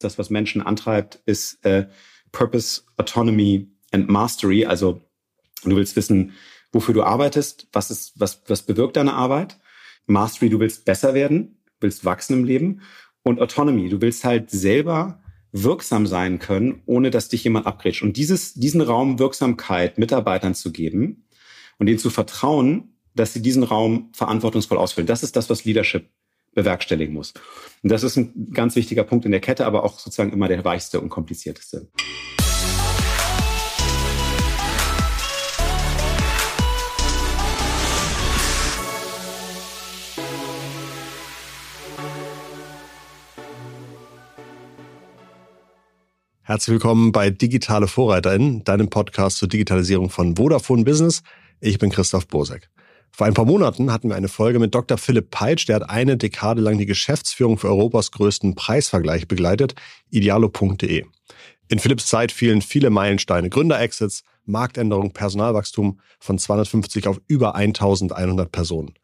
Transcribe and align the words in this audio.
Das, 0.00 0.18
was 0.18 0.30
Menschen 0.30 0.62
antreibt, 0.62 1.20
ist 1.26 1.64
äh, 1.64 1.86
Purpose, 2.32 2.82
Autonomy 2.96 3.68
and 3.92 4.08
Mastery. 4.08 4.66
Also 4.66 5.00
du 5.62 5.76
willst 5.76 5.96
wissen, 5.96 6.32
wofür 6.72 6.94
du 6.94 7.02
arbeitest, 7.02 7.68
was 7.72 7.90
ist, 7.90 8.18
was, 8.18 8.42
was 8.46 8.62
bewirkt 8.62 8.96
deine 8.96 9.14
Arbeit. 9.14 9.58
Mastery, 10.06 10.50
du 10.50 10.58
willst 10.60 10.84
besser 10.84 11.14
werden, 11.14 11.58
willst 11.80 12.04
wachsen 12.04 12.34
im 12.34 12.44
Leben. 12.44 12.82
Und 13.22 13.40
Autonomy, 13.40 13.88
du 13.88 14.00
willst 14.00 14.24
halt 14.24 14.50
selber 14.50 15.22
wirksam 15.52 16.06
sein 16.06 16.38
können, 16.38 16.82
ohne 16.86 17.10
dass 17.10 17.28
dich 17.28 17.44
jemand 17.44 17.66
abgrätscht. 17.66 18.02
Und 18.02 18.16
dieses, 18.16 18.54
diesen 18.54 18.80
Raum 18.80 19.18
Wirksamkeit 19.18 19.98
Mitarbeitern 19.98 20.54
zu 20.54 20.72
geben 20.72 21.26
und 21.78 21.86
denen 21.86 21.98
zu 21.98 22.10
vertrauen, 22.10 22.96
dass 23.14 23.32
sie 23.32 23.42
diesen 23.42 23.64
Raum 23.64 24.10
verantwortungsvoll 24.12 24.78
ausfüllen. 24.78 25.06
Das 25.06 25.22
ist 25.22 25.36
das, 25.36 25.50
was 25.50 25.64
Leadership 25.64 26.08
bewerkstelligen 26.54 27.14
muss. 27.14 27.32
Und 27.82 27.90
das 27.90 28.02
ist 28.02 28.16
ein 28.16 28.50
ganz 28.52 28.76
wichtiger 28.76 29.04
Punkt 29.04 29.24
in 29.24 29.30
der 29.30 29.40
Kette, 29.40 29.66
aber 29.66 29.84
auch 29.84 29.98
sozusagen 29.98 30.32
immer 30.32 30.48
der 30.48 30.64
weichste 30.64 31.00
und 31.00 31.08
komplizierteste. 31.08 31.88
Herzlich 46.50 46.72
willkommen 46.72 47.12
bei 47.12 47.30
Digitale 47.30 47.86
VorreiterInnen, 47.86 48.64
deinem 48.64 48.90
Podcast 48.90 49.36
zur 49.36 49.46
Digitalisierung 49.46 50.10
von 50.10 50.34
Vodafone 50.34 50.82
Business. 50.82 51.22
Ich 51.60 51.78
bin 51.78 51.90
Christoph 51.90 52.26
Bosek. 52.26 52.68
Vor 53.12 53.26
ein 53.26 53.34
paar 53.34 53.44
Monaten 53.44 53.92
hatten 53.92 54.08
wir 54.08 54.16
eine 54.16 54.28
Folge 54.28 54.58
mit 54.58 54.74
Dr. 54.74 54.96
Philipp 54.96 55.30
Peitsch, 55.30 55.68
der 55.68 55.76
hat 55.76 55.90
eine 55.90 56.16
Dekade 56.16 56.60
lang 56.60 56.78
die 56.78 56.86
Geschäftsführung 56.86 57.58
für 57.58 57.68
Europas 57.68 58.12
größten 58.12 58.54
Preisvergleich 58.54 59.28
begleitet, 59.28 59.74
idealo.de. 60.10 61.04
In 61.68 61.78
Philipps 61.78 62.06
Zeit 62.06 62.32
fielen 62.32 62.62
viele 62.62 62.90
Meilensteine, 62.90 63.48
Gründerexits, 63.48 64.24
Marktänderung, 64.44 65.12
Personalwachstum 65.12 66.00
von 66.18 66.38
250 66.38 67.06
auf 67.06 67.20
über 67.28 67.54
1100 67.54 68.50
Personen. 68.50 68.94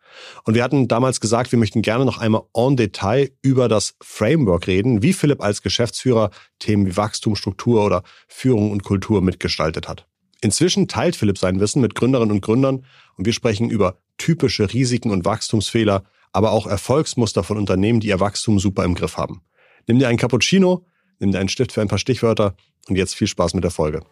Und 0.45 0.55
wir 0.55 0.65
hatten 0.65 0.89
damals 0.89 1.21
gesagt, 1.21 1.53
wir 1.53 1.59
möchten 1.59 1.83
gerne 1.83 2.05
noch 2.05 2.19
einmal 2.19 2.43
en 2.55 2.77
Detail 2.77 3.31
über 3.43 3.69
das 3.69 3.95
Framework 4.01 4.67
reden, 4.67 5.03
wie 5.03 5.13
Philipp 5.13 5.43
als 5.43 5.63
Geschäftsführer 5.63 6.31
Themen 6.59 6.87
wie 6.87 6.97
Wachstum, 6.97 7.37
Struktur 7.37 7.85
oder 7.85 8.03
Führung 8.29 8.73
und 8.73 8.83
Kultur 8.83 9.23
mitgestaltet 9.23 9.89
hat. 9.89 10.07
Inzwischen 10.41 10.89
teilt 10.89 11.17
Philipp 11.17 11.39
sein 11.39 11.61
Wissen 11.61 11.81
mit 11.81 11.95
Gründerinnen 11.95 12.33
und 12.33 12.41
Gründern 12.41 12.85
und 13.17 13.25
wir 13.27 13.33
sprechen 13.33 13.71
über 13.71 13.99
typische 14.19 14.73
Risiken 14.73 15.11
und 15.11 15.25
Wachstumsfehler, 15.25 16.05
aber 16.33 16.53
auch 16.53 16.67
Erfolgsmuster 16.67 17.43
von 17.43 17.57
Unternehmen, 17.57 18.01
die 18.01 18.09
ihr 18.09 18.21
Wachstum 18.21 18.59
super 18.59 18.85
im 18.85 18.95
Griff 18.95 19.17
haben. 19.17 19.43
Nimm 19.87 19.99
dir 19.99 20.09
einen 20.09 20.19
Cappuccino, 20.19 20.87
nimm 21.19 21.33
dir 21.33 21.39
einen 21.39 21.49
Stift 21.49 21.73
für 21.73 21.81
ein 21.81 21.89
paar 21.89 21.99
Stichwörter 21.99 22.57
und 22.89 22.97
jetzt 22.97 23.15
viel 23.15 23.27
Spaß 23.27 23.55
mit 23.55 23.65
der 23.65 23.71
Folge. 23.71 24.03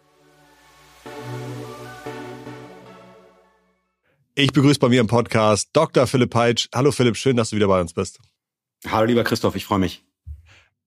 Ich 4.37 4.51
begrüße 4.51 4.79
bei 4.79 4.89
mir 4.89 4.99
im 4.99 5.07
Podcast 5.07 5.69
Dr. 5.71 6.07
Philipp 6.07 6.31
Peitsch. 6.31 6.67
Hallo 6.73 6.91
Philipp, 6.91 7.15
schön, 7.15 7.37
dass 7.37 7.51
du 7.51 7.55
wieder 7.55 7.67
bei 7.67 7.79
uns 7.79 7.93
bist. 7.93 8.19
Hallo 8.85 9.05
lieber 9.05 9.23
Christoph, 9.23 9.55
ich 9.55 9.65
freue 9.65 9.79
mich. 9.79 10.03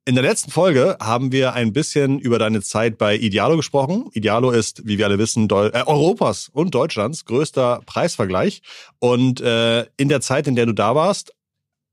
In 0.09 0.15
der 0.15 0.25
letzten 0.25 0.51
Folge 0.51 0.97
haben 1.03 1.33
wir 1.33 1.53
ein 1.53 1.75
bisschen 1.75 2.19
über 2.19 2.39
deine 2.39 2.63
Zeit 2.63 2.97
bei 2.97 3.15
Idealo 3.15 3.57
gesprochen. 3.57 4.09
Idealo 4.15 4.51
ist, 4.51 4.87
wie 4.87 4.97
wir 4.97 5.05
alle 5.05 5.19
wissen, 5.19 5.49
Deu 5.49 5.67
äh, 5.67 5.83
Europas 5.85 6.49
und 6.51 6.75
Deutschlands 6.75 7.27
größter 7.27 7.83
Preisvergleich. 7.85 8.63
Und 9.01 9.43
äh, 9.43 9.85
in 9.99 10.09
der 10.09 10.23
Zeit, 10.23 10.47
in 10.47 10.57
der 10.57 10.65
du 10.65 10.73
da 10.73 10.95
warst, 10.95 11.35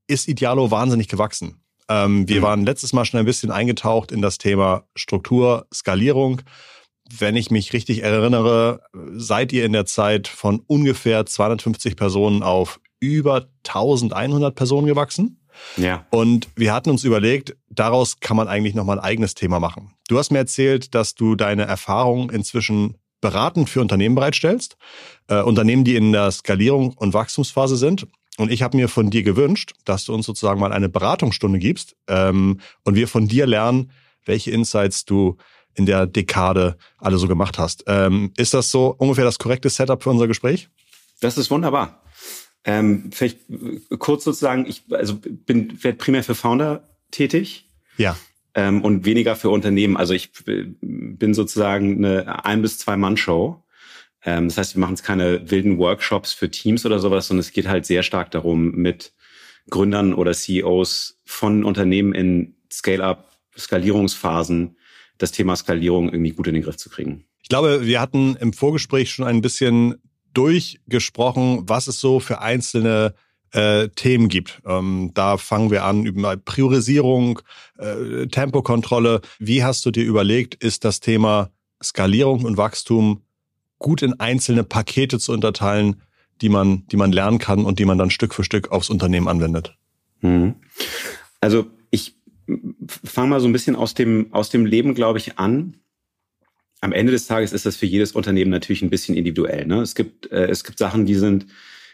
ist 0.08 0.30
Idealo 0.30 0.72
wahnsinnig 0.72 1.10
gewachsen. 1.10 1.62
Ähm, 1.90 2.26
wir 2.30 2.40
mhm. 2.40 2.44
waren 2.46 2.66
letztes 2.66 2.94
Mal 2.94 3.04
schon 3.04 3.20
ein 3.20 3.26
bisschen 3.26 3.52
eingetaucht 3.52 4.14
in 4.14 4.22
das 4.22 4.38
Thema 4.38 4.86
Struktur, 4.96 5.68
Skalierung 5.74 6.42
wenn 7.20 7.36
ich 7.36 7.52
mich 7.52 7.72
richtig 7.74 8.02
erinnere, 8.02 8.82
seid 9.14 9.54
ihr 9.54 9.64
in 9.64 9.74
der 9.74 9.86
Zeit 9.86 10.28
von 10.28 10.64
ungefähr 10.66 11.24
250 11.24 11.96
Personen 11.96 12.42
auf 12.42 12.80
über 13.00 13.48
1100 13.68 14.56
Personen 14.56 14.88
gewachsen. 14.88 15.45
Ja. 15.78 16.06
Und 16.10 16.50
wir 16.56 16.74
hatten 16.74 16.90
uns 16.90 17.04
überlegt, 17.04 17.56
daraus 17.70 18.20
kann 18.20 18.38
man 18.38 18.48
eigentlich 18.48 18.76
nochmal 18.76 19.00
ein 19.00 19.06
eigenes 19.06 19.34
Thema 19.34 19.60
machen. 19.60 19.94
Du 20.08 20.18
hast 20.18 20.32
mir 20.32 20.40
erzählt, 20.40 20.96
dass 20.96 21.16
du 21.16 21.36
deine 21.36 21.64
Erfahrungen 21.64 22.30
inzwischen 22.30 22.96
beratend 23.22 23.70
für 23.70 23.82
Unternehmen 23.82 24.16
bereitstellst. 24.16 24.78
Äh, 25.28 25.42
Unternehmen, 25.42 25.84
die 25.84 25.96
in 25.96 26.12
der 26.12 26.32
Skalierung 26.32 26.94
und 26.94 27.14
Wachstumsphase 27.14 27.78
sind. 27.78 28.08
Und 28.38 28.52
ich 28.52 28.62
habe 28.62 28.78
mir 28.78 28.90
von 28.90 29.10
dir 29.10 29.24
gewünscht, 29.24 29.74
dass 29.86 30.06
du 30.06 30.14
uns 30.14 30.26
sozusagen 30.26 30.60
mal 30.60 30.74
eine 30.74 30.90
Beratungsstunde 30.90 31.58
gibst 31.58 31.96
ähm, 32.08 32.60
und 32.84 32.96
wir 32.96 33.08
von 33.08 33.28
dir 33.28 33.48
lernen, 33.48 33.92
welche 34.26 34.52
Insights 34.52 35.06
du 35.06 35.38
in 35.74 35.86
der 35.86 36.06
Dekade 36.06 36.78
alle 36.98 37.18
so 37.18 37.28
gemacht 37.28 37.58
hast. 37.58 37.84
Ähm, 37.88 38.32
ist 38.38 38.54
das 38.54 38.72
so 38.72 38.96
ungefähr 38.98 39.26
das 39.26 39.40
korrekte 39.40 39.70
Setup 39.70 40.02
für 40.02 40.10
unser 40.10 40.28
Gespräch? 40.28 40.70
Das 41.22 41.38
ist 41.38 41.50
wunderbar. 41.50 42.02
Ähm, 42.66 43.12
vielleicht 43.12 43.40
kurz 44.00 44.24
sozusagen, 44.24 44.66
ich 44.66 44.84
also 44.90 45.20
bin 45.22 45.84
werde 45.84 45.98
primär 45.98 46.24
für 46.24 46.36
Founder 46.36 46.90
tätig. 47.12 47.70
Ja. 47.98 48.18
Ähm, 48.56 48.82
und 48.82 49.06
weniger 49.06 49.36
für 49.36 49.50
Unternehmen. 49.50 49.98
Also 49.98 50.14
ich 50.14 50.32
bin 50.44 51.34
sozusagen 51.34 52.04
eine 52.04 52.46
ein 52.46 52.62
bis 52.62 52.80
zwei 52.80 52.98
Mann 52.98 53.18
Show. 53.18 53.64
Ähm, 54.24 54.48
das 54.48 54.58
heißt, 54.58 54.76
wir 54.76 54.80
machen 54.80 54.96
jetzt 54.96 55.04
keine 55.04 55.52
wilden 55.52 55.78
Workshops 55.78 56.34
für 56.34 56.50
Teams 56.50 56.86
oder 56.86 57.00
sowas, 57.00 57.28
sondern 57.28 57.42
es 57.42 57.52
geht 57.52 57.68
halt 57.68 57.86
sehr 57.86 58.02
stark 58.02 58.32
darum, 58.32 58.72
mit 58.72 59.14
Gründern 59.70 60.14
oder 60.14 60.34
CEOs 60.34 61.20
von 61.26 61.64
Unternehmen 61.64 62.14
in 62.14 62.56
Scale-up, 62.72 63.32
Skalierungsphasen 63.58 64.78
das 65.18 65.32
Thema 65.32 65.56
Skalierung 65.56 66.10
irgendwie 66.12 66.32
gut 66.32 66.48
in 66.48 66.56
den 66.56 66.64
Griff 66.64 66.78
zu 66.78 66.90
kriegen. 66.90 67.26
Ich 67.42 67.50
glaube, 67.50 67.86
wir 67.86 68.02
hatten 68.02 68.36
im 68.38 68.54
Vorgespräch 68.54 69.12
schon 69.12 69.26
ein 69.26 69.42
bisschen 69.42 69.96
durchgesprochen, 70.36 71.68
was 71.68 71.88
es 71.88 72.00
so 72.00 72.20
für 72.20 72.42
einzelne 72.42 73.16
äh, 73.52 73.90
Themen 73.90 74.28
gibt. 74.28 74.62
Ähm, 74.66 75.12
da 75.14 75.38
fangen 75.38 75.72
wir 75.72 75.86
an 75.86 76.06
über 76.06 76.36
Priorisierung, 76.38 77.42
äh, 77.78 78.28
Tempokontrolle. 78.28 79.22
Wie 79.40 79.64
hast 79.64 79.86
du 79.86 79.92
dir 79.92 80.04
überlegt, 80.04 80.56
ist 80.56 80.86
das 80.86 81.00
Thema 81.00 81.50
Skalierung 81.82 82.44
und 82.44 82.58
Wachstum 82.58 83.22
gut 83.80 84.02
in 84.02 84.20
einzelne 84.20 84.64
Pakete 84.64 85.20
zu 85.20 85.32
unterteilen, 85.32 86.02
die 86.42 86.50
man, 86.50 86.86
die 86.88 86.98
man 86.98 87.12
lernen 87.12 87.40
kann 87.40 87.66
und 87.66 87.80
die 87.80 87.86
man 87.86 87.98
dann 87.98 88.10
Stück 88.10 88.34
für 88.34 88.44
Stück 88.44 88.72
aufs 88.72 88.90
Unternehmen 88.90 89.28
anwendet? 89.28 89.78
Mhm. 90.22 90.56
Also 91.40 91.68
ich 91.92 92.16
fange 93.04 93.30
mal 93.30 93.40
so 93.40 93.48
ein 93.48 93.54
bisschen 93.54 93.76
aus 93.76 93.94
dem, 93.94 94.34
aus 94.34 94.50
dem 94.50 94.66
Leben, 94.66 94.96
glaube 94.96 95.20
ich, 95.20 95.40
an. 95.40 95.78
Am 96.86 96.92
Ende 96.92 97.12
des 97.12 97.26
Tages 97.26 97.52
ist 97.52 97.66
das 97.66 97.76
für 97.78 97.88
jedes 97.88 98.12
Unternehmen 98.12 98.52
natürlich 98.52 98.84
ein 98.84 98.92
bisschen 98.92 99.16
individuell. 99.16 99.66
Ne? 99.66 99.82
Es 99.82 99.96
gibt, 99.96 100.32
äh, 100.32 100.46
es 100.46 100.64
gibt 100.64 100.78
Sachen, 100.78 101.08
die 101.08 101.16
sind, 101.16 101.48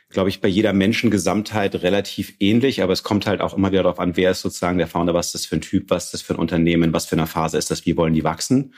glaube 0.09 0.28
ich, 0.28 0.41
bei 0.41 0.50
jeder 0.50 0.74
Menschengesamtheit 0.74 1.75
relativ 1.81 2.34
ähnlich, 2.41 2.84
aber 2.84 2.91
es 2.91 3.01
kommt 3.01 3.25
halt 3.25 3.40
auch 3.40 3.53
immer 3.53 3.72
wieder 3.72 3.84
darauf 3.84 4.01
an, 4.01 4.18
wer 4.18 4.31
ist 4.31 4.41
sozusagen 4.41 4.78
der 4.78 4.88
Founder, 4.88 5.13
was 5.13 5.28
ist 5.28 5.35
das 5.35 5.46
für 5.46 5.56
ein 5.56 5.62
Typ, 5.62 5.90
was 5.90 6.06
ist 6.06 6.13
das 6.16 6.22
für 6.24 6.34
ein 6.34 6.40
Unternehmen, 6.40 6.91
was 6.91 7.06
für 7.06 7.16
eine 7.16 7.25
Phase 7.25 7.57
ist 7.57 7.72
das, 7.72 7.85
wie 7.85 7.96
wollen 7.96 8.13
die 8.13 8.25
wachsen. 8.25 8.74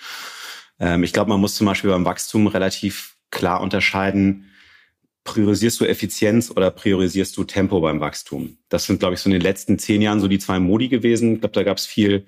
Ähm, 0.80 1.04
ich 1.04 1.14
glaube, 1.14 1.30
man 1.30 1.42
muss 1.42 1.56
zum 1.56 1.66
Beispiel 1.66 1.90
beim 1.90 2.06
Wachstum 2.06 2.46
relativ 2.46 3.16
klar 3.32 3.60
unterscheiden, 3.62 4.52
priorisierst 5.24 5.82
du 5.82 5.86
Effizienz 5.86 6.52
oder 6.52 6.70
priorisierst 6.70 7.36
du 7.36 7.44
Tempo 7.44 7.82
beim 7.82 8.02
Wachstum? 8.02 8.60
Das 8.70 8.86
sind, 8.86 9.00
glaube 9.00 9.16
ich, 9.16 9.20
so 9.20 9.30
in 9.30 9.34
den 9.34 9.42
letzten 9.42 9.80
zehn 9.80 10.04
Jahren 10.04 10.20
so 10.20 10.28
die 10.28 10.38
zwei 10.38 10.60
Modi 10.60 10.90
gewesen. 10.90 11.34
Ich 11.34 11.40
glaube, 11.40 11.56
da 11.56 11.64
gab 11.64 11.78
es 11.78 11.88
viel 11.88 12.28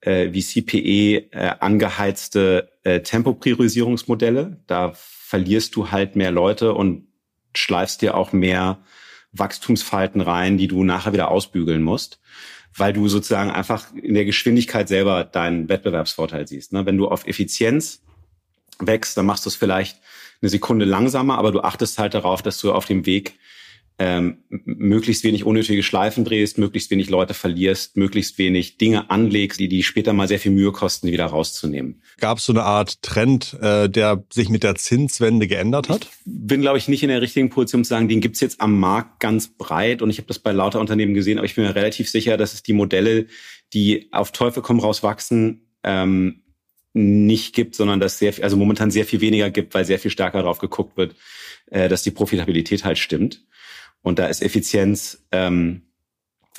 äh, 0.00 0.32
wie 0.32 0.42
CPE 0.42 1.32
äh, 1.32 1.54
angeheizte 1.60 2.70
äh, 2.84 3.00
Tempopriorisierungsmodelle. 3.00 4.60
Da 4.66 4.92
verlierst 4.94 5.76
du 5.76 5.90
halt 5.90 6.16
mehr 6.16 6.30
Leute 6.30 6.74
und 6.74 7.08
schleifst 7.54 8.02
dir 8.02 8.16
auch 8.16 8.32
mehr 8.32 8.78
Wachstumsfalten 9.32 10.20
rein, 10.20 10.58
die 10.58 10.68
du 10.68 10.84
nachher 10.84 11.12
wieder 11.12 11.30
ausbügeln 11.30 11.82
musst, 11.82 12.20
weil 12.74 12.92
du 12.92 13.08
sozusagen 13.08 13.50
einfach 13.50 13.92
in 13.94 14.14
der 14.14 14.24
Geschwindigkeit 14.24 14.88
selber 14.88 15.24
deinen 15.24 15.68
Wettbewerbsvorteil 15.68 16.46
siehst. 16.46 16.72
Ne? 16.72 16.86
Wenn 16.86 16.96
du 16.96 17.08
auf 17.08 17.26
Effizienz 17.26 18.02
wächst, 18.78 19.16
dann 19.16 19.26
machst 19.26 19.44
du 19.44 19.50
es 19.50 19.56
vielleicht 19.56 20.00
eine 20.40 20.48
Sekunde 20.48 20.84
langsamer, 20.84 21.36
aber 21.38 21.52
du 21.52 21.60
achtest 21.60 21.98
halt 21.98 22.14
darauf, 22.14 22.42
dass 22.42 22.60
du 22.60 22.72
auf 22.72 22.86
dem 22.86 23.06
Weg 23.06 23.38
ähm, 24.00 24.38
möglichst 24.48 25.24
wenig 25.24 25.44
unnötige 25.44 25.82
Schleifen 25.82 26.24
drehst, 26.24 26.56
möglichst 26.56 26.90
wenig 26.92 27.10
Leute 27.10 27.34
verlierst, 27.34 27.96
möglichst 27.96 28.38
wenig 28.38 28.78
Dinge 28.78 29.10
anlegst, 29.10 29.58
die 29.58 29.68
die 29.68 29.82
später 29.82 30.12
mal 30.12 30.28
sehr 30.28 30.38
viel 30.38 30.52
Mühe 30.52 30.70
kosten, 30.70 31.08
die 31.08 31.12
wieder 31.12 31.26
rauszunehmen. 31.26 32.00
Gab 32.20 32.38
es 32.38 32.44
so 32.44 32.52
eine 32.52 32.62
Art 32.62 33.02
Trend, 33.02 33.56
äh, 33.60 33.90
der 33.90 34.24
sich 34.32 34.50
mit 34.50 34.62
der 34.62 34.76
Zinswende 34.76 35.48
geändert 35.48 35.88
hat? 35.88 36.04
Ich 36.04 36.20
bin, 36.24 36.60
glaube 36.60 36.78
ich, 36.78 36.86
nicht 36.86 37.02
in 37.02 37.08
der 37.08 37.22
richtigen 37.22 37.50
Position 37.50 37.84
zu 37.84 37.88
sagen, 37.88 38.08
den 38.08 38.20
gibt's 38.20 38.40
jetzt 38.40 38.60
am 38.60 38.78
Markt 38.78 39.18
ganz 39.18 39.48
breit 39.48 40.00
und 40.00 40.10
ich 40.10 40.18
habe 40.18 40.28
das 40.28 40.38
bei 40.38 40.52
lauter 40.52 40.78
Unternehmen 40.78 41.14
gesehen, 41.14 41.38
aber 41.38 41.46
ich 41.46 41.56
bin 41.56 41.64
mir 41.64 41.74
relativ 41.74 42.08
sicher, 42.08 42.36
dass 42.36 42.54
es 42.54 42.62
die 42.62 42.74
Modelle, 42.74 43.26
die 43.74 44.08
auf 44.12 44.30
Teufel 44.30 44.62
komm 44.62 44.78
raus 44.78 45.02
wachsen, 45.02 45.66
ähm, 45.82 46.42
nicht 46.92 47.54
gibt, 47.54 47.74
sondern 47.74 48.00
dass 48.00 48.18
sehr 48.18 48.32
viel, 48.32 48.44
also 48.44 48.56
momentan 48.56 48.90
sehr 48.90 49.04
viel 49.04 49.20
weniger 49.20 49.50
gibt, 49.50 49.74
weil 49.74 49.84
sehr 49.84 49.98
viel 49.98 50.10
stärker 50.10 50.38
darauf 50.38 50.58
geguckt 50.58 50.96
wird, 50.96 51.16
äh, 51.66 51.88
dass 51.88 52.02
die 52.02 52.10
Profitabilität 52.10 52.84
halt 52.84 52.98
stimmt. 52.98 53.44
Und 54.02 54.18
da 54.18 54.26
ist 54.26 54.42
Effizienz 54.42 55.26
ähm, 55.32 55.88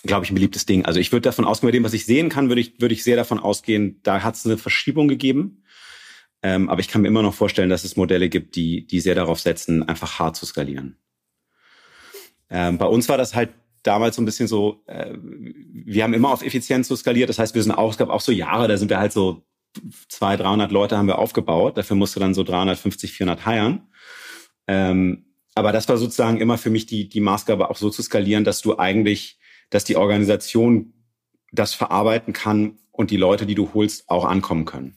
glaube 0.03 0.25
ich, 0.25 0.31
ein 0.31 0.35
beliebtes 0.35 0.65
Ding. 0.65 0.85
Also 0.85 0.99
ich 0.99 1.11
würde 1.11 1.23
davon 1.23 1.45
ausgehen, 1.45 1.67
bei 1.67 1.71
dem, 1.71 1.83
was 1.83 1.93
ich 1.93 2.05
sehen 2.05 2.29
kann, 2.29 2.49
würde 2.49 2.61
ich, 2.61 2.79
würde 2.79 2.93
ich 2.93 3.03
sehr 3.03 3.17
davon 3.17 3.39
ausgehen, 3.39 3.99
da 4.03 4.23
hat 4.23 4.35
es 4.35 4.45
eine 4.45 4.57
Verschiebung 4.57 5.07
gegeben. 5.07 5.63
Ähm, 6.41 6.69
aber 6.69 6.79
ich 6.79 6.87
kann 6.87 7.01
mir 7.01 7.09
immer 7.09 7.21
noch 7.21 7.33
vorstellen, 7.33 7.69
dass 7.69 7.83
es 7.83 7.97
Modelle 7.97 8.29
gibt, 8.29 8.55
die, 8.55 8.87
die 8.87 9.01
sehr 9.01 9.15
darauf 9.15 9.41
setzen, 9.41 9.83
einfach 9.83 10.19
hart 10.19 10.37
zu 10.37 10.45
skalieren. 10.45 10.97
Ähm, 12.49 12.77
bei 12.77 12.85
uns 12.85 13.09
war 13.09 13.17
das 13.17 13.35
halt 13.35 13.49
damals 13.83 14.15
so 14.15 14.21
ein 14.21 14.25
bisschen 14.25 14.47
so, 14.47 14.83
äh, 14.87 15.13
wir 15.17 16.03
haben 16.03 16.13
immer 16.13 16.31
auf 16.31 16.43
Effizienz 16.43 16.87
so 16.87 16.95
skaliert. 16.95 17.29
Das 17.29 17.39
heißt, 17.39 17.55
wir 17.55 17.63
sind 17.63 17.73
auch, 17.73 17.91
es 17.91 17.97
gab 17.97 18.09
auch 18.09 18.21
so 18.21 18.31
Jahre, 18.31 18.69
da 18.69 18.77
sind 18.77 18.89
wir 18.89 18.99
halt 18.99 19.11
so 19.11 19.43
zwei, 20.07 20.37
300 20.37 20.71
Leute 20.71 20.97
haben 20.97 21.07
wir 21.07 21.19
aufgebaut. 21.19 21.77
Dafür 21.77 21.97
musste 21.97 22.21
dann 22.21 22.33
so 22.33 22.43
350, 22.43 23.11
400 23.11 23.45
heiern. 23.45 23.87
Ähm, 24.67 25.28
aber 25.59 25.73
das 25.73 25.89
war 25.89 25.97
sozusagen 25.97 26.39
immer 26.39 26.57
für 26.57 26.69
mich 26.69 26.85
die, 26.85 27.09
die 27.09 27.19
Maßgabe, 27.19 27.69
auch 27.69 27.75
so 27.75 27.89
zu 27.89 28.01
skalieren, 28.01 28.45
dass 28.45 28.61
du 28.61 28.77
eigentlich, 28.77 29.37
dass 29.69 29.83
die 29.83 29.97
Organisation 29.97 30.93
das 31.51 31.73
verarbeiten 31.73 32.33
kann 32.33 32.77
und 32.91 33.11
die 33.11 33.17
Leute, 33.17 33.45
die 33.45 33.55
du 33.55 33.73
holst, 33.73 34.09
auch 34.09 34.23
ankommen 34.23 34.63
können. 34.63 34.95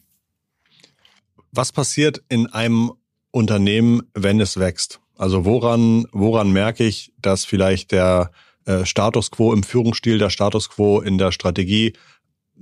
Was 1.50 1.72
passiert 1.72 2.22
in 2.28 2.46
einem 2.46 2.92
Unternehmen, 3.32 4.02
wenn 4.14 4.40
es 4.40 4.58
wächst? 4.58 5.00
Also 5.16 5.44
woran, 5.44 6.06
woran 6.12 6.52
merke 6.52 6.84
ich, 6.84 7.12
dass 7.18 7.44
vielleicht 7.44 7.90
der 7.90 8.30
äh, 8.64 8.84
Status 8.84 9.32
quo 9.32 9.52
im 9.52 9.64
Führungsstil, 9.64 10.18
der 10.18 10.30
Status 10.30 10.70
quo 10.70 11.00
in 11.00 11.18
der 11.18 11.32
Strategie 11.32 11.94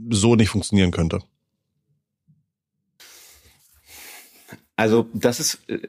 so 0.08 0.36
nicht 0.36 0.48
funktionieren 0.48 0.90
könnte? 0.90 1.20
Also 4.80 5.10
das 5.12 5.40
ist, 5.40 5.68
äh, 5.68 5.88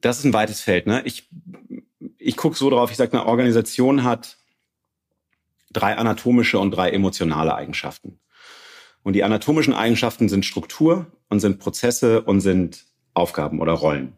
das 0.00 0.20
ist 0.20 0.24
ein 0.24 0.32
weites 0.32 0.60
Feld. 0.60 0.86
Ne? 0.86 1.02
Ich, 1.04 1.28
ich 2.16 2.36
gucke 2.36 2.56
so 2.56 2.70
drauf, 2.70 2.92
ich 2.92 2.96
sage, 2.96 3.12
eine 3.12 3.26
Organisation 3.26 4.04
hat 4.04 4.36
drei 5.72 5.96
anatomische 5.96 6.60
und 6.60 6.70
drei 6.70 6.90
emotionale 6.90 7.56
Eigenschaften. 7.56 8.20
Und 9.02 9.14
die 9.14 9.24
anatomischen 9.24 9.74
Eigenschaften 9.74 10.28
sind 10.28 10.46
Struktur 10.46 11.06
und 11.28 11.40
sind 11.40 11.58
Prozesse 11.58 12.22
und 12.22 12.40
sind 12.40 12.84
Aufgaben 13.14 13.60
oder 13.60 13.72
Rollen. 13.72 14.12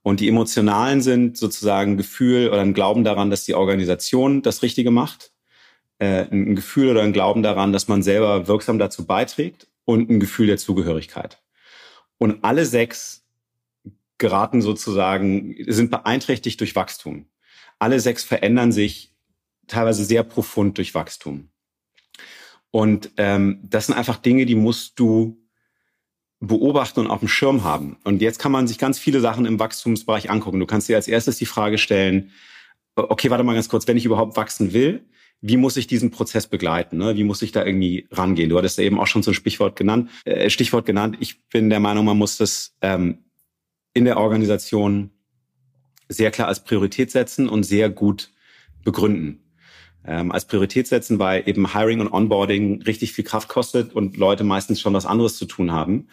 Und 0.00 0.20
die 0.20 0.28
emotionalen 0.28 1.02
sind 1.02 1.36
sozusagen 1.36 1.98
Gefühl 1.98 2.48
oder 2.48 2.62
ein 2.62 2.72
Glauben 2.72 3.04
daran, 3.04 3.28
dass 3.28 3.44
die 3.44 3.54
Organisation 3.54 4.40
das 4.40 4.62
Richtige 4.62 4.90
macht, 4.90 5.32
äh, 5.98 6.24
ein 6.30 6.56
Gefühl 6.56 6.88
oder 6.88 7.02
ein 7.02 7.12
Glauben 7.12 7.42
daran, 7.42 7.74
dass 7.74 7.88
man 7.88 8.02
selber 8.02 8.48
wirksam 8.48 8.78
dazu 8.78 9.04
beiträgt 9.04 9.66
und 9.84 10.08
ein 10.08 10.18
Gefühl 10.18 10.46
der 10.46 10.56
Zugehörigkeit. 10.56 11.42
Und 12.18 12.44
alle 12.44 12.66
sechs 12.66 13.24
geraten 14.18 14.60
sozusagen, 14.60 15.54
sind 15.66 15.90
beeinträchtigt 15.90 16.60
durch 16.60 16.74
Wachstum. 16.74 17.26
Alle 17.78 18.00
sechs 18.00 18.24
verändern 18.24 18.72
sich 18.72 19.14
teilweise 19.68 20.04
sehr 20.04 20.24
profund 20.24 20.78
durch 20.78 20.94
Wachstum. 20.94 21.50
Und 22.70 23.12
ähm, 23.16 23.60
das 23.62 23.86
sind 23.86 23.96
einfach 23.96 24.16
Dinge, 24.16 24.44
die 24.44 24.56
musst 24.56 24.98
du 24.98 25.38
beobachten 26.40 27.00
und 27.00 27.06
auf 27.08 27.20
dem 27.20 27.28
Schirm 27.28 27.64
haben. 27.64 27.96
Und 28.04 28.20
jetzt 28.20 28.38
kann 28.38 28.52
man 28.52 28.68
sich 28.68 28.78
ganz 28.78 28.98
viele 28.98 29.20
Sachen 29.20 29.46
im 29.46 29.58
Wachstumsbereich 29.58 30.30
angucken. 30.30 30.60
Du 30.60 30.66
kannst 30.66 30.88
dir 30.88 30.96
als 30.96 31.08
erstes 31.08 31.38
die 31.38 31.46
Frage 31.46 31.78
stellen, 31.78 32.30
okay, 32.94 33.30
warte 33.30 33.44
mal 33.44 33.54
ganz 33.54 33.68
kurz, 33.68 33.86
wenn 33.86 33.96
ich 33.96 34.04
überhaupt 34.04 34.36
wachsen 34.36 34.72
will, 34.72 35.04
wie 35.40 35.56
muss 35.56 35.76
ich 35.76 35.86
diesen 35.86 36.10
Prozess 36.10 36.46
begleiten? 36.46 36.98
Ne? 36.98 37.16
Wie 37.16 37.24
muss 37.24 37.42
ich 37.42 37.52
da 37.52 37.64
irgendwie 37.64 38.08
rangehen? 38.10 38.50
Du 38.50 38.58
hattest 38.58 38.78
ja 38.78 38.84
eben 38.84 38.98
auch 38.98 39.06
schon 39.06 39.22
so 39.22 39.30
ein 39.30 39.34
Stichwort 39.34 39.76
genannt. 39.76 40.10
Äh, 40.24 40.50
Stichwort 40.50 40.86
genannt. 40.86 41.16
Ich 41.20 41.46
bin 41.48 41.70
der 41.70 41.80
Meinung, 41.80 42.04
man 42.04 42.18
muss 42.18 42.36
das 42.36 42.74
ähm, 42.80 43.24
in 43.94 44.04
der 44.04 44.18
Organisation 44.18 45.10
sehr 46.08 46.30
klar 46.30 46.48
als 46.48 46.64
Priorität 46.64 47.10
setzen 47.10 47.48
und 47.48 47.62
sehr 47.64 47.88
gut 47.90 48.30
begründen. 48.82 49.44
Ähm, 50.04 50.32
als 50.32 50.46
Priorität 50.46 50.86
setzen, 50.86 51.18
weil 51.18 51.48
eben 51.48 51.72
Hiring 51.72 52.00
und 52.00 52.12
Onboarding 52.12 52.82
richtig 52.82 53.12
viel 53.12 53.24
Kraft 53.24 53.48
kostet 53.48 53.92
und 53.94 54.16
Leute 54.16 54.42
meistens 54.42 54.80
schon 54.80 54.94
was 54.94 55.06
anderes 55.06 55.36
zu 55.36 55.44
tun 55.44 55.70
haben. 55.70 56.08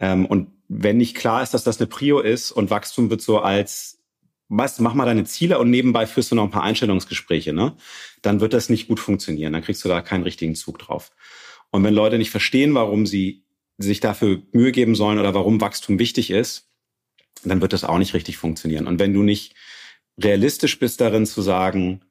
Ähm, 0.00 0.26
und 0.26 0.48
wenn 0.68 0.96
nicht 0.96 1.16
klar 1.16 1.42
ist, 1.42 1.54
dass 1.54 1.64
das 1.64 1.78
eine 1.78 1.86
Prio 1.86 2.20
ist 2.20 2.50
und 2.50 2.70
Wachstum 2.70 3.10
wird 3.10 3.20
so 3.20 3.38
als 3.38 3.95
weißt, 4.48 4.80
mach 4.80 4.94
mal 4.94 5.04
deine 5.04 5.24
Ziele 5.24 5.58
und 5.58 5.70
nebenbei 5.70 6.06
führst 6.06 6.30
du 6.30 6.34
noch 6.34 6.44
ein 6.44 6.50
paar 6.50 6.62
Einstellungsgespräche, 6.62 7.52
ne? 7.52 7.76
Dann 8.22 8.40
wird 8.40 8.52
das 8.52 8.68
nicht 8.68 8.88
gut 8.88 9.00
funktionieren. 9.00 9.52
Dann 9.52 9.62
kriegst 9.62 9.84
du 9.84 9.88
da 9.88 10.00
keinen 10.00 10.22
richtigen 10.22 10.54
Zug 10.54 10.78
drauf. 10.78 11.12
Und 11.70 11.84
wenn 11.84 11.94
Leute 11.94 12.18
nicht 12.18 12.30
verstehen, 12.30 12.74
warum 12.74 13.06
sie 13.06 13.44
sich 13.78 14.00
dafür 14.00 14.42
Mühe 14.52 14.72
geben 14.72 14.94
sollen 14.94 15.18
oder 15.18 15.34
warum 15.34 15.60
Wachstum 15.60 15.98
wichtig 15.98 16.30
ist, 16.30 16.70
dann 17.44 17.60
wird 17.60 17.72
das 17.72 17.84
auch 17.84 17.98
nicht 17.98 18.14
richtig 18.14 18.38
funktionieren. 18.38 18.86
Und 18.86 18.98
wenn 18.98 19.12
du 19.12 19.22
nicht 19.22 19.54
realistisch 20.18 20.78
bist 20.78 21.00
darin 21.00 21.26
zu 21.26 21.42
sagen, 21.42 22.02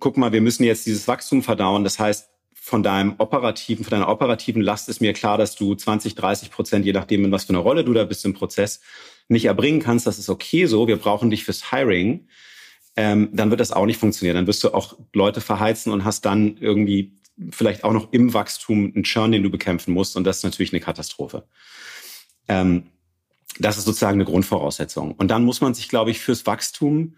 guck 0.00 0.16
mal, 0.16 0.32
wir 0.32 0.40
müssen 0.40 0.64
jetzt 0.64 0.86
dieses 0.86 1.06
Wachstum 1.06 1.42
verdauen, 1.42 1.84
das 1.84 1.98
heißt, 1.98 2.28
von 2.54 2.82
deinem 2.82 3.16
operativen, 3.18 3.84
von 3.84 3.90
deiner 3.90 4.08
operativen 4.08 4.62
Last 4.62 4.88
ist 4.88 5.00
mir 5.00 5.12
klar, 5.12 5.36
dass 5.36 5.56
du 5.56 5.74
20, 5.74 6.14
30 6.14 6.50
Prozent, 6.50 6.86
je 6.86 6.92
nachdem, 6.92 7.24
in 7.24 7.32
was 7.32 7.44
für 7.44 7.50
eine 7.50 7.58
Rolle 7.58 7.84
du 7.84 7.92
da 7.92 8.04
bist 8.04 8.24
im 8.24 8.34
Prozess, 8.34 8.80
nicht 9.28 9.46
erbringen 9.46 9.80
kannst, 9.80 10.06
das 10.06 10.18
ist 10.18 10.28
okay 10.28 10.66
so, 10.66 10.88
wir 10.88 10.96
brauchen 10.96 11.30
dich 11.30 11.44
fürs 11.44 11.70
Hiring, 11.70 12.26
ähm, 12.96 13.30
dann 13.32 13.50
wird 13.50 13.60
das 13.60 13.72
auch 13.72 13.86
nicht 13.86 13.98
funktionieren. 13.98 14.36
Dann 14.36 14.46
wirst 14.46 14.62
du 14.64 14.74
auch 14.74 14.98
Leute 15.12 15.40
verheizen 15.40 15.92
und 15.92 16.04
hast 16.04 16.24
dann 16.24 16.56
irgendwie 16.58 17.16
vielleicht 17.50 17.84
auch 17.84 17.92
noch 17.92 18.12
im 18.12 18.34
Wachstum 18.34 18.92
einen 18.94 19.04
Churn, 19.04 19.32
den 19.32 19.42
du 19.42 19.50
bekämpfen 19.50 19.94
musst. 19.94 20.16
Und 20.16 20.24
das 20.24 20.38
ist 20.38 20.44
natürlich 20.44 20.72
eine 20.72 20.80
Katastrophe. 20.80 21.46
Ähm, 22.48 22.88
das 23.58 23.78
ist 23.78 23.84
sozusagen 23.84 24.16
eine 24.16 24.24
Grundvoraussetzung. 24.24 25.12
Und 25.12 25.28
dann 25.28 25.44
muss 25.44 25.60
man 25.60 25.74
sich, 25.74 25.88
glaube 25.88 26.10
ich, 26.10 26.20
fürs 26.20 26.46
Wachstum 26.46 27.16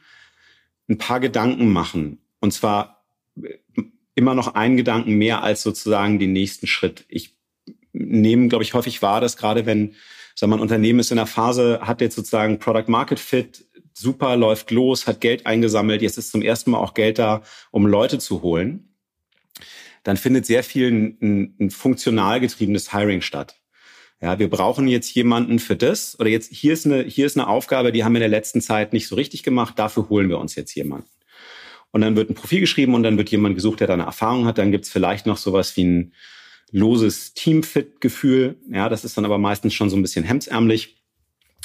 ein 0.89 0.99
paar 0.99 1.21
Gedanken 1.21 1.73
machen. 1.73 2.19
Und 2.41 2.53
zwar 2.53 3.05
äh, 3.43 3.59
immer 4.15 4.35
noch 4.35 4.55
einen 4.55 4.77
Gedanken 4.77 5.15
mehr 5.15 5.43
als 5.43 5.63
sozusagen 5.63 6.19
den 6.19 6.33
nächsten 6.33 6.67
Schritt. 6.67 7.05
Ich 7.09 7.37
nehme, 7.93 8.49
glaube 8.49 8.65
ich, 8.65 8.75
häufig 8.75 9.03
wahr, 9.03 9.21
dass 9.21 9.37
gerade 9.37 9.67
wenn 9.67 9.95
Sag 10.35 10.49
mal, 10.49 10.57
ein 10.57 10.63
Unternehmen 10.63 10.99
ist 10.99 11.11
in 11.11 11.17
der 11.17 11.27
Phase, 11.27 11.81
hat 11.83 12.01
jetzt 12.01 12.17
sozusagen 12.17 12.59
Product 12.59 12.89
Market 12.89 13.21
Fit, 13.21 13.67
super, 13.93 14.37
läuft 14.37 14.71
los, 14.71 15.07
hat 15.07 15.21
Geld 15.21 15.47
eingesammelt, 15.47 16.03
jetzt 16.03 16.19
ist 16.19 16.33
zum 16.33 16.43
ersten 16.43 16.73
Mal 16.73 16.79
auch 16.79 16.95
Geld 16.95 17.19
da, 17.19 17.43
um 17.71 17.87
Leute 17.87 18.19
zu 18.19 18.43
holen. 18.43 18.95
Dann 20.03 20.17
findet 20.17 20.45
sehr 20.45 20.65
viel 20.65 20.91
ein, 20.91 21.57
ein, 21.59 21.71
funktional 21.71 22.41
getriebenes 22.41 22.93
Hiring 22.93 23.23
statt. 23.23 23.61
Ja, 24.21 24.39
wir 24.39 24.51
brauchen 24.51 24.89
jetzt 24.89 25.15
jemanden 25.15 25.59
für 25.59 25.77
das 25.77 26.19
oder 26.19 26.29
jetzt 26.29 26.53
hier 26.53 26.73
ist 26.73 26.87
eine 26.87 27.03
hier 27.03 27.27
ist 27.27 27.37
eine 27.37 27.47
Aufgabe, 27.47 27.93
die 27.93 28.05
haben 28.05 28.13
wir 28.13 28.19
in 28.19 28.31
der 28.31 28.39
letzten 28.39 28.61
Zeit 28.61 28.93
nicht 28.93 29.09
so 29.09 29.17
richtig 29.17 29.43
gemacht. 29.43 29.79
Dafür 29.79 30.09
holen 30.09 30.29
wir 30.29 30.39
uns 30.39 30.55
jetzt 30.55 30.75
jemanden. 30.75 31.09
Und 31.91 32.01
dann 32.01 32.17
wird 32.17 32.31
ein 32.31 32.35
Profil 32.35 32.61
geschrieben 32.61 32.95
und 32.95 33.03
dann 33.03 33.19
wird 33.19 33.31
jemand 33.31 33.55
gesucht, 33.55 33.81
der 33.81 33.87
da 33.87 33.95
eine 33.95 34.05
Erfahrung 34.05 34.47
hat. 34.47 34.59
Dann 34.59 34.73
gibt's 34.73 34.91
vielleicht 34.91 35.27
noch 35.27 35.37
sowas 35.37 35.77
wie 35.77 35.85
ein 35.85 36.15
loses 36.75 37.35
Teamfit-Gefühl. 37.35 38.57
Ja, 38.69 38.89
das 38.89 39.05
ist 39.05 39.17
dann 39.17 39.25
aber 39.25 39.39
meistens 39.39 39.75
schon 39.75 39.91
so 39.91 39.97
ein 39.97 40.03
bisschen 40.03 40.25
hemdsärmlich. 40.25 40.97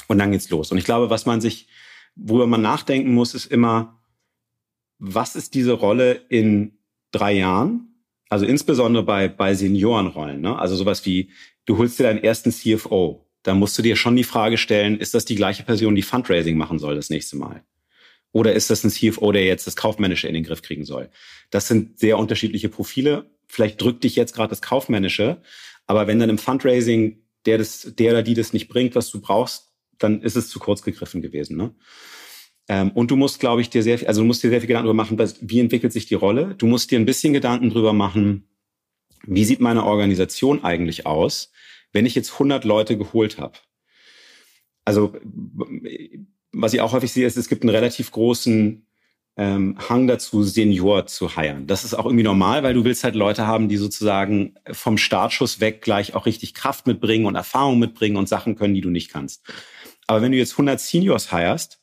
Und 0.06 0.18
dann 0.18 0.30
geht's 0.30 0.50
los. 0.50 0.70
Und 0.70 0.78
ich 0.78 0.84
glaube, 0.84 1.10
was 1.10 1.26
man 1.26 1.40
sich, 1.40 1.66
worüber 2.14 2.46
man 2.46 2.62
nachdenken 2.62 3.12
muss, 3.12 3.34
ist 3.34 3.46
immer, 3.46 4.00
was 4.98 5.34
ist 5.34 5.54
diese 5.54 5.72
Rolle 5.72 6.12
in 6.28 6.78
drei 7.10 7.32
Jahren? 7.32 8.04
Also 8.28 8.46
insbesondere 8.46 9.02
bei, 9.02 9.26
bei 9.26 9.54
Seniorenrollen. 9.54 10.40
Ne? 10.40 10.56
Also 10.56 10.76
sowas 10.76 11.04
wie, 11.04 11.30
du 11.64 11.76
holst 11.76 11.98
dir 11.98 12.04
deinen 12.04 12.22
ersten 12.22 12.52
CFO. 12.52 13.28
Da 13.42 13.54
musst 13.54 13.76
du 13.76 13.82
dir 13.82 13.96
schon 13.96 14.14
die 14.14 14.22
Frage 14.22 14.58
stellen, 14.58 14.96
ist 14.96 15.14
das 15.14 15.24
die 15.24 15.34
gleiche 15.34 15.64
Person, 15.64 15.96
die 15.96 16.02
Fundraising 16.02 16.56
machen 16.56 16.78
soll 16.78 16.94
das 16.94 17.10
nächste 17.10 17.36
Mal? 17.36 17.64
Oder 18.30 18.52
ist 18.52 18.70
das 18.70 18.84
ein 18.84 18.90
CFO, 18.90 19.32
der 19.32 19.44
jetzt 19.44 19.66
das 19.66 19.74
Kaufmännische 19.74 20.28
in 20.28 20.34
den 20.34 20.44
Griff 20.44 20.62
kriegen 20.62 20.84
soll? 20.84 21.10
Das 21.50 21.66
sind 21.66 21.98
sehr 21.98 22.16
unterschiedliche 22.16 22.68
Profile 22.68 23.28
vielleicht 23.50 23.80
drückt 23.80 24.04
dich 24.04 24.16
jetzt 24.16 24.34
gerade 24.34 24.50
das 24.50 24.62
Kaufmännische, 24.62 25.42
aber 25.86 26.06
wenn 26.06 26.18
dann 26.18 26.30
im 26.30 26.38
Fundraising 26.38 27.22
der, 27.46 27.58
das, 27.58 27.92
der 27.98 28.12
oder 28.12 28.22
die 28.22 28.34
das 28.34 28.52
nicht 28.52 28.68
bringt, 28.68 28.94
was 28.94 29.10
du 29.10 29.20
brauchst, 29.20 29.72
dann 29.98 30.22
ist 30.22 30.36
es 30.36 30.48
zu 30.48 30.58
kurz 30.58 30.82
gegriffen 30.82 31.20
gewesen. 31.20 31.56
Ne? 31.56 31.74
Ähm, 32.68 32.90
und 32.92 33.10
du 33.10 33.16
musst, 33.16 33.40
glaube 33.40 33.60
ich, 33.60 33.70
dir 33.70 33.82
sehr 33.82 33.98
viel, 33.98 34.08
also 34.08 34.20
du 34.20 34.26
musst 34.26 34.42
dir 34.42 34.50
sehr 34.50 34.60
viel 34.60 34.68
Gedanken 34.68 34.86
darüber 34.86 35.02
machen, 35.02 35.18
wie 35.40 35.60
entwickelt 35.60 35.92
sich 35.92 36.06
die 36.06 36.14
Rolle. 36.14 36.54
Du 36.56 36.66
musst 36.66 36.90
dir 36.90 36.98
ein 36.98 37.06
bisschen 37.06 37.32
Gedanken 37.32 37.70
darüber 37.70 37.92
machen, 37.92 38.48
wie 39.24 39.44
sieht 39.44 39.60
meine 39.60 39.84
Organisation 39.84 40.64
eigentlich 40.64 41.06
aus, 41.06 41.52
wenn 41.92 42.06
ich 42.06 42.14
jetzt 42.14 42.34
100 42.34 42.64
Leute 42.64 42.96
geholt 42.96 43.38
habe. 43.38 43.58
Also 44.84 45.14
was 46.52 46.72
ich 46.72 46.80
auch 46.80 46.92
häufig 46.92 47.12
sehe, 47.12 47.26
ist, 47.26 47.36
es 47.36 47.48
gibt 47.48 47.62
einen 47.62 47.74
relativ 47.74 48.10
großen 48.10 48.86
ähm, 49.40 49.78
Hang 49.88 50.06
dazu, 50.06 50.42
Senior 50.42 51.06
zu 51.06 51.34
heiren. 51.34 51.66
Das 51.66 51.82
ist 51.82 51.94
auch 51.94 52.04
irgendwie 52.04 52.24
normal, 52.24 52.62
weil 52.62 52.74
du 52.74 52.84
willst 52.84 53.04
halt 53.04 53.14
Leute 53.14 53.46
haben, 53.46 53.70
die 53.70 53.78
sozusagen 53.78 54.54
vom 54.70 54.98
Startschuss 54.98 55.60
weg 55.60 55.80
gleich 55.80 56.14
auch 56.14 56.26
richtig 56.26 56.52
Kraft 56.52 56.86
mitbringen 56.86 57.24
und 57.24 57.36
Erfahrung 57.36 57.78
mitbringen 57.78 58.18
und 58.18 58.28
Sachen 58.28 58.54
können, 58.54 58.74
die 58.74 58.82
du 58.82 58.90
nicht 58.90 59.10
kannst. 59.10 59.42
Aber 60.06 60.20
wenn 60.20 60.32
du 60.32 60.36
jetzt 60.36 60.52
100 60.52 60.78
Seniors 60.78 61.32
heierst, 61.32 61.80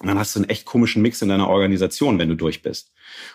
dann 0.00 0.18
hast 0.18 0.36
du 0.36 0.40
einen 0.40 0.50
echt 0.50 0.66
komischen 0.66 1.00
Mix 1.00 1.22
in 1.22 1.30
deiner 1.30 1.48
Organisation, 1.48 2.18
wenn 2.18 2.28
du 2.28 2.34
durch 2.34 2.60
bist. 2.60 2.92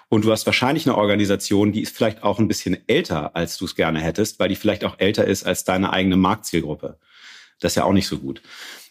Und 0.07 0.23
du 0.23 0.31
hast 0.31 0.45
wahrscheinlich 0.45 0.85
eine 0.85 0.95
Organisation, 0.95 1.71
die 1.71 1.81
ist 1.81 1.95
vielleicht 1.95 2.21
auch 2.21 2.37
ein 2.37 2.47
bisschen 2.47 2.77
älter, 2.85 3.35
als 3.35 3.57
du 3.57 3.65
es 3.65 3.73
gerne 3.73 4.01
hättest, 4.01 4.39
weil 4.39 4.49
die 4.49 4.55
vielleicht 4.55 4.85
auch 4.85 4.99
älter 4.99 5.25
ist 5.25 5.47
als 5.47 5.63
deine 5.63 5.91
eigene 5.91 6.15
Marktzielgruppe. 6.15 6.99
Das 7.59 7.71
ist 7.71 7.77
ja 7.77 7.85
auch 7.85 7.93
nicht 7.93 8.07
so 8.07 8.19
gut. 8.19 8.43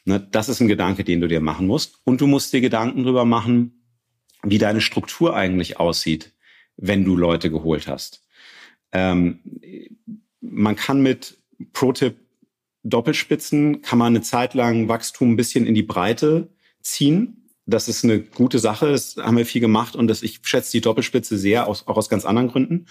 Ne, 0.06 0.26
das 0.32 0.48
ist 0.48 0.58
ein 0.60 0.66
Gedanke, 0.66 1.04
den 1.04 1.20
du 1.20 1.28
dir 1.28 1.40
machen 1.40 1.68
musst. 1.68 2.00
Und 2.02 2.20
du 2.20 2.26
musst 2.26 2.52
dir 2.52 2.60
Gedanken 2.60 3.04
drüber 3.04 3.24
machen, 3.24 3.79
wie 4.42 4.58
deine 4.58 4.80
Struktur 4.80 5.36
eigentlich 5.36 5.78
aussieht. 5.78 6.32
wenn 6.82 7.04
du 7.04 7.14
Leute 7.14 7.50
geholt 7.50 7.88
hast. 7.88 8.24
Ähm, 8.92 9.40
man 10.40 10.76
kann 10.76 11.02
mit 11.02 11.36
Pro-Tip 11.74 12.16
Doppelspitzen, 12.82 13.82
kann 13.82 13.98
man 13.98 14.14
eine 14.14 14.22
Zeit 14.22 14.54
lang 14.54 14.88
Wachstum 14.88 15.32
ein 15.32 15.36
bisschen 15.36 15.66
in 15.66 15.74
die 15.74 15.82
Breite 15.82 16.48
ziehen. 16.80 17.50
Das 17.66 17.88
ist 17.88 18.02
eine 18.04 18.20
gute 18.20 18.58
Sache. 18.58 18.90
Das 18.90 19.16
haben 19.18 19.36
wir 19.36 19.44
viel 19.44 19.60
gemacht 19.60 19.94
und 19.94 20.08
das, 20.08 20.22
ich 20.22 20.40
schätze 20.42 20.72
die 20.72 20.80
Doppelspitze 20.80 21.36
sehr, 21.36 21.66
aus, 21.66 21.86
auch 21.86 21.98
aus 21.98 22.08
ganz 22.08 22.24
anderen 22.24 22.48
Gründen. 22.48 22.86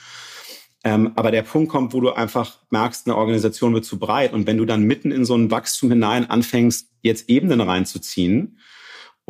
Ähm, 0.83 1.11
aber 1.15 1.31
der 1.31 1.41
Punkt 1.41 1.71
kommt, 1.71 1.93
wo 1.93 1.99
du 1.99 2.11
einfach 2.11 2.59
merkst, 2.69 3.07
eine 3.07 3.17
Organisation 3.17 3.73
wird 3.73 3.85
zu 3.85 3.97
breit. 3.97 4.31
Und 4.31 4.45
wenn 4.45 4.57
du 4.57 4.65
dann 4.65 4.83
mitten 4.83 5.11
in 5.11 5.25
so 5.25 5.35
ein 5.35 5.51
Wachstum 5.51 5.89
hinein 5.89 6.29
anfängst, 6.29 6.89
jetzt 7.01 7.27
Ebenen 7.29 7.59
reinzuziehen 7.59 8.59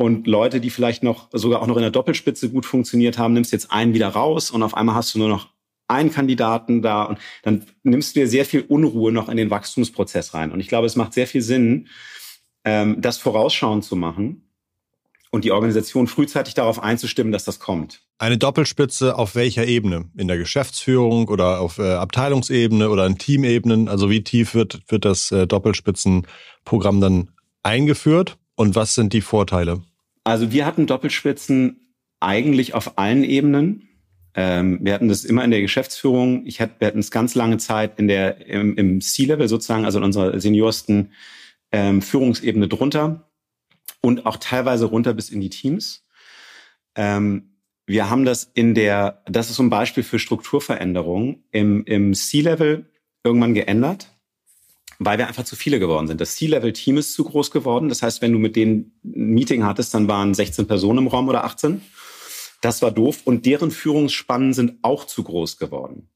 und 0.00 0.26
Leute, 0.26 0.62
die 0.62 0.70
vielleicht 0.70 1.02
noch 1.02 1.28
sogar 1.30 1.60
auch 1.60 1.66
noch 1.66 1.76
in 1.76 1.82
der 1.82 1.90
Doppelspitze 1.90 2.48
gut 2.48 2.64
funktioniert 2.64 3.18
haben, 3.18 3.34
nimmst 3.34 3.52
jetzt 3.52 3.70
einen 3.70 3.92
wieder 3.92 4.08
raus 4.08 4.50
und 4.50 4.62
auf 4.62 4.74
einmal 4.74 4.94
hast 4.94 5.14
du 5.14 5.18
nur 5.18 5.28
noch 5.28 5.48
einen 5.88 6.10
Kandidaten 6.10 6.80
da 6.80 7.02
und 7.02 7.18
dann 7.42 7.66
nimmst 7.82 8.16
du 8.16 8.20
dir 8.20 8.26
sehr 8.26 8.46
viel 8.46 8.62
Unruhe 8.62 9.12
noch 9.12 9.28
in 9.28 9.36
den 9.36 9.50
Wachstumsprozess 9.50 10.32
rein. 10.32 10.52
Und 10.52 10.60
ich 10.60 10.68
glaube, 10.68 10.86
es 10.86 10.96
macht 10.96 11.12
sehr 11.12 11.26
viel 11.26 11.42
Sinn, 11.42 11.88
ähm, 12.64 13.02
das 13.02 13.18
vorausschauend 13.18 13.84
zu 13.84 13.94
machen 13.94 14.48
und 15.30 15.44
die 15.44 15.52
Organisation 15.52 16.06
frühzeitig 16.06 16.54
darauf 16.54 16.82
einzustimmen, 16.82 17.30
dass 17.30 17.44
das 17.44 17.60
kommt. 17.60 18.00
Eine 18.16 18.38
Doppelspitze 18.38 19.18
auf 19.18 19.34
welcher 19.34 19.66
Ebene? 19.66 20.08
In 20.16 20.28
der 20.28 20.38
Geschäftsführung 20.38 21.28
oder 21.28 21.60
auf 21.60 21.76
äh, 21.76 21.92
Abteilungsebene 21.92 22.88
oder 22.88 23.04
in 23.04 23.18
Teamebenen? 23.18 23.90
Also 23.90 24.08
wie 24.08 24.24
tief 24.24 24.54
wird, 24.54 24.80
wird 24.88 25.04
das 25.04 25.30
äh, 25.30 25.46
Doppelspitzenprogramm 25.46 27.02
dann 27.02 27.32
eingeführt 27.62 28.38
und 28.54 28.74
was 28.74 28.94
sind 28.94 29.12
die 29.12 29.20
Vorteile? 29.20 29.82
Also 30.24 30.52
wir 30.52 30.66
hatten 30.66 30.86
Doppelspitzen 30.86 31.94
eigentlich 32.20 32.74
auf 32.74 32.98
allen 32.98 33.24
Ebenen. 33.24 33.88
Ähm, 34.34 34.78
wir 34.82 34.94
hatten 34.94 35.08
das 35.08 35.24
immer 35.24 35.44
in 35.44 35.50
der 35.50 35.62
Geschäftsführung. 35.62 36.46
Ich 36.46 36.60
hatte, 36.60 36.74
wir 36.78 36.88
hatten 36.88 36.98
es 36.98 37.10
ganz 37.10 37.34
lange 37.34 37.58
Zeit 37.58 37.98
in 37.98 38.08
der, 38.08 38.46
im, 38.46 38.76
im 38.76 39.00
C-Level 39.00 39.48
sozusagen, 39.48 39.84
also 39.84 39.98
in 39.98 40.04
unserer 40.04 40.38
seniorsten 40.38 41.12
ähm, 41.72 42.02
Führungsebene 42.02 42.68
drunter 42.68 43.30
und 44.00 44.26
auch 44.26 44.36
teilweise 44.36 44.86
runter 44.86 45.14
bis 45.14 45.30
in 45.30 45.40
die 45.40 45.50
Teams. 45.50 46.04
Ähm, 46.94 47.56
wir 47.86 48.08
haben 48.08 48.24
das 48.24 48.44
in 48.54 48.74
der, 48.74 49.22
das 49.26 49.50
ist 49.50 49.56
so 49.56 49.62
ein 49.62 49.70
Beispiel 49.70 50.04
für 50.04 50.18
Strukturveränderung 50.18 51.42
im, 51.50 51.84
im 51.84 52.14
C-Level 52.14 52.88
irgendwann 53.24 53.54
geändert, 53.54 54.08
weil 55.02 55.16
wir 55.16 55.26
einfach 55.26 55.44
zu 55.44 55.56
viele 55.56 55.80
geworden 55.80 56.06
sind. 56.06 56.20
Das 56.20 56.36
C-Level-Team 56.36 56.98
ist 56.98 57.14
zu 57.14 57.24
groß 57.24 57.50
geworden. 57.50 57.88
Das 57.88 58.02
heißt, 58.02 58.20
wenn 58.20 58.32
du 58.32 58.38
mit 58.38 58.54
denen 58.54 58.92
ein 59.02 59.30
Meeting 59.30 59.64
hattest, 59.64 59.94
dann 59.94 60.06
waren 60.08 60.34
16 60.34 60.66
Personen 60.66 60.98
im 60.98 61.06
Raum 61.06 61.28
oder 61.28 61.44
18. 61.44 61.80
Das 62.60 62.82
war 62.82 62.90
doof 62.90 63.22
und 63.24 63.46
deren 63.46 63.70
Führungsspannen 63.70 64.52
sind 64.52 64.74
auch 64.82 65.06
zu 65.06 65.24
groß 65.24 65.56
geworden. 65.56 66.10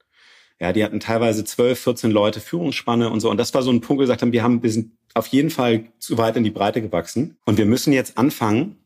Ja, 0.60 0.74
die 0.74 0.84
hatten 0.84 1.00
teilweise 1.00 1.44
12, 1.44 1.80
14 1.80 2.10
Leute 2.10 2.40
Führungsspanne 2.40 3.08
und 3.08 3.20
so. 3.20 3.30
Und 3.30 3.38
das 3.38 3.54
war 3.54 3.62
so 3.62 3.70
ein 3.70 3.80
Punkt, 3.80 3.98
wo 3.98 4.02
wir 4.02 4.04
gesagt 4.04 4.20
haben, 4.20 4.32
wir 4.32 4.42
haben, 4.42 4.62
wir 4.62 4.70
sind 4.70 4.92
auf 5.14 5.28
jeden 5.28 5.50
Fall 5.50 5.86
zu 5.98 6.18
weit 6.18 6.36
in 6.36 6.44
die 6.44 6.50
Breite 6.50 6.82
gewachsen. 6.82 7.38
Und 7.46 7.56
wir 7.56 7.66
müssen 7.66 7.92
jetzt 7.94 8.18
anfangen, 8.18 8.76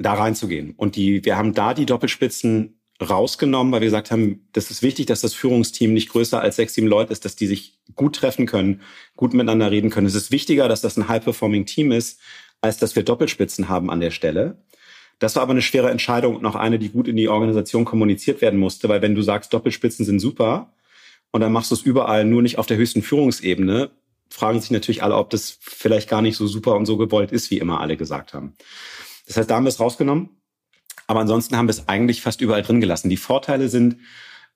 da 0.00 0.14
reinzugehen. 0.14 0.74
Und 0.76 0.96
die, 0.96 1.24
wir 1.24 1.36
haben 1.36 1.54
da 1.54 1.74
die 1.74 1.86
Doppelspitzen 1.86 2.75
rausgenommen, 3.00 3.72
weil 3.72 3.80
wir 3.80 3.86
gesagt 3.86 4.10
haben, 4.10 4.48
das 4.52 4.70
ist 4.70 4.82
wichtig, 4.82 5.06
dass 5.06 5.20
das 5.20 5.34
Führungsteam 5.34 5.92
nicht 5.92 6.08
größer 6.08 6.40
als 6.40 6.56
sechs, 6.56 6.74
sieben 6.74 6.86
Leute 6.86 7.12
ist, 7.12 7.24
dass 7.24 7.36
die 7.36 7.46
sich 7.46 7.78
gut 7.94 8.16
treffen 8.16 8.46
können, 8.46 8.80
gut 9.16 9.34
miteinander 9.34 9.70
reden 9.70 9.90
können. 9.90 10.06
Es 10.06 10.14
ist 10.14 10.30
wichtiger, 10.30 10.68
dass 10.68 10.80
das 10.80 10.96
ein 10.96 11.08
High-Performing-Team 11.08 11.92
ist, 11.92 12.20
als 12.60 12.78
dass 12.78 12.96
wir 12.96 13.02
Doppelspitzen 13.02 13.68
haben 13.68 13.90
an 13.90 14.00
der 14.00 14.10
Stelle. 14.10 14.62
Das 15.18 15.36
war 15.36 15.42
aber 15.42 15.52
eine 15.52 15.62
schwere 15.62 15.90
Entscheidung 15.90 16.36
und 16.36 16.46
auch 16.46 16.54
eine, 16.54 16.78
die 16.78 16.90
gut 16.90 17.08
in 17.08 17.16
die 17.16 17.28
Organisation 17.28 17.84
kommuniziert 17.84 18.40
werden 18.40 18.58
musste, 18.58 18.88
weil 18.88 19.02
wenn 19.02 19.14
du 19.14 19.22
sagst, 19.22 19.52
Doppelspitzen 19.52 20.04
sind 20.04 20.20
super 20.20 20.74
und 21.32 21.40
dann 21.40 21.52
machst 21.52 21.70
du 21.70 21.74
es 21.74 21.82
überall 21.82 22.24
nur 22.24 22.42
nicht 22.42 22.58
auf 22.58 22.66
der 22.66 22.76
höchsten 22.76 23.02
Führungsebene, 23.02 23.90
fragen 24.28 24.60
sich 24.60 24.70
natürlich 24.70 25.02
alle, 25.02 25.16
ob 25.16 25.30
das 25.30 25.58
vielleicht 25.60 26.08
gar 26.08 26.22
nicht 26.22 26.36
so 26.36 26.46
super 26.46 26.74
und 26.76 26.86
so 26.86 26.96
gewollt 26.96 27.32
ist, 27.32 27.50
wie 27.50 27.58
immer 27.58 27.80
alle 27.80 27.96
gesagt 27.96 28.34
haben. 28.34 28.54
Das 29.26 29.36
heißt, 29.36 29.50
da 29.50 29.56
haben 29.56 29.64
wir 29.64 29.70
es 29.70 29.80
rausgenommen. 29.80 30.30
Aber 31.06 31.20
ansonsten 31.20 31.56
haben 31.56 31.66
wir 31.66 31.70
es 31.72 31.88
eigentlich 31.88 32.22
fast 32.22 32.40
überall 32.40 32.62
drin 32.62 32.80
gelassen. 32.80 33.10
Die 33.10 33.16
Vorteile 33.16 33.68
sind 33.68 33.98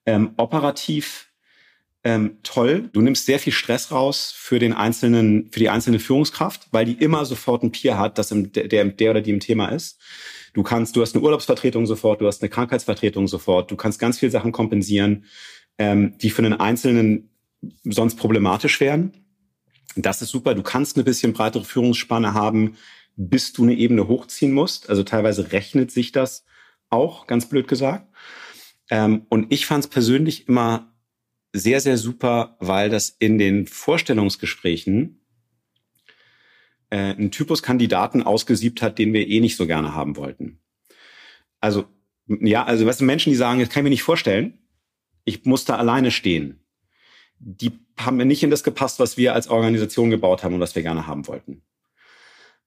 ähm, 0.05 0.31
operativ 0.37 1.31
ähm, 2.03 2.37
toll. 2.43 2.89
Du 2.93 3.01
nimmst 3.01 3.25
sehr 3.25 3.39
viel 3.39 3.53
Stress 3.53 3.91
raus 3.91 4.33
für 4.35 4.59
den 4.59 4.73
einzelnen, 4.73 5.49
für 5.51 5.59
die 5.59 5.69
einzelne 5.69 5.99
Führungskraft, 5.99 6.67
weil 6.71 6.85
die 6.85 6.93
immer 6.93 7.25
sofort 7.25 7.63
ein 7.63 7.71
Peer 7.71 7.97
hat, 7.97 8.17
das 8.17 8.31
im, 8.31 8.51
der, 8.51 8.67
der 8.67 9.11
oder 9.11 9.21
die 9.21 9.29
im 9.29 9.39
Thema 9.39 9.67
ist. 9.69 9.99
Du 10.53 10.63
kannst, 10.63 10.95
du 10.95 11.01
hast 11.01 11.15
eine 11.15 11.23
Urlaubsvertretung 11.23 11.85
sofort, 11.85 12.19
du 12.21 12.27
hast 12.27 12.41
eine 12.41 12.49
Krankheitsvertretung 12.49 13.27
sofort, 13.27 13.71
du 13.71 13.75
kannst 13.75 13.99
ganz 13.99 14.19
viele 14.19 14.31
Sachen 14.31 14.51
kompensieren, 14.51 15.25
ähm, 15.77 16.17
die 16.17 16.31
für 16.31 16.43
einen 16.43 16.59
Einzelnen 16.59 17.29
sonst 17.83 18.15
problematisch 18.15 18.79
wären. 18.79 19.13
Das 19.95 20.21
ist 20.21 20.29
super. 20.29 20.55
Du 20.55 20.63
kannst 20.63 20.95
eine 20.95 21.03
bisschen 21.03 21.33
breitere 21.33 21.63
Führungsspanne 21.63 22.33
haben, 22.33 22.77
bis 23.29 23.53
du 23.53 23.63
eine 23.63 23.75
Ebene 23.75 24.07
hochziehen 24.07 24.51
musst. 24.51 24.89
Also 24.89 25.03
teilweise 25.03 25.51
rechnet 25.51 25.91
sich 25.91 26.11
das 26.11 26.45
auch, 26.89 27.27
ganz 27.27 27.47
blöd 27.47 27.67
gesagt. 27.67 28.07
Ähm, 28.89 29.25
und 29.29 29.51
ich 29.53 29.65
fand 29.65 29.83
es 29.85 29.89
persönlich 29.89 30.47
immer 30.47 30.93
sehr, 31.53 31.81
sehr 31.81 31.97
super, 31.97 32.57
weil 32.59 32.89
das 32.89 33.09
in 33.09 33.37
den 33.37 33.67
Vorstellungsgesprächen 33.67 35.25
äh, 36.89 36.97
einen 36.97 37.31
Typus 37.31 37.61
Kandidaten 37.61 38.23
ausgesiebt 38.23 38.81
hat, 38.81 38.97
den 38.97 39.13
wir 39.13 39.27
eh 39.27 39.39
nicht 39.39 39.57
so 39.57 39.67
gerne 39.67 39.93
haben 39.93 40.15
wollten. 40.15 40.59
Also, 41.59 41.85
ja, 42.27 42.63
also 42.63 42.85
du, 42.85 43.05
Menschen, 43.05 43.31
die 43.31 43.35
sagen, 43.35 43.59
das 43.59 43.69
kann 43.69 43.81
ich 43.81 43.85
mir 43.85 43.89
nicht 43.91 44.03
vorstellen, 44.03 44.59
ich 45.25 45.45
muss 45.45 45.65
da 45.65 45.75
alleine 45.75 46.09
stehen. 46.09 46.63
Die 47.37 47.71
haben 47.97 48.17
mir 48.17 48.25
nicht 48.25 48.43
in 48.43 48.49
das 48.49 48.63
gepasst, 48.63 48.99
was 48.99 49.17
wir 49.17 49.33
als 49.33 49.47
Organisation 49.47 50.09
gebaut 50.09 50.43
haben 50.43 50.55
und 50.55 50.59
was 50.59 50.75
wir 50.75 50.81
gerne 50.81 51.05
haben 51.05 51.27
wollten. 51.27 51.61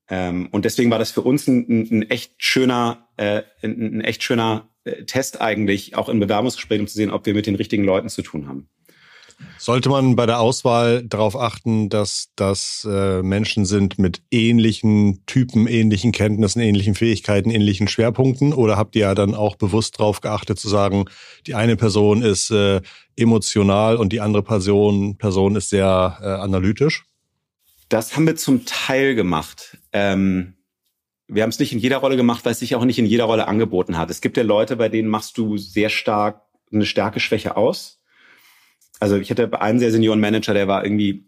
Ähm, 0.08 0.48
und 0.50 0.64
deswegen 0.64 0.90
war 0.90 0.98
das 0.98 1.10
für 1.10 1.22
uns 1.22 1.46
ein, 1.46 1.66
ein, 1.68 2.10
echt 2.10 2.34
schöner, 2.38 3.08
äh, 3.16 3.42
ein, 3.62 3.98
ein, 3.98 4.00
echt 4.02 4.22
schöner 4.22 4.68
äh, 4.84 5.04
Test 5.04 5.40
eigentlich, 5.40 5.96
auch 5.96 6.08
in 6.08 6.20
Bewerbungsgesprächen, 6.20 6.82
um 6.82 6.88
zu 6.88 6.94
sehen, 6.94 7.10
ob 7.10 7.26
wir 7.26 7.34
mit 7.34 7.46
den 7.46 7.54
richtigen 7.54 7.84
Leuten 7.84 8.08
zu 8.08 8.22
tun 8.22 8.46
haben. 8.46 8.68
Sollte 9.58 9.88
man 9.88 10.14
bei 10.16 10.26
der 10.26 10.40
Auswahl 10.40 11.02
darauf 11.02 11.36
achten, 11.36 11.88
dass 11.88 12.28
das 12.36 12.86
äh, 12.88 13.22
Menschen 13.22 13.64
sind 13.64 13.98
mit 13.98 14.22
ähnlichen 14.30 15.24
Typen, 15.26 15.66
ähnlichen 15.66 16.12
Kenntnissen, 16.12 16.60
ähnlichen 16.60 16.94
Fähigkeiten, 16.94 17.50
ähnlichen 17.50 17.88
Schwerpunkten? 17.88 18.52
Oder 18.52 18.76
habt 18.76 18.94
ihr 18.94 19.02
ja 19.02 19.14
dann 19.14 19.34
auch 19.34 19.56
bewusst 19.56 19.98
darauf 19.98 20.20
geachtet 20.20 20.58
zu 20.58 20.68
sagen, 20.68 21.06
die 21.46 21.54
eine 21.54 21.76
Person 21.76 22.22
ist 22.22 22.50
äh, 22.50 22.80
emotional 23.16 23.96
und 23.96 24.12
die 24.12 24.20
andere 24.20 24.42
Person, 24.42 25.16
Person 25.16 25.56
ist 25.56 25.70
sehr 25.70 26.18
äh, 26.20 26.26
analytisch? 26.26 27.04
Das 27.88 28.16
haben 28.16 28.26
wir 28.26 28.36
zum 28.36 28.64
Teil 28.64 29.14
gemacht. 29.14 29.78
Ähm, 29.94 30.58
wir 31.26 31.42
haben 31.42 31.50
es 31.50 31.58
nicht 31.58 31.72
in 31.72 31.78
jeder 31.78 31.96
Rolle 31.96 32.16
gemacht, 32.16 32.44
weil 32.44 32.52
es 32.52 32.58
sich 32.58 32.74
auch 32.74 32.84
nicht 32.84 32.98
in 32.98 33.06
jeder 33.06 33.24
Rolle 33.24 33.48
angeboten 33.48 33.96
hat. 33.96 34.10
Es 34.10 34.20
gibt 34.20 34.36
ja 34.36 34.42
Leute, 34.42 34.76
bei 34.76 34.90
denen 34.90 35.08
machst 35.08 35.38
du 35.38 35.56
sehr 35.56 35.88
stark 35.88 36.42
eine 36.70 36.84
Stärke-Schwäche 36.84 37.56
aus 37.56 38.04
also 39.00 39.16
ich 39.16 39.30
hatte 39.30 39.60
einen 39.60 39.78
sehr 39.78 39.90
senioren 39.90 40.20
Manager, 40.20 40.54
der 40.54 40.68
war 40.68 40.84
irgendwie 40.84 41.26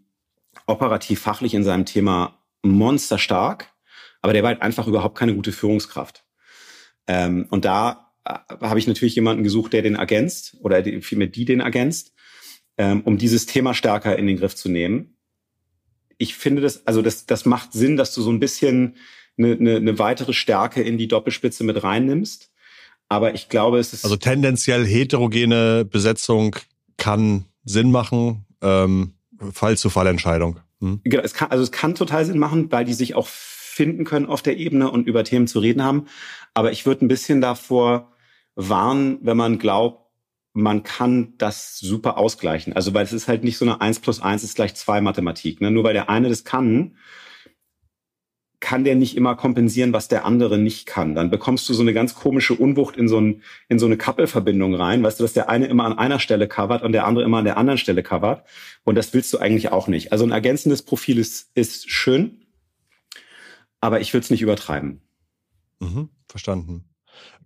operativ 0.65 1.19
fachlich 1.19 1.53
in 1.53 1.63
seinem 1.63 1.85
Thema 1.85 2.43
monsterstark, 2.63 3.71
aber 4.21 4.33
der 4.33 4.43
war 4.43 4.49
halt 4.49 4.61
einfach 4.61 4.87
überhaupt 4.87 5.17
keine 5.17 5.35
gute 5.35 5.51
Führungskraft. 5.51 6.25
Ähm, 7.07 7.47
und 7.49 7.65
da 7.65 8.13
äh, 8.25 8.33
habe 8.61 8.79
ich 8.79 8.87
natürlich 8.87 9.15
jemanden 9.15 9.43
gesucht, 9.43 9.73
der 9.73 9.81
den 9.81 9.95
ergänzt 9.95 10.57
oder 10.61 10.83
vielmehr 11.01 11.27
die 11.27 11.45
den 11.45 11.59
ergänzt, 11.59 12.13
ähm, 12.77 13.01
um 13.01 13.17
dieses 13.17 13.45
Thema 13.45 13.73
stärker 13.73 14.17
in 14.17 14.27
den 14.27 14.37
Griff 14.37 14.55
zu 14.55 14.69
nehmen. 14.69 15.16
Ich 16.17 16.35
finde 16.35 16.61
das, 16.61 16.85
also 16.87 17.01
das, 17.01 17.25
das 17.25 17.45
macht 17.45 17.73
Sinn, 17.73 17.97
dass 17.97 18.13
du 18.13 18.21
so 18.21 18.31
ein 18.31 18.39
bisschen 18.39 18.95
eine, 19.37 19.53
eine, 19.53 19.75
eine 19.75 19.99
weitere 19.99 20.33
Stärke 20.33 20.81
in 20.81 20.97
die 20.97 21.07
Doppelspitze 21.07 21.63
mit 21.63 21.83
reinnimmst. 21.83 22.51
Aber 23.09 23.33
ich 23.33 23.49
glaube, 23.49 23.79
es 23.79 23.93
ist. 23.93 24.03
Also 24.03 24.17
tendenziell 24.17 24.85
heterogene 24.85 25.85
Besetzung 25.85 26.55
kann 26.97 27.45
Sinn 27.63 27.91
machen, 27.91 28.45
ähm, 28.61 29.13
Fall 29.51 29.77
zu 29.77 29.89
Fallentscheidung. 29.89 30.59
Hm? 30.81 31.01
Genau, 31.03 31.23
es 31.23 31.33
kann, 31.33 31.51
also 31.51 31.63
es 31.63 31.71
kann 31.71 31.95
total 31.95 32.25
Sinn 32.25 32.39
machen, 32.39 32.71
weil 32.71 32.85
die 32.85 32.93
sich 32.93 33.15
auch 33.15 33.27
finden 33.27 34.05
können 34.05 34.25
auf 34.25 34.41
der 34.41 34.57
Ebene 34.57 34.89
und 34.89 35.07
über 35.07 35.23
Themen 35.23 35.47
zu 35.47 35.59
reden 35.59 35.83
haben. 35.83 36.07
Aber 36.53 36.71
ich 36.71 36.85
würde 36.85 37.05
ein 37.05 37.07
bisschen 37.07 37.41
davor 37.41 38.11
warnen, 38.55 39.19
wenn 39.21 39.37
man 39.37 39.59
glaubt, 39.59 40.06
man 40.57 40.81
kann 40.81 41.35
das 41.37 41.77
super 41.77 42.17
ausgleichen. 42.17 42.73
Also 42.73 42.95
weil 42.95 43.03
es 43.03 43.13
ist 43.13 43.27
halt 43.27 43.43
nicht 43.43 43.59
so 43.59 43.65
eine 43.65 43.79
eins 43.79 43.99
plus 43.99 44.21
eins 44.21 44.43
ist 44.43 44.55
gleich 44.55 44.73
zwei 44.73 45.01
Mathematik. 45.01 45.61
Ne? 45.61 45.69
Nur 45.69 45.83
weil 45.83 45.93
der 45.93 46.09
eine 46.09 46.29
das 46.29 46.45
kann, 46.45 46.95
kann 48.59 48.83
der 48.83 48.95
nicht 48.95 49.15
immer 49.15 49.35
kompensieren, 49.35 49.93
was 49.93 50.07
der 50.07 50.25
andere 50.25 50.57
nicht 50.57 50.87
kann. 50.87 51.13
Dann 51.13 51.29
bekommst 51.29 51.69
du 51.69 51.75
so 51.75 51.83
eine 51.83 51.93
ganz 51.93 52.15
komische 52.15 52.55
Unwucht 52.55 52.97
in 52.97 53.07
so, 53.07 53.21
ein, 53.21 53.43
in 53.69 53.77
so 53.77 53.85
eine 53.85 53.97
Kappelverbindung 53.97 54.73
rein. 54.73 55.03
Weißt 55.03 55.19
du, 55.19 55.23
dass 55.23 55.33
der 55.33 55.47
eine 55.47 55.67
immer 55.67 55.85
an 55.85 55.99
einer 55.99 56.19
Stelle 56.19 56.47
covert 56.47 56.81
und 56.81 56.91
der 56.91 57.05
andere 57.05 57.23
immer 57.23 57.37
an 57.37 57.45
der 57.45 57.57
anderen 57.57 57.77
Stelle 57.77 58.01
covert. 58.01 58.43
Und 58.83 58.95
das 58.95 59.13
willst 59.13 59.31
du 59.33 59.37
eigentlich 59.37 59.71
auch 59.71 59.87
nicht. 59.87 60.11
Also 60.11 60.25
ein 60.25 60.31
ergänzendes 60.31 60.81
Profil 60.81 61.19
ist, 61.19 61.51
ist 61.53 61.91
schön, 61.91 62.47
aber 63.79 64.01
ich 64.01 64.11
würde 64.15 64.23
es 64.23 64.31
nicht 64.31 64.41
übertreiben. 64.41 65.01
Mhm, 65.79 66.09
verstanden. 66.27 66.89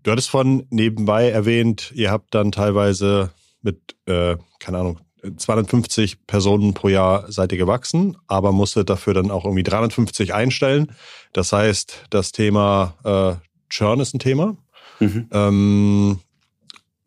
Du 0.04 0.12
hattest 0.12 0.30
von 0.30 0.66
nebenbei 0.70 1.30
erwähnt, 1.30 1.92
ihr 1.96 2.12
habt 2.12 2.34
dann 2.34 2.52
teilweise 2.52 3.32
mit, 3.62 3.96
äh, 4.06 4.38
keine 4.60 4.80
Ahnung, 4.80 5.00
250 5.38 6.26
Personen 6.26 6.74
pro 6.74 6.90
Jahr 6.90 7.32
seid 7.32 7.52
ihr 7.52 7.58
gewachsen, 7.58 8.18
aber 8.28 8.52
musstet 8.52 8.90
dafür 8.90 9.14
dann 9.14 9.30
auch 9.30 9.46
irgendwie 9.46 9.64
350 9.64 10.34
einstellen. 10.34 10.92
Das 11.34 11.54
heißt, 11.54 12.06
das 12.10 12.32
Thema 12.32 12.96
äh, 13.04 13.48
Churn 13.70 14.00
ist 14.00 14.16
ein 14.16 14.20
Thema. 14.20 14.58
Mhm. 15.00 15.28
Ähm, 15.32 16.20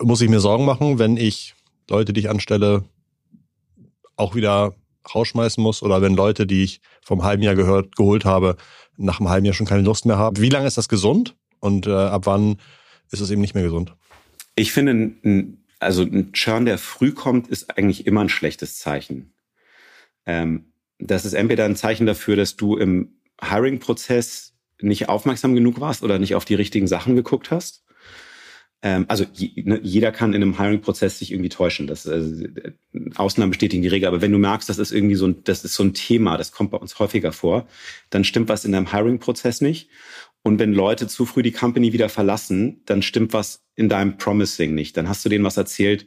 muss 0.00 0.20
ich 0.20 0.28
mir 0.28 0.40
Sorgen 0.40 0.64
machen, 0.64 0.98
wenn 0.98 1.16
ich 1.16 1.54
Leute, 1.88 2.12
die 2.12 2.20
ich 2.20 2.30
anstelle, 2.30 2.84
auch 4.16 4.34
wieder 4.34 4.74
rausschmeißen 5.12 5.62
muss 5.62 5.82
oder 5.82 6.00
wenn 6.00 6.14
Leute, 6.14 6.46
die 6.46 6.62
ich 6.62 6.80
vom 7.02 7.24
halben 7.24 7.42
Jahr 7.42 7.56
gehört, 7.56 7.96
geholt 7.96 8.24
habe, 8.24 8.56
nach 8.96 9.18
einem 9.18 9.28
halben 9.28 9.44
Jahr 9.44 9.54
schon 9.54 9.66
keine 9.66 9.82
Lust 9.82 10.06
mehr 10.06 10.18
haben. 10.18 10.36
Wie 10.38 10.48
lange 10.48 10.66
ist 10.66 10.78
das 10.78 10.88
gesund 10.88 11.34
und 11.64 11.86
äh, 11.86 11.92
ab 11.92 12.26
wann 12.26 12.58
ist 13.10 13.20
es 13.20 13.30
eben 13.30 13.40
nicht 13.40 13.54
mehr 13.54 13.64
gesund? 13.64 13.94
Ich 14.54 14.72
finde, 14.72 14.92
ein, 14.92 15.64
also 15.80 16.02
ein 16.02 16.32
Churn, 16.32 16.66
der 16.66 16.78
früh 16.78 17.12
kommt, 17.12 17.48
ist 17.48 17.76
eigentlich 17.76 18.06
immer 18.06 18.20
ein 18.20 18.28
schlechtes 18.28 18.78
Zeichen. 18.78 19.32
Ähm, 20.26 20.72
das 20.98 21.24
ist 21.24 21.32
entweder 21.32 21.64
ein 21.64 21.76
Zeichen 21.76 22.06
dafür, 22.06 22.36
dass 22.36 22.56
du 22.56 22.76
im 22.76 23.16
Hiring-Prozess 23.40 24.54
nicht 24.80 25.08
aufmerksam 25.08 25.54
genug 25.54 25.80
warst 25.80 26.02
oder 26.02 26.18
nicht 26.18 26.34
auf 26.34 26.44
die 26.44 26.54
richtigen 26.54 26.86
Sachen 26.86 27.16
geguckt 27.16 27.50
hast. 27.50 27.84
Ähm, 28.82 29.06
also 29.08 29.24
ne, 29.56 29.80
jeder 29.82 30.12
kann 30.12 30.34
in 30.34 30.42
einem 30.42 30.58
Hiring-Prozess 30.58 31.18
sich 31.18 31.32
irgendwie 31.32 31.48
täuschen. 31.48 31.86
Das 31.86 32.06
also, 32.06 32.44
Ausnahmen 33.14 33.50
bestätigen 33.50 33.82
die 33.82 33.88
Regel. 33.88 34.06
Aber 34.06 34.20
wenn 34.20 34.32
du 34.32 34.38
merkst, 34.38 34.68
das 34.68 34.78
ist 34.78 34.92
irgendwie 34.92 35.14
so 35.14 35.26
ein, 35.26 35.42
das 35.44 35.64
ist 35.64 35.74
so 35.74 35.82
ein 35.82 35.94
Thema, 35.94 36.36
das 36.36 36.52
kommt 36.52 36.70
bei 36.70 36.76
uns 36.76 36.98
häufiger 36.98 37.32
vor, 37.32 37.66
dann 38.10 38.24
stimmt 38.24 38.50
was 38.50 38.66
in 38.66 38.72
deinem 38.72 38.92
Hiring-Prozess 38.92 39.62
nicht. 39.62 39.88
Und 40.44 40.60
wenn 40.60 40.72
Leute 40.72 41.08
zu 41.08 41.26
früh 41.26 41.42
die 41.42 41.50
Company 41.50 41.92
wieder 41.92 42.08
verlassen, 42.08 42.82
dann 42.84 43.02
stimmt 43.02 43.32
was 43.32 43.64
in 43.74 43.88
deinem 43.88 44.18
Promising 44.18 44.74
nicht. 44.74 44.96
Dann 44.96 45.08
hast 45.08 45.24
du 45.24 45.28
denen 45.28 45.44
was 45.44 45.56
erzählt, 45.56 46.06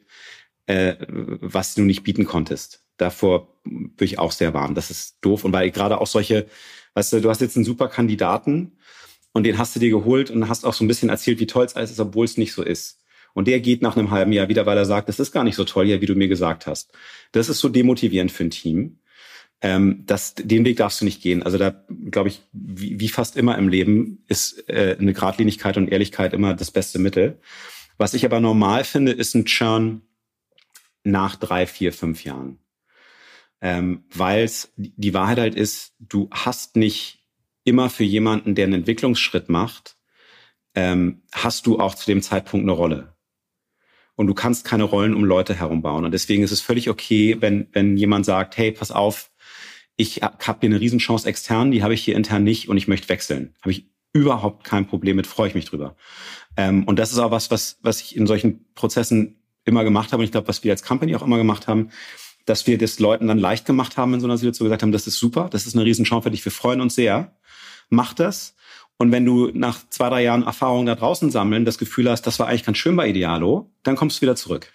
äh, 0.67 0.95
was 1.09 1.75
du 1.75 1.81
nicht 1.81 2.03
bieten 2.03 2.23
konntest. 2.23 2.85
Davor 2.95 3.59
würde 3.65 4.05
ich 4.05 4.19
auch 4.19 4.31
sehr 4.31 4.53
warnen. 4.53 4.75
Das 4.75 4.91
ist 4.91 5.17
doof. 5.21 5.43
Und 5.43 5.51
weil 5.51 5.71
gerade 5.71 5.99
auch 5.99 6.07
solche, 6.07 6.47
weißt 6.93 7.13
du, 7.13 7.21
du 7.21 7.29
hast 7.29 7.41
jetzt 7.41 7.57
einen 7.57 7.65
super 7.65 7.89
Kandidaten, 7.89 8.77
und 9.37 9.43
den 9.43 9.59
hast 9.59 9.75
du 9.75 9.79
dir 9.79 9.91
geholt 9.91 10.31
und 10.31 10.49
hast 10.49 10.65
auch 10.65 10.73
so 10.73 10.83
ein 10.83 10.87
bisschen 10.87 11.09
erzählt, 11.09 11.39
wie 11.39 11.45
toll 11.45 11.63
es 11.63 11.75
alles 11.75 11.91
ist, 11.91 11.99
obwohl 11.99 12.25
es 12.25 12.37
nicht 12.37 12.53
so 12.53 12.63
ist. 12.63 13.03
Und 13.35 13.47
der 13.47 13.59
geht 13.59 13.83
nach 13.83 13.95
einem 13.95 14.09
halben 14.09 14.31
Jahr 14.31 14.49
wieder, 14.49 14.65
weil 14.65 14.79
er 14.79 14.85
sagt, 14.85 15.09
das 15.09 15.19
ist 15.19 15.31
gar 15.31 15.43
nicht 15.43 15.55
so 15.55 15.63
toll, 15.63 15.87
ja, 15.87 16.01
wie 16.01 16.07
du 16.07 16.15
mir 16.15 16.27
gesagt 16.27 16.65
hast. 16.65 16.91
Das 17.33 17.47
ist 17.47 17.59
so 17.59 17.69
demotivierend 17.69 18.31
für 18.31 18.45
ein 18.45 18.49
Team. 18.49 18.97
Ähm, 19.61 20.03
das, 20.05 20.35
den 20.35 20.65
Weg 20.65 20.77
darfst 20.77 21.01
du 21.01 21.05
nicht 21.05 21.21
gehen. 21.21 21.41
Also 21.41 21.57
da 21.57 21.83
glaube 22.11 22.29
ich, 22.29 22.41
wie, 22.51 22.99
wie 22.99 23.09
fast 23.09 23.35
immer 23.37 23.57
im 23.57 23.69
Leben 23.69 24.23
ist 24.27 24.69
äh, 24.69 24.95
eine 24.99 25.13
Gradlinigkeit 25.13 25.77
und 25.77 25.87
Ehrlichkeit 25.87 26.33
immer 26.33 26.53
das 26.53 26.71
beste 26.71 26.99
Mittel. 26.99 27.39
Was 27.97 28.13
ich 28.13 28.23
aber 28.25 28.39
normal 28.39 28.83
finde, 28.83 29.11
ist 29.11 29.33
ein 29.33 29.45
Churn 29.45 30.03
nach 31.03 31.35
drei, 31.35 31.65
vier, 31.65 31.91
fünf 31.91 32.23
Jahren. 32.23 32.59
Ähm, 33.59 34.05
Weil 34.13 34.49
die 34.75 35.13
Wahrheit 35.15 35.39
halt 35.39 35.55
ist, 35.55 35.95
du 35.99 36.29
hast 36.31 36.75
nicht 36.75 37.25
immer 37.63 37.89
für 37.89 38.03
jemanden, 38.03 38.53
der 38.53 38.65
einen 38.65 38.73
Entwicklungsschritt 38.75 39.49
macht, 39.49 39.97
ähm, 40.75 41.23
hast 41.31 41.65
du 41.65 41.79
auch 41.79 41.95
zu 41.95 42.05
dem 42.05 42.21
Zeitpunkt 42.21 42.63
eine 42.63 42.71
Rolle. 42.71 43.15
Und 44.15 44.27
du 44.27 44.33
kannst 44.33 44.65
keine 44.65 44.83
Rollen 44.83 45.15
um 45.15 45.23
Leute 45.23 45.55
herum 45.55 45.81
bauen. 45.81 46.05
Und 46.05 46.11
deswegen 46.11 46.43
ist 46.43 46.51
es 46.51 46.61
völlig 46.61 46.89
okay, 46.89 47.37
wenn, 47.39 47.67
wenn 47.71 47.97
jemand 47.97 48.25
sagt, 48.25 48.57
hey, 48.57 48.71
pass 48.71 48.91
auf, 48.91 49.31
ich 49.97 50.21
habe 50.21 50.59
hier 50.61 50.69
eine 50.69 50.79
Riesenchance 50.79 51.27
extern, 51.27 51.71
die 51.71 51.83
habe 51.83 51.93
ich 51.93 52.03
hier 52.03 52.15
intern 52.15 52.43
nicht 52.43 52.69
und 52.69 52.77
ich 52.77 52.87
möchte 52.87 53.09
wechseln. 53.09 53.55
Habe 53.61 53.71
ich 53.71 53.89
überhaupt 54.13 54.63
kein 54.63 54.87
Problem 54.87 55.17
mit, 55.17 55.27
freue 55.27 55.49
ich 55.49 55.55
mich 55.55 55.65
drüber. 55.65 55.95
Ähm, 56.55 56.85
und 56.85 56.97
das 56.97 57.11
ist 57.11 57.19
auch 57.19 57.31
was, 57.31 57.51
was, 57.51 57.79
was 57.81 58.01
ich 58.01 58.15
in 58.15 58.25
solchen 58.27 58.65
Prozessen 58.73 59.41
immer 59.65 59.83
gemacht 59.83 60.13
habe 60.13 60.21
und 60.21 60.25
ich 60.25 60.31
glaube, 60.31 60.47
was 60.47 60.63
wir 60.63 60.71
als 60.71 60.83
Company 60.83 61.15
auch 61.15 61.23
immer 61.23 61.37
gemacht 61.37 61.67
haben, 61.67 61.89
dass 62.45 62.65
wir 62.65 62.77
das 62.77 62.99
Leuten 62.99 63.27
dann 63.27 63.37
leicht 63.37 63.65
gemacht 63.65 63.97
haben 63.97 64.13
in 64.13 64.21
so 64.21 64.27
einer 64.27 64.37
Situation, 64.37 64.67
gesagt 64.67 64.81
haben, 64.81 64.93
das 64.93 65.07
ist 65.07 65.17
super, 65.17 65.49
das 65.51 65.67
ist 65.67 65.75
eine 65.75 65.83
Riesenchance 65.83 66.23
für 66.23 66.31
dich, 66.31 66.45
wir 66.45 66.53
freuen 66.53 66.79
uns 66.79 66.95
sehr 66.95 67.33
mach 67.89 68.13
das. 68.13 68.55
Und 68.97 69.11
wenn 69.11 69.25
du 69.25 69.51
nach 69.53 69.87
zwei, 69.89 70.09
drei 70.09 70.23
Jahren 70.23 70.43
Erfahrung 70.43 70.85
da 70.85 70.95
draußen 70.95 71.29
sammeln 71.29 71.65
das 71.65 71.77
Gefühl 71.77 72.09
hast, 72.09 72.23
das 72.23 72.39
war 72.39 72.47
eigentlich 72.47 72.65
ganz 72.65 72.77
schön 72.77 72.95
bei 72.95 73.07
Idealo, 73.07 73.71
dann 73.83 73.95
kommst 73.95 74.17
du 74.17 74.21
wieder 74.23 74.35
zurück. 74.35 74.71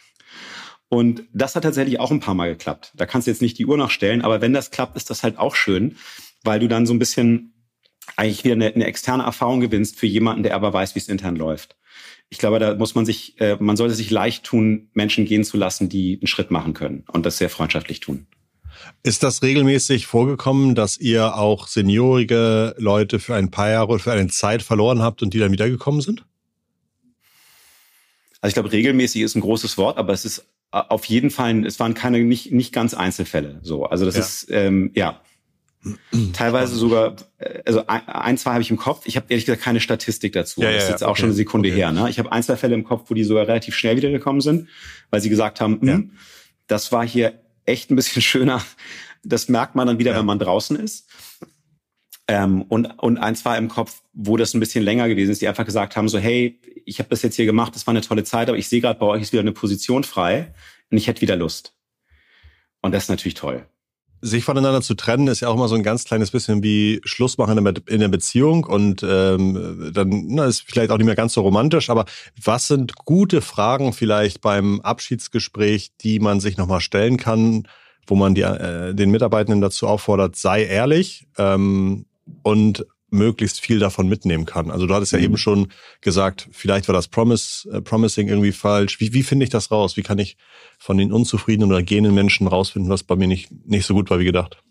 Und 0.92 1.22
das 1.32 1.56
hat 1.56 1.62
tatsächlich 1.62 1.98
auch 2.00 2.10
ein 2.10 2.20
paar 2.20 2.34
Mal 2.34 2.50
geklappt. 2.50 2.92
Da 2.94 3.06
kannst 3.06 3.26
du 3.26 3.30
jetzt 3.30 3.40
nicht 3.40 3.58
die 3.58 3.64
Uhr 3.64 3.78
nachstellen, 3.78 4.20
aber 4.20 4.42
wenn 4.42 4.52
das 4.52 4.70
klappt, 4.70 4.94
ist 4.94 5.08
das 5.08 5.22
halt 5.22 5.38
auch 5.38 5.54
schön, 5.54 5.96
weil 6.44 6.60
du 6.60 6.68
dann 6.68 6.84
so 6.84 6.92
ein 6.92 6.98
bisschen 6.98 7.54
eigentlich 8.16 8.44
wieder 8.44 8.56
eine, 8.56 8.74
eine 8.74 8.84
externe 8.84 9.22
Erfahrung 9.22 9.60
gewinnst 9.60 9.98
für 9.98 10.06
jemanden, 10.06 10.42
der 10.42 10.54
aber 10.54 10.70
weiß, 10.70 10.94
wie 10.94 10.98
es 10.98 11.08
intern 11.08 11.36
läuft. 11.36 11.76
Ich 12.28 12.36
glaube, 12.36 12.58
da 12.58 12.74
muss 12.74 12.94
man 12.94 13.06
sich, 13.06 13.40
äh, 13.40 13.56
man 13.58 13.78
sollte 13.78 13.94
sich 13.94 14.10
leicht 14.10 14.44
tun, 14.44 14.90
Menschen 14.92 15.24
gehen 15.24 15.44
zu 15.44 15.56
lassen, 15.56 15.88
die 15.88 16.18
einen 16.20 16.26
Schritt 16.26 16.50
machen 16.50 16.74
können 16.74 17.04
und 17.10 17.24
das 17.24 17.38
sehr 17.38 17.48
freundschaftlich 17.48 18.00
tun. 18.00 18.26
Ist 19.02 19.22
das 19.22 19.42
regelmäßig 19.42 20.04
vorgekommen, 20.04 20.74
dass 20.74 20.98
ihr 20.98 21.38
auch 21.38 21.68
seniorige 21.68 22.74
Leute 22.76 23.18
für 23.18 23.34
ein 23.34 23.50
paar 23.50 23.70
Jahre 23.70 23.92
oder 23.92 23.98
für 23.98 24.12
eine 24.12 24.28
Zeit 24.28 24.60
verloren 24.60 25.00
habt 25.00 25.22
und 25.22 25.32
die 25.32 25.38
dann 25.38 25.52
wiedergekommen 25.52 26.02
sind? 26.02 26.26
Also 28.42 28.50
ich 28.50 28.54
glaube, 28.54 28.72
regelmäßig 28.72 29.22
ist 29.22 29.36
ein 29.36 29.40
großes 29.40 29.78
Wort, 29.78 29.96
aber 29.96 30.12
es 30.12 30.26
ist 30.26 30.51
auf 30.72 31.04
jeden 31.04 31.30
Fall, 31.30 31.64
es 31.66 31.78
waren 31.78 31.94
keine 31.94 32.24
nicht, 32.24 32.50
nicht 32.50 32.72
ganz 32.72 32.94
Einzelfälle. 32.94 33.60
So, 33.62 33.84
also 33.84 34.04
das 34.04 34.16
ja. 34.16 34.20
ist 34.20 34.46
ähm, 34.50 34.90
ja 34.94 35.20
teilweise 36.32 36.76
sogar, 36.76 37.16
äh, 37.38 37.60
also 37.66 37.84
ein, 37.86 38.38
zwei 38.38 38.52
habe 38.52 38.62
ich 38.62 38.70
im 38.70 38.76
Kopf. 38.76 39.06
Ich 39.06 39.16
habe 39.16 39.26
ehrlich 39.28 39.44
gesagt 39.44 39.62
keine 39.62 39.80
Statistik 39.80 40.32
dazu. 40.32 40.62
Ja, 40.62 40.72
das 40.72 40.84
ist 40.84 40.90
jetzt 40.90 41.04
auch 41.04 41.10
okay. 41.10 41.20
schon 41.20 41.28
eine 41.30 41.34
Sekunde 41.34 41.68
okay. 41.68 41.76
her. 41.76 41.92
Ne? 41.92 42.08
Ich 42.08 42.18
habe 42.18 42.32
ein, 42.32 42.42
zwei 42.42 42.56
Fälle 42.56 42.74
im 42.74 42.84
Kopf, 42.84 43.10
wo 43.10 43.14
die 43.14 43.24
sogar 43.24 43.46
relativ 43.46 43.74
schnell 43.74 43.96
wiedergekommen 43.96 44.40
sind, 44.40 44.68
weil 45.10 45.20
sie 45.20 45.28
gesagt 45.28 45.60
haben, 45.60 45.78
ja. 45.82 45.94
Hm, 45.94 46.12
das 46.68 46.92
war 46.92 47.06
hier 47.06 47.40
echt 47.66 47.90
ein 47.90 47.96
bisschen 47.96 48.22
schöner. 48.22 48.62
Das 49.24 49.48
merkt 49.48 49.74
man 49.74 49.86
dann 49.86 49.98
wieder, 49.98 50.16
wenn 50.16 50.26
man 50.26 50.38
draußen 50.38 50.76
ist. 50.76 51.06
Ähm, 52.28 52.62
und, 52.62 52.86
und 52.98 53.18
eins 53.18 53.44
war 53.44 53.58
im 53.58 53.68
Kopf, 53.68 54.02
wo 54.12 54.36
das 54.36 54.54
ein 54.54 54.60
bisschen 54.60 54.84
länger 54.84 55.08
gewesen 55.08 55.32
ist, 55.32 55.42
die 55.42 55.48
einfach 55.48 55.64
gesagt 55.64 55.96
haben, 55.96 56.08
so, 56.08 56.18
hey, 56.18 56.60
ich 56.84 56.98
habe 56.98 57.08
das 57.08 57.22
jetzt 57.22 57.36
hier 57.36 57.46
gemacht, 57.46 57.74
das 57.74 57.86
war 57.86 57.92
eine 57.92 58.00
tolle 58.00 58.24
Zeit, 58.24 58.48
aber 58.48 58.58
ich 58.58 58.68
sehe 58.68 58.80
gerade, 58.80 58.98
bei 58.98 59.06
euch 59.06 59.22
ist 59.22 59.32
wieder 59.32 59.40
eine 59.40 59.52
Position 59.52 60.04
frei 60.04 60.54
und 60.90 60.96
ich 60.96 61.06
hätte 61.08 61.20
wieder 61.20 61.36
Lust. 61.36 61.74
Und 62.80 62.92
das 62.92 63.04
ist 63.04 63.08
natürlich 63.08 63.34
toll 63.34 63.66
sich 64.22 64.44
voneinander 64.44 64.80
zu 64.80 64.94
trennen, 64.94 65.26
ist 65.26 65.40
ja 65.40 65.48
auch 65.48 65.54
immer 65.54 65.66
so 65.66 65.74
ein 65.74 65.82
ganz 65.82 66.04
kleines 66.04 66.30
bisschen 66.30 66.62
wie 66.62 67.00
Schluss 67.04 67.38
machen 67.38 67.58
in 67.88 68.00
der 68.00 68.08
Beziehung 68.08 68.64
und 68.64 69.02
ähm, 69.02 69.90
dann 69.92 70.26
na, 70.28 70.46
ist 70.46 70.62
vielleicht 70.62 70.92
auch 70.92 70.96
nicht 70.96 71.06
mehr 71.06 71.16
ganz 71.16 71.34
so 71.34 71.40
romantisch, 71.40 71.90
aber 71.90 72.04
was 72.42 72.68
sind 72.68 72.94
gute 72.94 73.42
Fragen 73.42 73.92
vielleicht 73.92 74.40
beim 74.40 74.80
Abschiedsgespräch, 74.80 75.90
die 76.00 76.20
man 76.20 76.38
sich 76.38 76.56
nochmal 76.56 76.80
stellen 76.80 77.16
kann, 77.16 77.66
wo 78.06 78.14
man 78.14 78.36
die, 78.36 78.42
äh, 78.42 78.94
den 78.94 79.10
Mitarbeitenden 79.10 79.60
dazu 79.60 79.88
auffordert, 79.88 80.36
sei 80.36 80.64
ehrlich 80.64 81.26
ähm, 81.36 82.06
und 82.42 82.86
möglichst 83.12 83.60
viel 83.60 83.78
davon 83.78 84.08
mitnehmen 84.08 84.46
kann. 84.46 84.70
Also 84.70 84.86
du 84.86 84.94
hattest 84.94 85.12
ja 85.12 85.18
mhm. 85.18 85.24
eben 85.24 85.36
schon 85.36 85.68
gesagt, 86.00 86.48
vielleicht 86.50 86.88
war 86.88 86.94
das 86.94 87.08
Promise, 87.08 87.70
äh, 87.70 87.80
Promising 87.82 88.28
irgendwie 88.28 88.52
falsch. 88.52 89.00
Wie, 89.00 89.12
wie 89.12 89.22
finde 89.22 89.44
ich 89.44 89.50
das 89.50 89.70
raus? 89.70 89.96
Wie 89.96 90.02
kann 90.02 90.18
ich 90.18 90.36
von 90.78 90.96
den 90.96 91.12
unzufriedenen 91.12 91.70
oder 91.70 91.82
gehenden 91.82 92.14
Menschen 92.14 92.46
rausfinden, 92.46 92.90
was 92.90 93.02
bei 93.02 93.14
mir 93.14 93.28
nicht, 93.28 93.50
nicht 93.66 93.86
so 93.86 93.94
gut 93.94 94.10
war 94.10 94.18
wie 94.18 94.24
gedacht? 94.24 94.62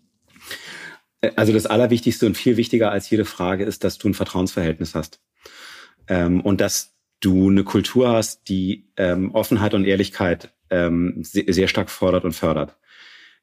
Also 1.36 1.52
das 1.52 1.66
Allerwichtigste 1.66 2.26
und 2.26 2.36
viel 2.36 2.56
wichtiger 2.56 2.90
als 2.90 3.08
jede 3.08 3.24
Frage 3.24 3.64
ist, 3.64 3.84
dass 3.84 3.96
du 3.96 4.08
ein 4.08 4.14
Vertrauensverhältnis 4.14 4.96
hast. 4.96 5.20
Ähm, 6.08 6.40
und 6.40 6.60
dass 6.60 6.96
du 7.20 7.48
eine 7.48 7.62
Kultur 7.62 8.08
hast, 8.08 8.48
die 8.48 8.90
ähm, 8.96 9.32
Offenheit 9.32 9.74
und 9.74 9.84
Ehrlichkeit 9.84 10.52
ähm, 10.68 11.22
sehr, 11.22 11.44
sehr 11.46 11.68
stark 11.68 11.90
fordert 11.90 12.24
und 12.24 12.32
fördert. 12.32 12.76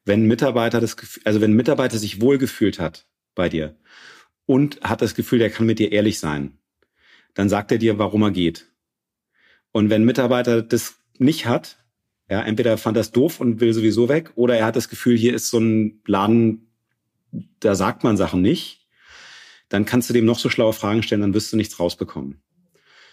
Wenn 0.04 0.26
Mitarbeiter 0.26 0.80
das, 0.82 0.96
also 1.24 1.40
wenn 1.40 1.52
ein 1.52 1.56
Mitarbeiter 1.56 1.96
sich 1.96 2.20
wohlgefühlt 2.20 2.78
hat 2.78 3.06
bei 3.34 3.48
dir 3.48 3.76
und 4.46 4.80
hat 4.82 5.02
das 5.02 5.14
Gefühl, 5.14 5.38
der 5.38 5.50
kann 5.50 5.66
mit 5.66 5.78
dir 5.78 5.92
ehrlich 5.92 6.18
sein, 6.18 6.58
dann 7.34 7.48
sagt 7.48 7.72
er 7.72 7.78
dir, 7.78 7.98
warum 7.98 8.22
er 8.22 8.30
geht. 8.30 8.66
Und 9.72 9.90
wenn 9.90 10.02
ein 10.02 10.06
Mitarbeiter 10.06 10.62
das 10.62 10.96
nicht 11.18 11.46
hat, 11.46 11.78
ja, 12.28 12.42
entweder 12.42 12.78
fand 12.78 12.96
das 12.96 13.12
doof 13.12 13.40
und 13.40 13.60
will 13.60 13.72
sowieso 13.72 14.08
weg, 14.08 14.32
oder 14.34 14.56
er 14.56 14.66
hat 14.66 14.76
das 14.76 14.88
Gefühl, 14.88 15.16
hier 15.16 15.34
ist 15.34 15.48
so 15.48 15.58
ein 15.58 16.00
Laden, 16.06 16.68
da 17.60 17.74
sagt 17.74 18.04
man 18.04 18.16
Sachen 18.16 18.42
nicht, 18.42 18.86
dann 19.68 19.84
kannst 19.84 20.08
du 20.08 20.14
dem 20.14 20.24
noch 20.24 20.38
so 20.38 20.48
schlaue 20.48 20.72
Fragen 20.72 21.02
stellen, 21.02 21.20
dann 21.20 21.34
wirst 21.34 21.52
du 21.52 21.56
nichts 21.56 21.78
rausbekommen. 21.78 22.42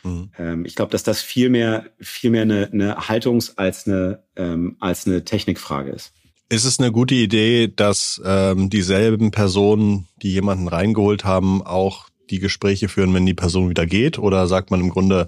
Mhm. 0.03 0.31
Ähm, 0.37 0.65
ich 0.65 0.75
glaube, 0.75 0.91
dass 0.91 1.03
das 1.03 1.21
viel 1.21 1.49
mehr, 1.49 1.91
viel 1.99 2.31
mehr 2.31 2.43
eine, 2.43 2.69
eine 2.71 2.97
Haltungs- 2.97 3.57
als 3.57 3.87
eine, 3.87 4.23
ähm, 4.35 4.77
als 4.79 5.05
eine 5.05 5.23
Technikfrage 5.23 5.91
ist. 5.91 6.13
Ist 6.49 6.63
es 6.63 6.79
eine 6.79 6.93
gute 6.93 7.15
Idee, 7.15 7.67
dass 7.67 8.21
ähm, 8.23 8.69
dieselben 8.69 9.31
Personen, 9.31 10.07
die 10.21 10.31
jemanden 10.31 10.69
reingeholt 10.69 11.25
haben, 11.25 11.61
auch 11.61 12.07
die 12.29 12.39
Gespräche 12.39 12.87
führen, 12.87 13.13
wenn 13.13 13.25
die 13.25 13.33
Person 13.33 13.69
wieder 13.69 13.85
geht? 13.85 14.17
Oder 14.17 14.47
sagt 14.47 14.71
man 14.71 14.79
im 14.79 14.89
Grunde, 14.89 15.27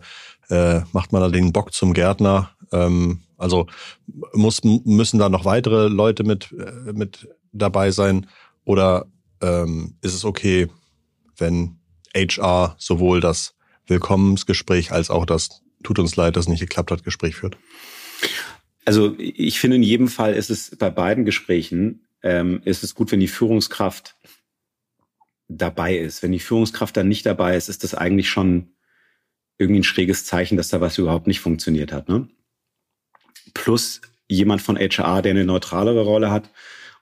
äh, 0.49 0.81
macht 0.93 1.11
man 1.11 1.21
da 1.21 1.27
den 1.27 1.51
Bock 1.51 1.73
zum 1.73 1.93
Gärtner? 1.93 2.51
Ähm, 2.71 3.19
also 3.37 3.67
muss, 4.33 4.63
müssen 4.63 5.19
da 5.19 5.27
noch 5.27 5.43
weitere 5.43 5.89
Leute 5.89 6.23
mit, 6.23 6.53
äh, 6.53 6.93
mit 6.93 7.27
dabei 7.51 7.91
sein? 7.91 8.27
Oder 8.63 9.05
ähm, 9.41 9.95
ist 10.01 10.13
es 10.13 10.23
okay, 10.23 10.67
wenn 11.37 11.79
HR 12.15 12.75
sowohl 12.77 13.19
das 13.19 13.55
Willkommensgespräch 13.87 14.93
als 14.93 15.09
auch 15.09 15.25
das 15.25 15.63
tut 15.83 15.99
uns 15.99 16.15
leid, 16.15 16.37
dass 16.37 16.47
nicht 16.47 16.61
geklappt 16.61 16.91
hat, 16.91 17.03
Gespräch 17.03 17.35
führt? 17.35 17.57
Also 18.89 19.13
ich 19.19 19.59
finde 19.59 19.75
in 19.75 19.83
jedem 19.83 20.07
Fall 20.07 20.33
ist 20.33 20.49
es 20.49 20.75
bei 20.75 20.89
beiden 20.89 21.23
Gesprächen 21.23 22.07
ähm, 22.23 22.59
ist 22.65 22.83
es 22.83 22.95
gut, 22.95 23.11
wenn 23.11 23.19
die 23.19 23.27
Führungskraft 23.27 24.15
dabei 25.47 25.95
ist. 25.95 26.23
Wenn 26.23 26.31
die 26.31 26.39
Führungskraft 26.39 26.97
dann 26.97 27.07
nicht 27.07 27.23
dabei 27.23 27.55
ist, 27.55 27.69
ist 27.69 27.83
das 27.83 27.93
eigentlich 27.93 28.29
schon 28.29 28.71
irgendwie 29.59 29.81
ein 29.81 29.83
schräges 29.83 30.25
Zeichen, 30.25 30.57
dass 30.57 30.69
da 30.69 30.81
was 30.81 30.97
überhaupt 30.97 31.27
nicht 31.27 31.39
funktioniert 31.39 31.91
hat. 31.91 32.09
Ne? 32.09 32.29
Plus 33.53 34.01
jemand 34.27 34.63
von 34.63 34.75
HR, 34.75 35.21
der 35.21 35.33
eine 35.33 35.45
neutralere 35.45 36.01
Rolle 36.01 36.31
hat. 36.31 36.49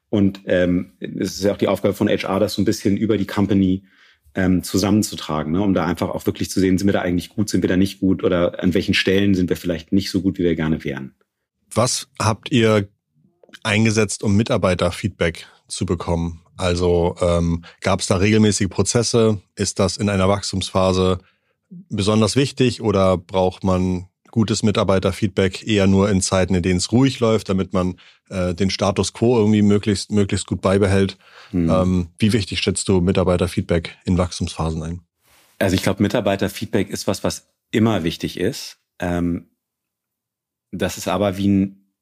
Und 0.09 0.41
ähm, 0.45 0.91
es 0.99 1.37
ist 1.37 1.45
ja 1.45 1.53
auch 1.53 1.57
die 1.57 1.69
Aufgabe 1.69 1.93
von 1.93 2.09
HR, 2.09 2.41
das 2.41 2.55
so 2.55 2.61
ein 2.61 2.65
bisschen 2.65 2.97
über 2.97 3.17
die 3.17 3.27
Company 3.27 3.85
ähm, 4.35 4.61
zusammenzutragen, 4.61 5.53
ne? 5.53 5.61
um 5.61 5.73
da 5.73 5.85
einfach 5.85 6.09
auch 6.09 6.25
wirklich 6.25 6.49
zu 6.49 6.59
sehen, 6.59 6.77
sind 6.77 6.89
wir 6.89 6.93
da 6.93 7.01
eigentlich 7.01 7.29
gut, 7.29 7.47
sind 7.47 7.61
wir 7.61 7.69
da 7.69 7.77
nicht 7.77 8.01
gut 8.01 8.25
oder 8.25 8.61
an 8.61 8.73
welchen 8.73 8.93
Stellen 8.93 9.35
sind 9.35 9.49
wir 9.49 9.55
vielleicht 9.55 9.93
nicht 9.93 10.11
so 10.11 10.19
gut, 10.19 10.37
wie 10.37 10.43
wir 10.43 10.55
gerne 10.57 10.83
wären. 10.83 11.15
Was 11.73 12.07
habt 12.19 12.51
ihr 12.51 12.87
eingesetzt, 13.63 14.23
um 14.23 14.35
Mitarbeiterfeedback 14.35 15.47
zu 15.67 15.85
bekommen? 15.85 16.41
Also 16.57 17.15
ähm, 17.21 17.63
gab 17.81 17.99
es 17.99 18.07
da 18.07 18.17
regelmäßige 18.17 18.69
Prozesse? 18.69 19.41
Ist 19.55 19.79
das 19.79 19.97
in 19.97 20.09
einer 20.09 20.27
Wachstumsphase 20.27 21.19
besonders 21.89 22.35
wichtig 22.35 22.81
oder 22.81 23.17
braucht 23.17 23.63
man 23.63 24.07
gutes 24.31 24.63
Mitarbeiterfeedback 24.63 25.65
eher 25.65 25.87
nur 25.87 26.09
in 26.09 26.21
Zeiten, 26.21 26.53
in 26.55 26.61
denen 26.61 26.77
es 26.77 26.91
ruhig 26.91 27.19
läuft, 27.19 27.49
damit 27.49 27.73
man 27.73 27.95
äh, 28.29 28.53
den 28.53 28.69
Status 28.69 29.13
quo 29.13 29.37
irgendwie 29.37 29.61
möglichst, 29.61 30.11
möglichst 30.11 30.47
gut 30.47 30.61
beibehält? 30.61 31.17
Hm. 31.51 31.69
Ähm, 31.69 32.07
wie 32.19 32.33
wichtig 32.33 32.59
schätzt 32.59 32.87
du 32.87 33.01
Mitarbeiterfeedback 33.01 33.97
in 34.05 34.17
Wachstumsphasen 34.17 34.83
ein? 34.83 35.01
Also 35.59 35.75
ich 35.75 35.81
glaube, 35.81 36.03
Mitarbeiterfeedback 36.03 36.89
ist 36.89 37.07
was, 37.07 37.23
was 37.23 37.47
immer 37.71 38.03
wichtig 38.03 38.39
ist. 38.39 38.77
Ähm, 38.99 39.49
das 40.71 40.97
ist 40.97 41.07
aber 41.07 41.37
wie 41.37 41.47
ein, 41.47 41.93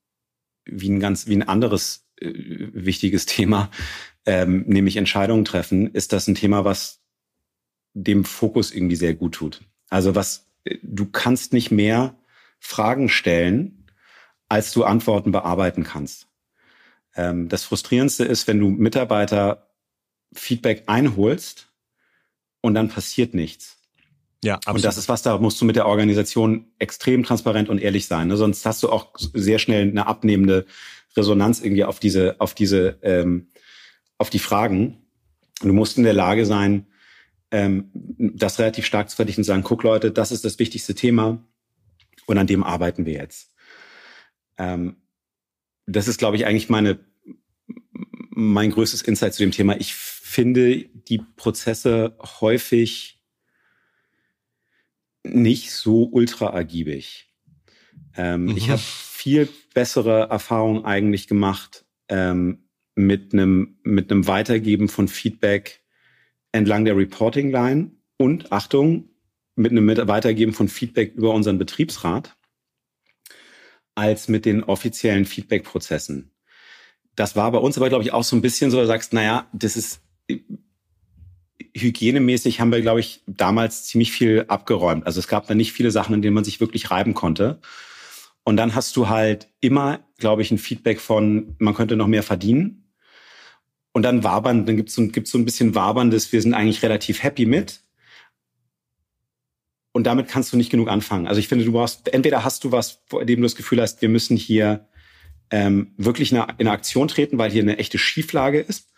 wie 0.66 0.90
ein 0.90 1.00
ganz, 1.00 1.28
wie 1.28 1.36
ein 1.36 1.48
anderes 1.48 2.08
äh, 2.18 2.32
wichtiges 2.34 3.26
Thema, 3.26 3.70
ähm, 4.26 4.64
nämlich 4.68 4.98
Entscheidungen 4.98 5.46
treffen, 5.46 5.94
ist 5.94 6.14
das 6.14 6.28
ein 6.28 6.36
Thema, 6.36 6.66
was 6.66 7.02
dem 7.94 8.26
Fokus 8.26 8.72
irgendwie 8.72 8.96
sehr 8.96 9.14
gut 9.14 9.36
tut. 9.36 9.62
Also 9.90 10.16
was, 10.16 10.52
du 10.82 11.06
kannst 11.06 11.54
nicht 11.54 11.72
mehr 11.72 12.18
Fragen 12.60 13.10
stellen, 13.10 13.86
als 14.50 14.74
du 14.74 14.84
Antworten 14.84 15.32
bearbeiten 15.32 15.84
kannst. 15.84 16.28
Ähm, 17.16 17.50
das 17.50 17.64
Frustrierendste 17.64 18.26
ist, 18.26 18.48
wenn 18.48 18.60
du 18.60 18.70
Mitarbeiter 18.70 19.70
Feedback 20.34 20.84
einholst 20.88 21.72
und 22.62 22.74
dann 22.74 22.90
passiert 22.90 23.34
nichts. 23.34 23.78
Ja, 24.46 24.56
absolut. 24.58 24.76
Und 24.76 24.86
das 24.86 24.98
ist 24.98 25.10
was, 25.10 25.24
da 25.24 25.40
musst 25.40 25.60
du 25.60 25.66
mit 25.66 25.76
der 25.76 25.88
Organisation 25.88 26.68
extrem 26.78 27.24
transparent 27.24 27.68
und 27.68 27.80
ehrlich 27.80 28.06
sein. 28.06 28.28
Ne? 28.28 28.38
Sonst 28.38 28.64
hast 28.64 28.84
du 28.84 28.92
auch 28.92 29.14
sehr 29.34 29.58
schnell 29.58 29.90
eine 29.90 30.06
abnehmende 30.06 30.68
Resonanz 31.18 31.62
irgendwie 31.62 31.84
auf 31.84 32.00
diese, 32.00 32.40
auf 32.40 32.54
diese, 32.54 33.00
ähm, 33.02 33.48
auf 34.20 34.30
die 34.30 34.38
Fragen. 34.38 35.00
Du 35.62 35.74
musst 35.74 35.98
in 35.98 36.04
der 36.04 36.14
Lage 36.14 36.46
sein, 36.46 36.86
ähm, 37.50 37.90
das 37.94 38.60
relativ 38.60 38.86
stark 38.86 39.10
zu 39.10 39.16
verdichten 39.16 39.42
und 39.42 39.46
sagen, 39.46 39.64
guck 39.64 39.82
Leute, 39.82 40.12
das 40.12 40.32
ist 40.32 40.46
das 40.46 40.60
wichtigste 40.60 40.94
Thema 40.94 41.44
und 42.28 42.38
an 42.38 42.46
dem 42.46 42.64
arbeiten 42.64 43.08
wir 43.08 43.14
jetzt. 43.14 43.56
Ähm, 44.60 44.98
das 45.88 46.08
ist, 46.08 46.20
glaube 46.20 46.38
ich, 46.38 46.46
eigentlich 46.46 46.70
meine, 46.70 47.00
mein 48.30 48.70
größtes 48.70 49.02
Insight 49.02 49.34
zu 49.34 49.42
dem 49.42 49.52
Thema. 49.52 49.76
Ich 49.80 49.96
finde 49.96 50.86
die 50.86 51.22
Prozesse 51.36 52.16
häufig 52.42 53.15
nicht 55.26 55.72
so 55.72 56.04
ultra 56.04 56.50
ergiebig. 56.50 57.34
Ähm, 58.16 58.46
mhm. 58.46 58.58
Ich 58.58 58.70
habe 58.70 58.82
viel 58.82 59.50
bessere 59.74 60.30
Erfahrungen 60.30 60.86
eigentlich 60.86 61.28
gemacht 61.28 61.86
ähm, 62.10 62.70
mit 62.96 63.34
einem 63.34 63.78
mit 63.84 64.12
einem 64.12 64.28
Weitergeben 64.28 64.88
von 64.88 65.08
Feedback 65.08 65.82
entlang 66.52 66.86
der 66.86 66.96
Reporting 66.96 67.52
Line 67.52 67.92
und 68.18 68.52
Achtung 68.52 69.10
mit 69.56 69.72
einem 69.72 69.88
Weitergeben 70.08 70.54
von 70.54 70.68
Feedback 70.68 71.16
über 71.16 71.34
unseren 71.34 71.58
Betriebsrat 71.58 72.36
als 73.96 74.28
mit 74.28 74.46
den 74.46 74.64
offiziellen 74.64 75.26
Feedback-Prozessen. 75.26 76.32
Das 77.16 77.38
war 77.38 77.52
bei 77.52 77.60
uns 77.60 77.78
aber, 77.78 77.88
glaube 77.88 78.04
ich, 78.04 78.12
auch 78.12 78.26
so 78.26 78.36
ein 78.36 78.42
bisschen 78.42 78.72
so, 78.72 78.80
du 78.80 78.86
sagst, 78.86 79.14
naja, 79.14 79.48
das 79.54 79.78
ist 79.78 80.02
hygienemäßig 81.76 82.60
haben 82.60 82.72
wir, 82.72 82.82
glaube 82.82 83.02
ich, 83.02 83.22
damals 83.28 83.86
ziemlich 83.86 84.12
viel 84.12 84.46
abgeräumt. 84.48 85.06
Also 85.06 85.20
es 85.20 85.28
gab 85.28 85.48
da 85.48 85.56
nicht 85.56 85.74
viele 85.74 85.92
Sachen, 85.92 86.16
in 86.16 86.22
denen 86.22 86.34
man 86.34 86.46
sich 86.46 86.60
wirklich 86.60 86.90
reiben 86.90 87.14
konnte. 87.14 87.60
Und 88.44 88.58
dann 88.58 88.76
hast 88.76 88.96
du 88.96 89.10
halt 89.10 89.50
immer, 89.60 90.00
glaube 90.18 90.42
ich, 90.42 90.52
ein 90.52 90.58
Feedback 90.58 91.02
von, 91.02 91.56
man 91.60 91.74
könnte 91.74 91.96
noch 91.96 92.08
mehr 92.08 92.24
verdienen. 92.24 92.94
Und 93.92 94.04
dann 94.04 94.24
wabern, 94.24 94.66
dann 94.66 94.78
gibt's 94.78 94.94
so, 94.94 95.08
gibt's 95.08 95.32
so 95.32 95.38
ein 95.38 95.46
bisschen 95.46 95.76
waberndes, 95.76 96.32
wir 96.32 96.42
sind 96.42 96.54
eigentlich 96.54 96.84
relativ 96.84 97.24
happy 97.24 97.46
mit. 97.46 97.82
Und 99.92 100.06
damit 100.06 100.28
kannst 100.28 100.52
du 100.52 100.58
nicht 100.58 100.70
genug 100.70 100.90
anfangen. 100.90 101.28
Also 101.28 101.40
ich 101.40 101.48
finde, 101.48 101.66
du 101.66 101.72
brauchst, 101.72 102.14
entweder 102.14 102.44
hast 102.44 102.64
du 102.64 102.72
was, 102.72 103.00
vor 103.08 103.26
dem 103.26 103.40
du 103.40 103.44
das 103.44 103.56
Gefühl 103.56 103.82
hast, 103.82 104.02
wir 104.02 104.10
müssen 104.10 104.38
hier 104.38 104.88
ähm, 105.50 105.94
wirklich 105.98 106.32
in 106.32 106.38
in 106.38 106.44
eine 106.60 106.72
Aktion 106.72 107.08
treten, 107.08 107.38
weil 107.38 107.52
hier 107.52 107.62
eine 107.62 107.78
echte 107.78 107.98
Schieflage 107.98 108.60
ist. 108.60 108.90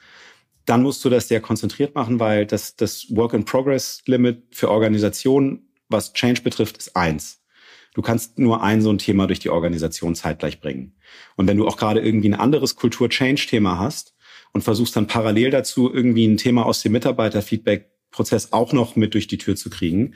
Dann 0.67 0.83
musst 0.83 1.03
du 1.05 1.09
das 1.09 1.29
sehr 1.29 1.39
konzentriert 1.39 1.95
machen, 1.95 2.19
weil 2.19 2.45
das, 2.45 2.75
das 2.75 3.07
Work-in-Progress-Limit 3.09 4.43
für 4.51 4.69
Organisationen, 4.69 5.69
was 5.87 6.11
Change 6.11 6.41
betrifft, 6.41 6.77
ist 6.77 6.95
eins. 6.95 7.41
Du 7.93 8.01
kannst 8.01 8.37
nur 8.37 8.61
ein 8.61 8.81
so 8.81 8.91
ein 8.91 8.97
Thema 8.97 9.27
durch 9.27 9.39
die 9.39 9.49
Organisation 9.49 10.13
zeitgleich 10.13 10.59
bringen. 10.59 10.97
Und 11.37 11.47
wenn 11.47 11.55
du 11.55 11.65
auch 11.65 11.77
gerade 11.77 12.01
irgendwie 12.01 12.27
ein 12.27 12.35
anderes 12.35 12.75
Kultur-Change-Thema 12.75 13.79
hast 13.79 14.13
und 14.51 14.61
versuchst 14.61 14.95
dann 14.97 15.07
parallel 15.07 15.51
dazu 15.51 15.91
irgendwie 15.91 16.27
ein 16.27 16.35
Thema 16.35 16.65
aus 16.65 16.81
dem 16.81 16.91
Mitarbeiter-Feedback-Prozess 16.91 18.51
auch 18.51 18.73
noch 18.73 18.97
mit 18.97 19.13
durch 19.13 19.27
die 19.27 19.37
Tür 19.37 19.55
zu 19.55 19.69
kriegen, 19.69 20.15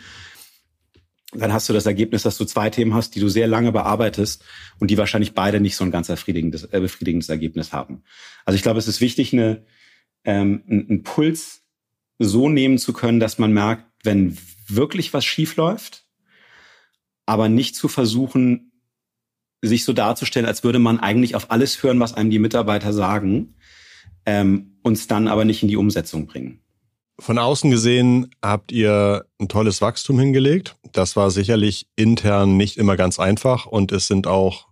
dann 1.34 1.54
hast 1.54 1.70
du 1.70 1.74
das 1.74 1.86
Ergebnis, 1.86 2.24
dass 2.24 2.38
du 2.38 2.44
zwei 2.44 2.70
Themen 2.70 2.94
hast, 2.94 3.16
die 3.16 3.22
du 3.22 3.30
sehr 3.30 3.48
lange 3.48 3.72
bearbeitest 3.72 4.44
und 4.80 4.92
die 4.92 4.98
wahrscheinlich 4.98 5.34
beide 5.34 5.62
nicht 5.62 5.78
so 5.78 5.86
ein 5.86 5.92
ganz 5.92 6.08
befriedigendes, 6.08 6.66
äh, 6.66 6.82
befriedigendes 6.82 7.30
Ergebnis 7.30 7.72
haben. 7.72 8.04
Also 8.44 8.58
ich 8.58 8.64
glaube, 8.64 8.80
es 8.80 8.90
ist 8.90 9.00
wichtig, 9.00 9.32
eine, 9.32 9.66
ähm, 10.24 10.64
einen 10.68 11.04
Puls 11.04 11.64
so 12.20 12.50
nehmen 12.50 12.78
zu 12.78 12.94
können, 12.94 13.20
dass 13.20 13.40
man 13.40 13.54
merkt, 13.54 13.86
wenn 14.04 14.38
wirklich 14.68 15.14
was 15.14 15.26
schief 15.26 15.56
aber 17.26 17.50
nicht 17.50 17.76
zu 17.76 17.88
versuchen, 17.88 18.72
sich 19.62 19.86
so 19.86 19.94
darzustellen, 19.94 20.48
als 20.48 20.64
würde 20.64 20.80
man 20.80 21.00
eigentlich 21.00 21.36
auf 21.36 21.52
alles 21.52 21.82
hören, 21.84 22.00
was 22.00 22.14
einem 22.14 22.30
die 22.30 22.40
Mitarbeiter 22.40 22.94
sagen, 22.94 23.56
ähm, 24.26 24.78
uns 24.84 25.08
dann 25.08 25.28
aber 25.28 25.46
nicht 25.46 25.62
in 25.62 25.70
die 25.70 25.78
Umsetzung 25.78 26.26
bringen. 26.26 26.60
Von 27.20 27.38
außen 27.38 27.70
gesehen 27.70 28.32
habt 28.42 28.72
ihr 28.72 29.26
ein 29.40 29.48
tolles 29.48 29.82
Wachstum 29.82 30.20
hingelegt. 30.20 30.76
Das 30.92 31.16
war 31.16 31.30
sicherlich 31.30 31.88
intern 31.96 32.58
nicht 32.58 32.78
immer 32.78 32.98
ganz 32.98 33.20
einfach 33.20 33.68
und 33.68 33.92
es 33.92 34.08
sind 34.08 34.26
auch 34.26 34.71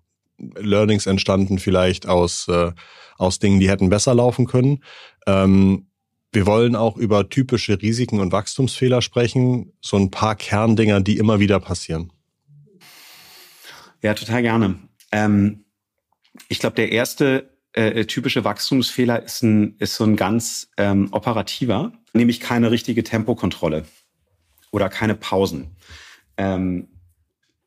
Learnings 0.56 1.06
entstanden 1.06 1.60
vielleicht 1.60 2.08
aus, 2.08 2.48
äh, 2.48 2.72
aus 3.18 3.40
Dingen, 3.40 3.60
die 3.60 3.70
hätten 3.70 3.90
besser 3.90 4.14
laufen 4.14 4.46
können. 4.46 4.84
Ähm, 5.28 5.88
wir 6.32 6.46
wollen 6.46 6.76
auch 6.76 6.98
über 6.98 7.30
typische 7.30 7.82
Risiken 7.82 8.20
und 8.20 8.32
Wachstumsfehler 8.32 9.02
sprechen, 9.02 9.74
so 9.82 9.98
ein 9.98 10.12
paar 10.12 10.36
Kerndinger, 10.36 11.02
die 11.02 11.18
immer 11.18 11.40
wieder 11.40 11.60
passieren. 11.60 12.12
Ja, 14.02 14.14
total 14.14 14.42
gerne. 14.42 14.76
Ähm, 15.12 15.66
ich 16.48 16.60
glaube, 16.60 16.76
der 16.76 16.92
erste 16.92 17.50
äh, 17.74 18.06
typische 18.06 18.44
Wachstumsfehler 18.44 19.24
ist, 19.24 19.44
ein, 19.44 19.76
ist 19.80 19.96
so 19.96 20.04
ein 20.04 20.16
ganz 20.16 20.70
ähm, 20.78 21.10
operativer 21.12 21.92
nämlich 22.14 22.40
keine 22.40 22.72
richtige 22.72 23.04
Tempokontrolle 23.04 23.86
oder 24.72 24.90
keine 24.90 25.16
Pausen. 25.16 25.76
Ähm, 26.38 26.88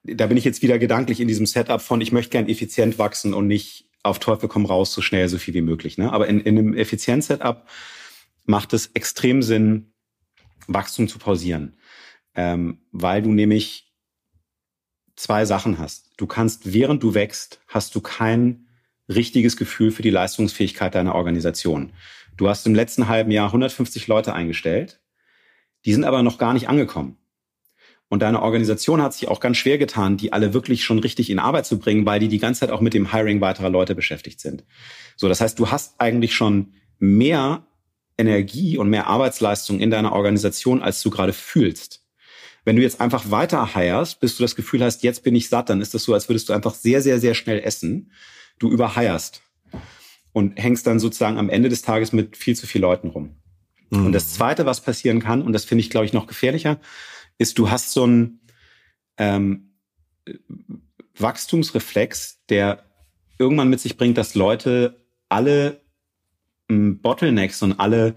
da 0.05 0.27
bin 0.27 0.37
ich 0.37 0.45
jetzt 0.45 0.63
wieder 0.63 0.79
gedanklich 0.79 1.21
in 1.21 1.29
diesem 1.29 1.47
Setup 1.47 1.81
von, 1.81 2.01
ich 2.01 2.13
möchte 2.13 2.31
gern 2.31 2.49
effizient 2.49 2.99
wachsen 2.99 3.35
und 3.35 3.47
nicht 3.47 3.89
auf 4.03 4.19
Teufel 4.19 4.49
komm 4.49 4.67
raus, 4.67 4.93
so 4.93 5.01
schnell, 5.01 5.29
so 5.29 5.39
viel 5.39 5.55
wie 5.55 5.63
möglich. 5.63 5.97
Ne? 5.97 6.13
Aber 6.13 6.27
in, 6.27 6.41
in 6.41 6.59
einem 6.59 6.75
Effizienz-Setup 6.75 7.69
macht 8.45 8.73
es 8.73 8.87
extrem 8.95 9.43
Sinn, 9.43 9.93
Wachstum 10.67 11.09
zu 11.09 11.19
pausieren, 11.19 11.77
ähm, 12.35 12.81
weil 12.91 13.23
du 13.23 13.33
nämlich 13.33 13.93
zwei 15.15 15.45
Sachen 15.45 15.79
hast. 15.79 16.11
Du 16.17 16.27
kannst, 16.27 16.73
während 16.73 17.03
du 17.03 17.15
wächst, 17.15 17.61
hast 17.69 17.95
du 17.95 18.01
kein 18.01 18.67
richtiges 19.09 19.57
Gefühl 19.57 19.91
für 19.91 20.03
die 20.03 20.11
Leistungsfähigkeit 20.11 20.95
deiner 20.95 21.15
Organisation. 21.15 21.93
Du 22.37 22.49
hast 22.49 22.67
im 22.67 22.75
letzten 22.75 23.09
halben 23.09 23.31
Jahr 23.31 23.49
150 23.49 24.07
Leute 24.09 24.33
eingestellt, 24.33 25.01
die 25.85 25.93
sind 25.93 26.05
aber 26.05 26.23
noch 26.23 26.39
gar 26.39 26.55
nicht 26.55 26.69
angekommen. 26.69 27.19
Und 28.13 28.21
deine 28.21 28.43
Organisation 28.43 29.01
hat 29.01 29.15
sich 29.15 29.29
auch 29.29 29.41
ganz 29.41 29.57
schwer 29.57 29.79
getan, 29.79 30.19
die 30.19 30.35
alle 30.35 30.53
wirklich 30.53 30.85
schon 30.85 30.99
richtig 30.99 31.31
in 31.31 31.39
Arbeit 31.39 31.65
zu 31.65 31.79
bringen, 31.79 32.05
weil 32.05 32.21
die 32.21 32.29
die 32.29 32.37
ganze 32.37 32.61
Zeit 32.61 32.71
auch 32.71 32.83
mit 32.83 32.93
dem 32.93 33.11
Hiring 33.11 33.41
weiterer 33.41 33.71
Leute 33.71 33.95
beschäftigt 33.95 34.39
sind. 34.39 34.65
So, 35.17 35.31
das 35.31 35.41
heißt, 35.41 35.59
du 35.59 35.71
hast 35.71 35.95
eigentlich 35.97 36.35
schon 36.35 36.75
mehr 36.99 37.67
Energie 38.19 38.77
und 38.77 38.91
mehr 38.91 39.07
Arbeitsleistung 39.07 39.81
in 39.81 39.91
deiner 39.91 40.13
Organisation, 40.13 40.83
als 40.83 41.01
du 41.01 41.09
gerade 41.09 41.33
fühlst. 41.33 42.05
Wenn 42.67 42.77
du 42.77 42.83
jetzt 42.83 43.01
einfach 43.01 43.31
weiter 43.31 43.75
heierst, 43.75 44.21
bis 44.21 44.37
du 44.37 44.43
das 44.43 44.57
Gefühl 44.57 44.85
hast, 44.85 45.03
jetzt 45.03 45.23
bin 45.23 45.35
ich 45.35 45.49
satt, 45.49 45.71
dann 45.71 45.81
ist 45.81 45.95
das 45.95 46.05
so, 46.05 46.13
als 46.13 46.29
würdest 46.29 46.51
du 46.51 46.53
einfach 46.53 46.75
sehr, 46.75 47.01
sehr, 47.01 47.19
sehr 47.19 47.33
schnell 47.33 47.61
essen. 47.61 48.13
Du 48.59 48.71
überheierst 48.71 49.41
und 50.35 50.63
hängst 50.63 50.87
dann 50.87 51.01
sozusagen 51.01 51.39
am 51.39 51.49
Ende 51.49 51.71
des 51.71 51.81
Tages 51.81 52.13
mit 52.13 52.37
viel 52.37 52.57
zu 52.57 52.67
vielen 52.67 52.83
Leuten 52.83 53.09
rum. 53.09 53.37
Mhm. 53.89 54.05
Und 54.05 54.13
das 54.13 54.35
Zweite, 54.35 54.67
was 54.67 54.83
passieren 54.83 55.21
kann, 55.21 55.41
und 55.41 55.55
das 55.55 55.65
finde 55.65 55.81
ich, 55.81 55.89
glaube 55.89 56.05
ich, 56.05 56.13
noch 56.13 56.27
gefährlicher, 56.27 56.79
ist, 57.39 57.59
du 57.59 57.71
hast 57.71 57.93
so 57.93 58.05
einen 58.05 58.41
ähm, 59.19 59.75
Wachstumsreflex, 61.17 62.45
der 62.49 62.85
irgendwann 63.39 63.69
mit 63.69 63.81
sich 63.81 63.97
bringt, 63.97 64.19
dass 64.19 64.35
Leute 64.35 65.05
alle 65.29 65.81
ähm, 66.69 67.01
Bottlenecks 67.01 67.63
und 67.63 67.81
alle 67.81 68.17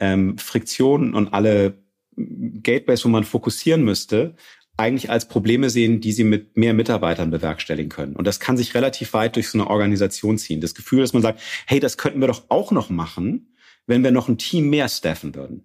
ähm, 0.00 0.38
Friktionen 0.38 1.14
und 1.14 1.32
alle 1.32 1.78
Gateways, 2.16 3.04
wo 3.04 3.08
man 3.08 3.24
fokussieren 3.24 3.84
müsste, 3.84 4.36
eigentlich 4.76 5.10
als 5.10 5.28
Probleme 5.28 5.70
sehen, 5.70 6.00
die 6.00 6.12
sie 6.12 6.24
mit 6.24 6.56
mehr 6.56 6.74
Mitarbeitern 6.74 7.30
bewerkstelligen 7.30 7.90
können. 7.90 8.16
Und 8.16 8.26
das 8.26 8.40
kann 8.40 8.56
sich 8.56 8.74
relativ 8.74 9.12
weit 9.12 9.36
durch 9.36 9.48
so 9.48 9.58
eine 9.58 9.68
Organisation 9.68 10.36
ziehen. 10.36 10.60
Das 10.60 10.74
Gefühl, 10.74 11.00
dass 11.00 11.12
man 11.12 11.22
sagt, 11.22 11.40
hey, 11.66 11.78
das 11.78 11.96
könnten 11.96 12.20
wir 12.20 12.28
doch 12.28 12.44
auch 12.48 12.72
noch 12.72 12.90
machen, 12.90 13.54
wenn 13.86 14.02
wir 14.02 14.10
noch 14.10 14.28
ein 14.28 14.38
Team 14.38 14.70
mehr 14.70 14.88
staffen 14.88 15.34
würden. 15.34 15.64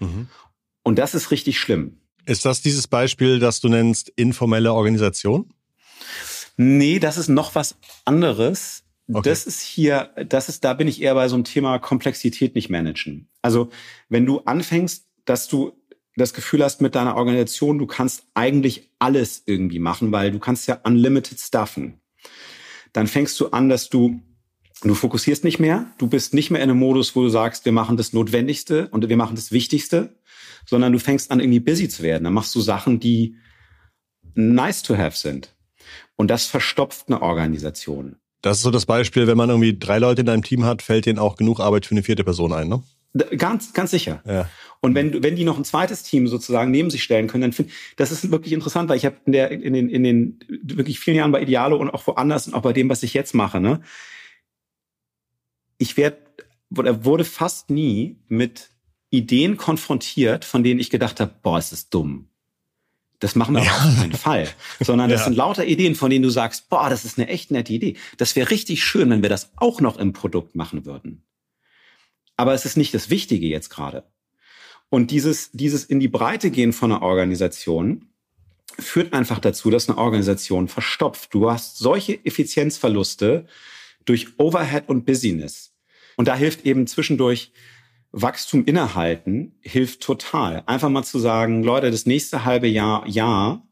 Mhm. 0.00 0.28
Und 0.86 1.00
das 1.00 1.16
ist 1.16 1.32
richtig 1.32 1.58
schlimm. 1.58 1.98
Ist 2.26 2.44
das 2.44 2.62
dieses 2.62 2.86
Beispiel, 2.86 3.40
das 3.40 3.58
du 3.58 3.68
nennst, 3.68 4.08
informelle 4.10 4.72
Organisation? 4.72 5.52
Nee, 6.56 7.00
das 7.00 7.18
ist 7.18 7.26
noch 7.26 7.56
was 7.56 7.74
anderes. 8.04 8.84
Okay. 9.08 9.28
Das 9.28 9.46
ist 9.48 9.60
hier, 9.60 10.10
das 10.28 10.48
ist, 10.48 10.62
da 10.62 10.74
bin 10.74 10.86
ich 10.86 11.02
eher 11.02 11.14
bei 11.14 11.26
so 11.26 11.34
einem 11.34 11.42
Thema 11.42 11.80
Komplexität 11.80 12.54
nicht 12.54 12.70
managen. 12.70 13.28
Also, 13.42 13.70
wenn 14.08 14.26
du 14.26 14.42
anfängst, 14.42 15.08
dass 15.24 15.48
du 15.48 15.72
das 16.14 16.32
Gefühl 16.32 16.62
hast 16.62 16.80
mit 16.80 16.94
deiner 16.94 17.16
Organisation, 17.16 17.80
du 17.80 17.86
kannst 17.88 18.22
eigentlich 18.34 18.92
alles 19.00 19.42
irgendwie 19.44 19.80
machen, 19.80 20.12
weil 20.12 20.30
du 20.30 20.38
kannst 20.38 20.68
ja 20.68 20.78
unlimited 20.84 21.40
stuffen. 21.40 22.00
Dann 22.92 23.08
fängst 23.08 23.40
du 23.40 23.48
an, 23.48 23.68
dass 23.68 23.88
du 23.88 24.20
du 24.82 24.94
fokussierst 24.94 25.44
nicht 25.44 25.58
mehr, 25.58 25.92
du 25.98 26.06
bist 26.06 26.34
nicht 26.34 26.50
mehr 26.50 26.62
in 26.62 26.70
einem 26.70 26.78
Modus, 26.78 27.16
wo 27.16 27.22
du 27.22 27.28
sagst, 27.28 27.64
wir 27.64 27.72
machen 27.72 27.96
das 27.96 28.12
Notwendigste 28.12 28.88
und 28.88 29.08
wir 29.08 29.16
machen 29.16 29.36
das 29.36 29.52
Wichtigste, 29.52 30.16
sondern 30.66 30.92
du 30.92 30.98
fängst 30.98 31.30
an, 31.30 31.40
irgendwie 31.40 31.60
busy 31.60 31.88
zu 31.88 32.02
werden. 32.02 32.24
Dann 32.24 32.34
machst 32.34 32.54
du 32.54 32.60
Sachen, 32.60 33.00
die 33.00 33.36
nice 34.34 34.82
to 34.82 34.96
have 34.96 35.16
sind. 35.16 35.54
Und 36.16 36.28
das 36.30 36.46
verstopft 36.46 37.08
eine 37.08 37.22
Organisation. 37.22 38.16
Das 38.42 38.58
ist 38.58 38.62
so 38.62 38.70
das 38.70 38.86
Beispiel, 38.86 39.26
wenn 39.26 39.36
man 39.36 39.48
irgendwie 39.48 39.78
drei 39.78 39.98
Leute 39.98 40.22
in 40.22 40.28
einem 40.28 40.42
Team 40.42 40.64
hat, 40.64 40.82
fällt 40.82 41.06
denen 41.06 41.18
auch 41.18 41.36
genug 41.36 41.60
Arbeit 41.60 41.86
für 41.86 41.92
eine 41.92 42.02
vierte 42.02 42.24
Person 42.24 42.52
ein, 42.52 42.68
ne? 42.68 42.82
Ganz, 43.38 43.72
ganz 43.72 43.92
sicher. 43.92 44.22
Ja. 44.26 44.48
Und 44.80 44.94
wenn, 44.94 45.22
wenn 45.22 45.36
die 45.36 45.44
noch 45.44 45.56
ein 45.56 45.64
zweites 45.64 46.02
Team 46.02 46.28
sozusagen 46.28 46.70
neben 46.70 46.90
sich 46.90 47.02
stellen 47.02 47.28
können, 47.28 47.42
dann 47.42 47.52
finde 47.52 47.72
das 47.96 48.12
ist 48.12 48.30
wirklich 48.30 48.52
interessant, 48.52 48.90
weil 48.90 48.98
ich 48.98 49.06
habe 49.06 49.16
in, 49.24 49.32
der, 49.32 49.50
in, 49.50 49.72
den, 49.72 49.88
in 49.88 50.02
den 50.02 50.38
wirklich 50.48 51.00
vielen 51.00 51.16
Jahren 51.16 51.32
bei 51.32 51.40
Idealo 51.40 51.76
und 51.76 51.88
auch 51.88 52.06
woanders 52.06 52.46
und 52.46 52.54
auch 52.54 52.60
bei 52.60 52.74
dem, 52.74 52.90
was 52.90 53.02
ich 53.02 53.14
jetzt 53.14 53.34
mache, 53.34 53.58
ne, 53.58 53.80
ich 55.78 55.96
werde 55.96 56.18
wurde 56.68 57.24
fast 57.24 57.70
nie 57.70 58.18
mit 58.28 58.70
Ideen 59.16 59.56
konfrontiert, 59.56 60.44
von 60.44 60.62
denen 60.62 60.80
ich 60.80 60.90
gedacht 60.90 61.20
habe, 61.20 61.32
boah, 61.42 61.58
ist 61.58 61.72
das 61.72 61.88
dumm. 61.88 62.28
Das 63.18 63.34
machen 63.34 63.54
wir 63.54 63.64
ja. 63.64 63.70
auf 63.70 63.96
keinen 63.96 64.12
Fall. 64.12 64.48
Sondern 64.80 65.08
das 65.08 65.20
ja. 65.20 65.24
sind 65.26 65.36
lauter 65.36 65.64
Ideen, 65.64 65.94
von 65.94 66.10
denen 66.10 66.22
du 66.22 66.30
sagst, 66.30 66.68
boah, 66.68 66.90
das 66.90 67.04
ist 67.04 67.18
eine 67.18 67.28
echt 67.28 67.50
nette 67.50 67.72
Idee. 67.72 67.96
Das 68.18 68.36
wäre 68.36 68.50
richtig 68.50 68.84
schön, 68.84 69.08
wenn 69.10 69.22
wir 69.22 69.30
das 69.30 69.52
auch 69.56 69.80
noch 69.80 69.96
im 69.96 70.12
Produkt 70.12 70.54
machen 70.54 70.84
würden. 70.84 71.22
Aber 72.36 72.52
es 72.52 72.66
ist 72.66 72.76
nicht 72.76 72.92
das 72.92 73.08
Wichtige 73.08 73.46
jetzt 73.46 73.70
gerade. 73.70 74.04
Und 74.90 75.10
dieses, 75.10 75.50
dieses 75.52 75.84
in 75.84 75.98
die 75.98 76.08
Breite 76.08 76.50
gehen 76.50 76.72
von 76.72 76.92
einer 76.92 77.02
Organisation 77.02 78.06
führt 78.78 79.14
einfach 79.14 79.38
dazu, 79.38 79.70
dass 79.70 79.88
eine 79.88 79.98
Organisation 79.98 80.68
verstopft. 80.68 81.32
Du 81.32 81.50
hast 81.50 81.78
solche 81.78 82.24
Effizienzverluste 82.24 83.46
durch 84.04 84.38
Overhead 84.38 84.88
und 84.88 85.06
Busyness. 85.06 85.72
Und 86.16 86.28
da 86.28 86.36
hilft 86.36 86.66
eben 86.66 86.86
zwischendurch 86.86 87.52
Wachstum 88.12 88.64
innehalten, 88.64 89.54
hilft 89.60 90.00
total. 90.00 90.62
Einfach 90.66 90.88
mal 90.88 91.04
zu 91.04 91.18
sagen, 91.18 91.62
Leute, 91.62 91.90
das 91.90 92.06
nächste 92.06 92.44
halbe 92.44 92.66
Jahr, 92.66 93.06
Jahr 93.06 93.66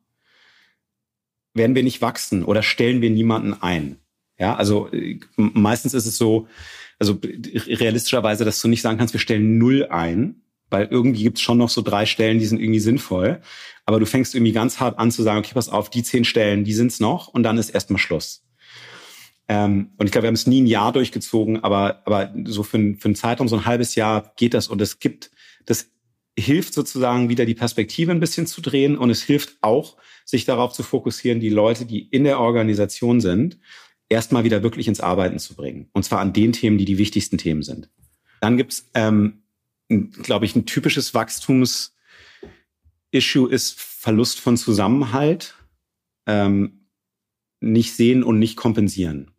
werden 1.55 1.75
wir 1.75 1.83
nicht 1.83 2.03
wachsen 2.03 2.45
oder 2.45 2.63
stellen 2.63 3.01
wir 3.01 3.11
niemanden 3.11 3.55
ein. 3.55 3.99
Ja, 4.39 4.57
also 4.57 4.89
äh, 4.93 5.21
meistens 5.37 5.95
ist 5.95 6.07
es 6.07 6.19
so, 6.19 6.49
also 6.99 7.19
realistischerweise, 7.23 8.45
dass 8.45 8.61
du 8.61 8.69
nicht 8.69 8.83
sagen 8.83 8.99
kannst, 8.99 9.15
wir 9.15 9.21
stellen 9.21 9.59
null 9.59 9.87
ein, 9.87 10.43
weil 10.71 10.87
irgendwie 10.87 11.23
gibt 11.23 11.39
es 11.39 11.43
schon 11.43 11.59
noch 11.59 11.69
so 11.69 11.83
drei 11.83 12.07
Stellen, 12.07 12.39
die 12.39 12.47
sind 12.47 12.61
irgendwie 12.61 12.81
sinnvoll. 12.81 13.41
Aber 13.87 14.01
du 14.01 14.07
fängst 14.07 14.35
irgendwie 14.35 14.53
ganz 14.53 14.81
hart 14.81 14.99
an 14.99 15.11
zu 15.11 15.23
sagen, 15.23 15.39
okay, 15.39 15.55
pass 15.55 15.69
auf, 15.69 15.91
die 15.91 16.03
zehn 16.03 16.25
Stellen, 16.25 16.65
die 16.65 16.73
sind's 16.73 17.01
noch 17.01 17.29
und 17.29 17.43
dann 17.43 17.59
ist 17.59 17.71
erstmal 17.71 17.99
Schluss. 17.99 18.44
Ähm, 19.49 19.91
und 19.99 20.07
ich 20.07 20.13
glaube, 20.13 20.25
wir 20.25 20.29
haben 20.29 20.35
es 20.35 20.47
nie 20.47 20.63
ein 20.63 20.67
Jahr 20.67 20.93
durchgezogen, 20.93 21.63
aber, 21.63 22.03
aber 22.07 22.33
so 22.47 22.63
für, 22.63 22.79
ein, 22.79 22.97
für 22.97 23.07
einen 23.07 23.15
Zeitraum, 23.15 23.49
so 23.49 23.57
ein 23.57 23.67
halbes 23.67 23.95
Jahr 23.95 24.33
geht 24.37 24.55
das 24.55 24.69
und 24.69 24.81
es 24.81 24.99
gibt, 24.99 25.31
das 25.67 25.91
hilft 26.39 26.75
sozusagen 26.75 27.29
wieder 27.29 27.45
die 27.45 27.55
Perspektive 27.55 28.11
ein 28.11 28.21
bisschen 28.21 28.47
zu 28.47 28.61
drehen 28.61 28.97
und 28.97 29.11
es 29.11 29.23
hilft 29.23 29.57
auch, 29.61 29.97
sich 30.25 30.47
darauf 30.47 30.73
zu 30.73 30.83
fokussieren, 30.83 31.41
die 31.41 31.51
Leute, 31.51 31.85
die 31.85 32.01
in 32.01 32.25
der 32.25 32.41
Organisation 32.41 33.21
sind, 33.21 33.59
erstmal 34.09 34.45
wieder 34.45 34.63
wirklich 34.63 34.89
ins 34.89 35.01
Arbeiten 35.01 35.39
zu 35.39 35.55
bringen. 35.55 35.89
Und 35.93 36.05
zwar 36.05 36.21
an 36.21 36.33
den 36.33 36.53
Themen, 36.53 36.79
die 36.79 36.87
die 36.87 36.99
wichtigsten 36.99 37.37
Themen 37.37 37.63
sind. 37.63 37.91
Dann 38.41 38.57
gibt's, 38.57 38.91
ähm, 38.95 39.43
glaube 39.89 40.47
ich, 40.47 40.57
ein 40.57 40.67
typisches 40.67 41.15
Wachstums- 41.15 41.95
Issue 43.15 43.49
ist 43.49 43.81
Verlust 43.81 44.41
von 44.41 44.57
Zusammenhalt, 44.57 45.55
ähm, 46.27 46.89
nicht 47.61 47.95
sehen 47.95 48.25
und 48.25 48.39
nicht 48.39 48.57
kompensieren. 48.57 49.31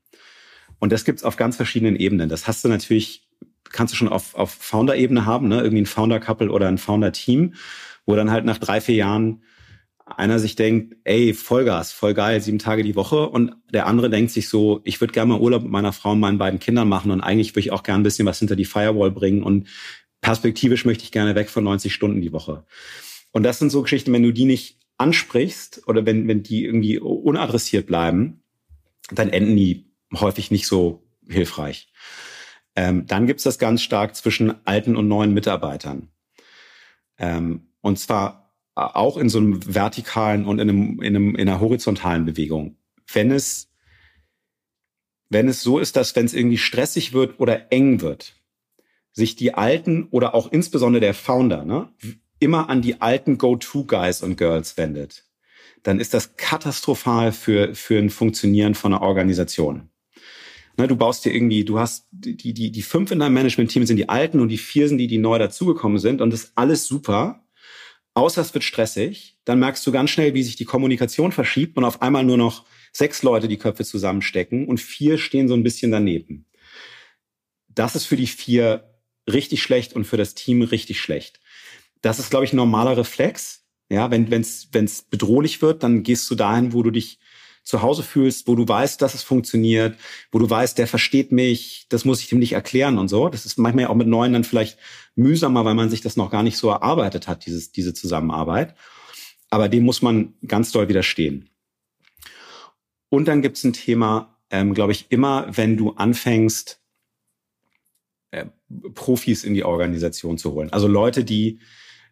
Und 0.85 0.91
das 0.91 1.03
gibt's 1.03 1.23
auf 1.23 1.35
ganz 1.35 1.55
verschiedenen 1.55 1.95
Ebenen. 1.95 2.29
Das 2.29 2.45
hast 2.45 2.63
du 2.63 2.67
natürlich, 2.67 3.27
kannst 3.71 3.91
du 3.91 3.97
schon 3.97 4.07
auf, 4.07 4.35
auf 4.35 4.51
Founder-Ebene 4.51 5.25
haben, 5.25 5.47
ne? 5.47 5.59
irgendwie 5.61 5.81
ein 5.81 5.87
Founder-Couple 5.87 6.51
oder 6.51 6.67
ein 6.67 6.77
Founder-Team, 6.77 7.55
wo 8.05 8.15
dann 8.15 8.29
halt 8.29 8.45
nach 8.45 8.59
drei, 8.59 8.79
vier 8.81 8.93
Jahren 8.93 9.41
einer 10.05 10.37
sich 10.37 10.55
denkt, 10.55 10.95
ey, 11.03 11.33
Vollgas, 11.33 11.91
voll 11.91 12.13
geil, 12.13 12.39
sieben 12.39 12.59
Tage 12.59 12.83
die 12.83 12.95
Woche. 12.95 13.27
Und 13.27 13.55
der 13.73 13.87
andere 13.87 14.11
denkt 14.11 14.29
sich 14.29 14.47
so, 14.47 14.81
ich 14.83 15.01
würde 15.01 15.11
gerne 15.11 15.33
mal 15.33 15.39
Urlaub 15.39 15.63
mit 15.63 15.71
meiner 15.71 15.91
Frau 15.91 16.11
und 16.11 16.19
meinen 16.19 16.37
beiden 16.37 16.59
Kindern 16.59 16.87
machen 16.87 17.09
und 17.09 17.21
eigentlich 17.21 17.53
würde 17.53 17.61
ich 17.61 17.71
auch 17.71 17.81
gerne 17.81 18.01
ein 18.01 18.03
bisschen 18.03 18.27
was 18.27 18.37
hinter 18.37 18.55
die 18.55 18.65
Firewall 18.65 19.09
bringen 19.09 19.41
und 19.41 19.67
perspektivisch 20.21 20.85
möchte 20.85 21.03
ich 21.03 21.11
gerne 21.11 21.33
weg 21.33 21.49
von 21.49 21.63
90 21.63 21.91
Stunden 21.95 22.21
die 22.21 22.31
Woche. 22.31 22.63
Und 23.31 23.41
das 23.41 23.57
sind 23.57 23.71
so 23.71 23.81
Geschichten, 23.81 24.13
wenn 24.13 24.21
du 24.21 24.31
die 24.31 24.45
nicht 24.45 24.77
ansprichst 24.99 25.87
oder 25.87 26.05
wenn, 26.05 26.27
wenn 26.27 26.43
die 26.43 26.63
irgendwie 26.63 26.99
unadressiert 26.99 27.87
bleiben, 27.87 28.43
dann 29.09 29.29
enden 29.29 29.55
die 29.55 29.94
häufig 30.21 30.51
nicht 30.51 30.67
so 30.67 31.03
hilfreich. 31.27 31.91
Ähm, 32.75 33.05
dann 33.07 33.27
gibt's 33.27 33.43
das 33.43 33.59
ganz 33.59 33.81
stark 33.81 34.15
zwischen 34.15 34.65
alten 34.65 34.95
und 34.95 35.07
neuen 35.07 35.33
Mitarbeitern. 35.33 36.09
Ähm, 37.17 37.67
und 37.81 37.99
zwar 37.99 38.53
auch 38.75 39.17
in 39.17 39.29
so 39.29 39.37
einem 39.37 39.73
vertikalen 39.73 40.45
und 40.45 40.59
in, 40.59 40.69
einem, 40.69 41.01
in, 41.01 41.15
einem, 41.15 41.35
in 41.35 41.47
einer 41.47 41.61
horizontalen 41.61 42.25
Bewegung. 42.25 42.77
Wenn 43.11 43.31
es, 43.31 43.71
wenn 45.29 45.47
es 45.47 45.61
so 45.61 45.79
ist, 45.79 45.95
dass 45.95 46.15
wenn 46.15 46.25
es 46.25 46.33
irgendwie 46.33 46.57
stressig 46.57 47.13
wird 47.13 47.39
oder 47.39 47.71
eng 47.71 48.01
wird, 48.01 48.35
sich 49.13 49.37
die 49.37 49.53
alten 49.53 50.09
oder 50.11 50.35
auch 50.35 50.51
insbesondere 50.51 50.99
der 50.99 51.13
Founder 51.13 51.63
ne, 51.63 51.89
immer 52.39 52.69
an 52.69 52.81
die 52.81 53.01
alten 53.01 53.37
Go-To-Guys 53.37 54.21
und 54.21 54.35
Girls 54.35 54.75
wendet, 54.75 55.23
dann 55.83 55.99
ist 55.99 56.13
das 56.13 56.35
katastrophal 56.35 57.31
für, 57.31 57.75
für 57.75 57.97
ein 57.97 58.09
Funktionieren 58.09 58.75
von 58.75 58.93
einer 58.93 59.03
Organisation. 59.03 59.89
Ne, 60.77 60.87
du 60.87 60.95
baust 60.95 61.23
dir 61.23 61.33
irgendwie, 61.33 61.63
du 61.63 61.79
hast 61.79 62.07
die, 62.11 62.53
die, 62.53 62.71
die 62.71 62.81
fünf 62.81 63.11
in 63.11 63.19
deinem 63.19 63.33
Management-Team 63.33 63.85
sind 63.85 63.97
die 63.97 64.09
alten 64.09 64.39
und 64.39 64.49
die 64.49 64.57
vier 64.57 64.89
sind 64.89 64.97
die, 64.97 65.07
die 65.07 65.17
neu 65.17 65.39
dazugekommen 65.39 65.99
sind 65.99 66.21
und 66.21 66.31
das 66.31 66.43
ist 66.43 66.51
alles 66.55 66.85
super. 66.87 67.45
Außer 68.13 68.41
es 68.41 68.53
wird 68.53 68.63
stressig, 68.63 69.37
dann 69.43 69.59
merkst 69.59 69.85
du 69.85 69.91
ganz 69.91 70.09
schnell, 70.09 70.33
wie 70.33 70.43
sich 70.43 70.55
die 70.55 70.65
Kommunikation 70.65 71.31
verschiebt 71.31 71.77
und 71.77 71.83
auf 71.83 72.01
einmal 72.01 72.23
nur 72.23 72.37
noch 72.37 72.65
sechs 72.93 73.23
Leute 73.23 73.47
die 73.47 73.57
Köpfe 73.57 73.83
zusammenstecken 73.83 74.67
und 74.67 74.79
vier 74.79 75.17
stehen 75.17 75.47
so 75.47 75.53
ein 75.53 75.63
bisschen 75.63 75.91
daneben. 75.91 76.45
Das 77.67 77.95
ist 77.95 78.05
für 78.05 78.15
die 78.15 78.27
vier 78.27 78.95
richtig 79.29 79.61
schlecht 79.61 79.93
und 79.93 80.05
für 80.05 80.17
das 80.17 80.33
Team 80.33 80.61
richtig 80.61 81.01
schlecht. 81.01 81.41
Das 82.01 82.19
ist, 82.19 82.29
glaube 82.29 82.45
ich, 82.45 82.53
ein 82.53 82.57
normaler 82.57 82.97
Reflex. 82.97 83.65
Ja, 83.89 84.09
wenn 84.11 84.31
es 84.31 85.01
bedrohlich 85.03 85.61
wird, 85.61 85.83
dann 85.83 86.03
gehst 86.03 86.29
du 86.31 86.35
dahin, 86.35 86.73
wo 86.73 86.83
du 86.83 86.91
dich 86.91 87.19
zu 87.65 87.81
Hause 87.81 88.03
fühlst, 88.03 88.47
wo 88.47 88.55
du 88.55 88.67
weißt, 88.67 89.01
dass 89.01 89.15
es 89.15 89.23
funktioniert, 89.23 89.97
wo 90.31 90.39
du 90.39 90.49
weißt, 90.49 90.77
der 90.77 90.87
versteht 90.87 91.31
mich, 91.31 91.87
das 91.89 92.05
muss 92.05 92.21
ich 92.21 92.31
ihm 92.31 92.39
nicht 92.39 92.53
erklären 92.53 92.99
und 92.99 93.07
so. 93.07 93.27
Das 93.27 93.45
ist 93.45 93.57
manchmal 93.57 93.87
auch 93.87 93.95
mit 93.95 94.07
Neuen 94.07 94.33
dann 94.33 94.43
vielleicht 94.43 94.77
mühsamer, 95.15 95.65
weil 95.65 95.73
man 95.73 95.89
sich 95.89 96.01
das 96.01 96.15
noch 96.15 96.29
gar 96.29 96.43
nicht 96.43 96.57
so 96.57 96.69
erarbeitet 96.69 97.27
hat, 97.27 97.45
dieses, 97.45 97.71
diese 97.71 97.93
Zusammenarbeit. 97.93 98.75
Aber 99.49 99.67
dem 99.67 99.83
muss 99.83 100.03
man 100.03 100.35
ganz 100.47 100.71
doll 100.71 100.87
widerstehen. 100.89 101.49
Und 103.09 103.27
dann 103.27 103.41
gibt 103.41 103.57
es 103.57 103.63
ein 103.63 103.73
Thema, 103.73 104.37
ähm, 104.51 104.73
glaube 104.75 104.91
ich, 104.91 105.07
immer, 105.09 105.47
wenn 105.49 105.75
du 105.75 105.91
anfängst, 105.91 106.79
äh, 108.29 108.45
Profis 108.93 109.43
in 109.43 109.55
die 109.55 109.63
Organisation 109.63 110.37
zu 110.37 110.53
holen. 110.53 110.71
Also 110.71 110.87
Leute, 110.87 111.23
die 111.23 111.59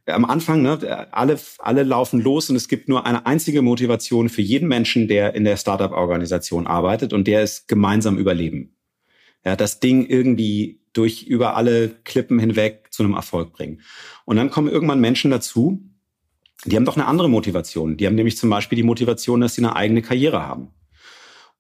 am 0.05 0.25
Anfang, 0.25 0.61
ne, 0.61 1.07
alle, 1.11 1.39
alle 1.59 1.83
laufen 1.83 2.21
los 2.21 2.49
und 2.49 2.55
es 2.55 2.67
gibt 2.67 2.89
nur 2.89 3.05
eine 3.05 3.25
einzige 3.25 3.61
Motivation 3.61 4.29
für 4.29 4.41
jeden 4.41 4.67
Menschen, 4.67 5.07
der 5.07 5.33
in 5.35 5.45
der 5.45 5.57
Startup-Organisation 5.57 6.67
arbeitet 6.67 7.13
und 7.13 7.27
der 7.27 7.43
ist 7.43 7.67
gemeinsam 7.67 8.17
überleben. 8.17 8.75
Ja, 9.45 9.55
das 9.55 9.79
Ding 9.79 10.05
irgendwie 10.05 10.81
durch 10.93 11.23
über 11.23 11.55
alle 11.55 11.89
Klippen 12.03 12.39
hinweg 12.39 12.87
zu 12.91 13.03
einem 13.03 13.13
Erfolg 13.13 13.53
bringen. 13.53 13.81
Und 14.25 14.37
dann 14.37 14.49
kommen 14.49 14.69
irgendwann 14.69 15.01
Menschen 15.01 15.31
dazu, 15.31 15.81
die 16.65 16.75
haben 16.75 16.85
doch 16.85 16.95
eine 16.95 17.07
andere 17.07 17.29
Motivation. 17.29 17.97
Die 17.97 18.05
haben 18.05 18.15
nämlich 18.15 18.37
zum 18.37 18.49
Beispiel 18.49 18.77
die 18.77 18.83
Motivation, 18.83 19.41
dass 19.41 19.55
sie 19.55 19.61
eine 19.61 19.75
eigene 19.75 20.01
Karriere 20.01 20.45
haben 20.45 20.69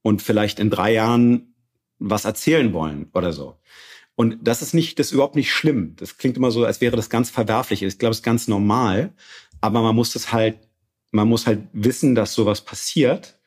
und 0.01 0.21
vielleicht 0.21 0.59
in 0.59 0.69
drei 0.69 0.93
Jahren 0.93 1.55
was 1.99 2.25
erzählen 2.25 2.73
wollen 2.73 3.09
oder 3.13 3.33
so. 3.33 3.57
Und 4.15 4.37
das 4.41 4.61
ist 4.61 4.73
nicht, 4.73 4.99
das 4.99 5.07
ist 5.07 5.13
überhaupt 5.13 5.35
nicht 5.35 5.51
schlimm. 5.51 5.95
Das 5.95 6.17
klingt 6.17 6.37
immer 6.37 6.51
so, 6.51 6.65
als 6.65 6.81
wäre 6.81 6.95
das 6.95 7.09
ganz 7.09 7.29
verwerflich. 7.29 7.81
Ich 7.81 7.97
glaube, 7.97 8.11
es 8.11 8.19
ist 8.19 8.23
ganz 8.23 8.47
normal. 8.47 9.13
Aber 9.61 9.81
man 9.81 9.95
muss 9.95 10.13
das 10.13 10.31
halt, 10.31 10.59
man 11.11 11.27
muss 11.27 11.47
halt 11.47 11.61
wissen, 11.73 12.15
dass 12.15 12.33
sowas 12.33 12.61
passiert 12.61 13.39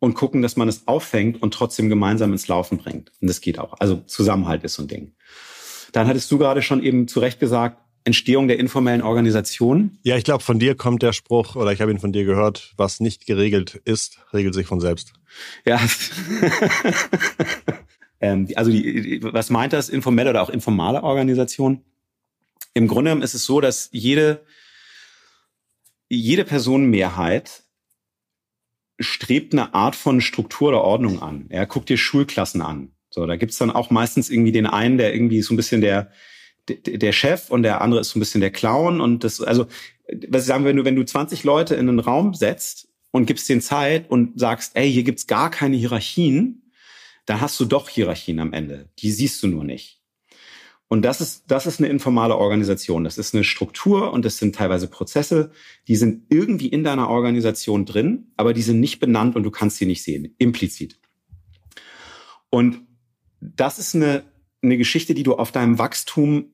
und 0.00 0.14
gucken, 0.14 0.42
dass 0.42 0.56
man 0.56 0.68
es 0.68 0.86
auffängt 0.88 1.40
und 1.40 1.54
trotzdem 1.54 1.88
gemeinsam 1.88 2.32
ins 2.32 2.48
Laufen 2.48 2.78
bringt. 2.78 3.12
Und 3.20 3.28
das 3.28 3.40
geht 3.40 3.58
auch. 3.58 3.74
Also 3.78 4.02
Zusammenhalt 4.06 4.64
ist 4.64 4.74
so 4.74 4.82
ein 4.82 4.88
Ding. 4.88 5.14
Dann 5.92 6.06
hattest 6.06 6.30
du 6.30 6.38
gerade 6.38 6.62
schon 6.62 6.82
eben 6.82 7.06
zu 7.06 7.20
Recht 7.20 7.38
gesagt, 7.38 7.78
Entstehung 8.04 8.48
der 8.48 8.58
informellen 8.58 9.02
Organisation. 9.02 9.98
Ja, 10.02 10.16
ich 10.16 10.24
glaube, 10.24 10.42
von 10.42 10.58
dir 10.58 10.74
kommt 10.74 11.02
der 11.02 11.12
Spruch, 11.12 11.54
oder 11.54 11.72
ich 11.72 11.80
habe 11.80 11.92
ihn 11.92 12.00
von 12.00 12.12
dir 12.12 12.24
gehört, 12.24 12.72
was 12.76 12.98
nicht 12.98 13.26
geregelt 13.26 13.80
ist, 13.84 14.18
regelt 14.32 14.54
sich 14.54 14.66
von 14.66 14.80
selbst. 14.80 15.12
Ja. 15.64 15.80
ähm, 18.22 18.48
also 18.54 18.70
die, 18.70 19.20
was 19.22 19.50
meint 19.50 19.74
das, 19.74 19.88
informelle 19.88 20.30
oder 20.30 20.42
auch 20.42 20.48
informale 20.48 21.02
Organisation? 21.02 21.82
Im 22.72 22.88
Grunde 22.88 23.12
ist 23.22 23.34
es 23.34 23.44
so, 23.44 23.60
dass 23.60 23.90
jede, 23.92 24.46
jede 26.08 26.44
Personenmehrheit 26.44 27.64
strebt 28.98 29.52
eine 29.52 29.74
Art 29.74 29.96
von 29.96 30.20
Struktur 30.20 30.68
oder 30.68 30.82
Ordnung 30.82 31.20
an. 31.20 31.48
Ja, 31.50 31.66
guck 31.66 31.84
dir 31.84 31.98
Schulklassen 31.98 32.62
an. 32.62 32.92
So, 33.10 33.26
da 33.26 33.36
gibt's 33.36 33.58
dann 33.58 33.70
auch 33.70 33.90
meistens 33.90 34.30
irgendwie 34.30 34.52
den 34.52 34.66
einen, 34.66 34.96
der 34.96 35.12
irgendwie 35.12 35.42
so 35.42 35.52
ein 35.52 35.56
bisschen 35.56 35.80
der, 35.80 36.12
der 36.68 37.12
Chef 37.12 37.50
und 37.50 37.64
der 37.64 37.80
andere 37.80 38.00
ist 38.00 38.10
so 38.10 38.18
ein 38.18 38.20
bisschen 38.20 38.40
der 38.40 38.52
Clown 38.52 39.00
und 39.00 39.24
das, 39.24 39.40
also, 39.40 39.66
was 40.28 40.42
ich 40.42 40.46
sagen, 40.46 40.64
wenn 40.64 40.76
du, 40.76 40.84
wenn 40.84 40.96
du 40.96 41.04
20 41.04 41.42
Leute 41.42 41.74
in 41.74 41.88
einen 41.88 41.98
Raum 41.98 42.34
setzt 42.34 42.88
und 43.10 43.26
gibst 43.26 43.48
denen 43.48 43.60
Zeit 43.60 44.08
und 44.08 44.38
sagst, 44.38 44.76
ey, 44.76 44.90
hier 44.90 45.02
gibt's 45.02 45.26
gar 45.26 45.50
keine 45.50 45.76
Hierarchien, 45.76 46.62
da 47.24 47.40
hast 47.40 47.58
du 47.60 47.64
doch 47.64 47.88
Hierarchien 47.88 48.40
am 48.40 48.52
Ende. 48.52 48.88
Die 48.98 49.12
siehst 49.12 49.42
du 49.42 49.48
nur 49.48 49.64
nicht. 49.64 50.02
Und 50.88 51.02
das 51.02 51.22
ist, 51.22 51.44
das 51.50 51.66
ist 51.66 51.80
eine 51.80 51.88
informale 51.88 52.36
Organisation. 52.36 53.04
Das 53.04 53.16
ist 53.16 53.34
eine 53.34 53.44
Struktur 53.44 54.12
und 54.12 54.26
das 54.26 54.36
sind 54.36 54.54
teilweise 54.54 54.88
Prozesse, 54.88 55.50
die 55.88 55.96
sind 55.96 56.26
irgendwie 56.28 56.68
in 56.68 56.84
deiner 56.84 57.08
Organisation 57.08 57.86
drin, 57.86 58.32
aber 58.36 58.52
die 58.52 58.60
sind 58.60 58.78
nicht 58.78 59.00
benannt 59.00 59.34
und 59.34 59.42
du 59.42 59.50
kannst 59.50 59.78
sie 59.78 59.86
nicht 59.86 60.02
sehen, 60.02 60.34
implizit. 60.36 61.00
Und 62.50 62.82
das 63.40 63.78
ist 63.78 63.94
eine, 63.94 64.24
eine 64.60 64.76
Geschichte, 64.76 65.14
die 65.14 65.22
du 65.22 65.36
auf 65.36 65.50
deinem 65.50 65.78
Wachstum 65.78 66.52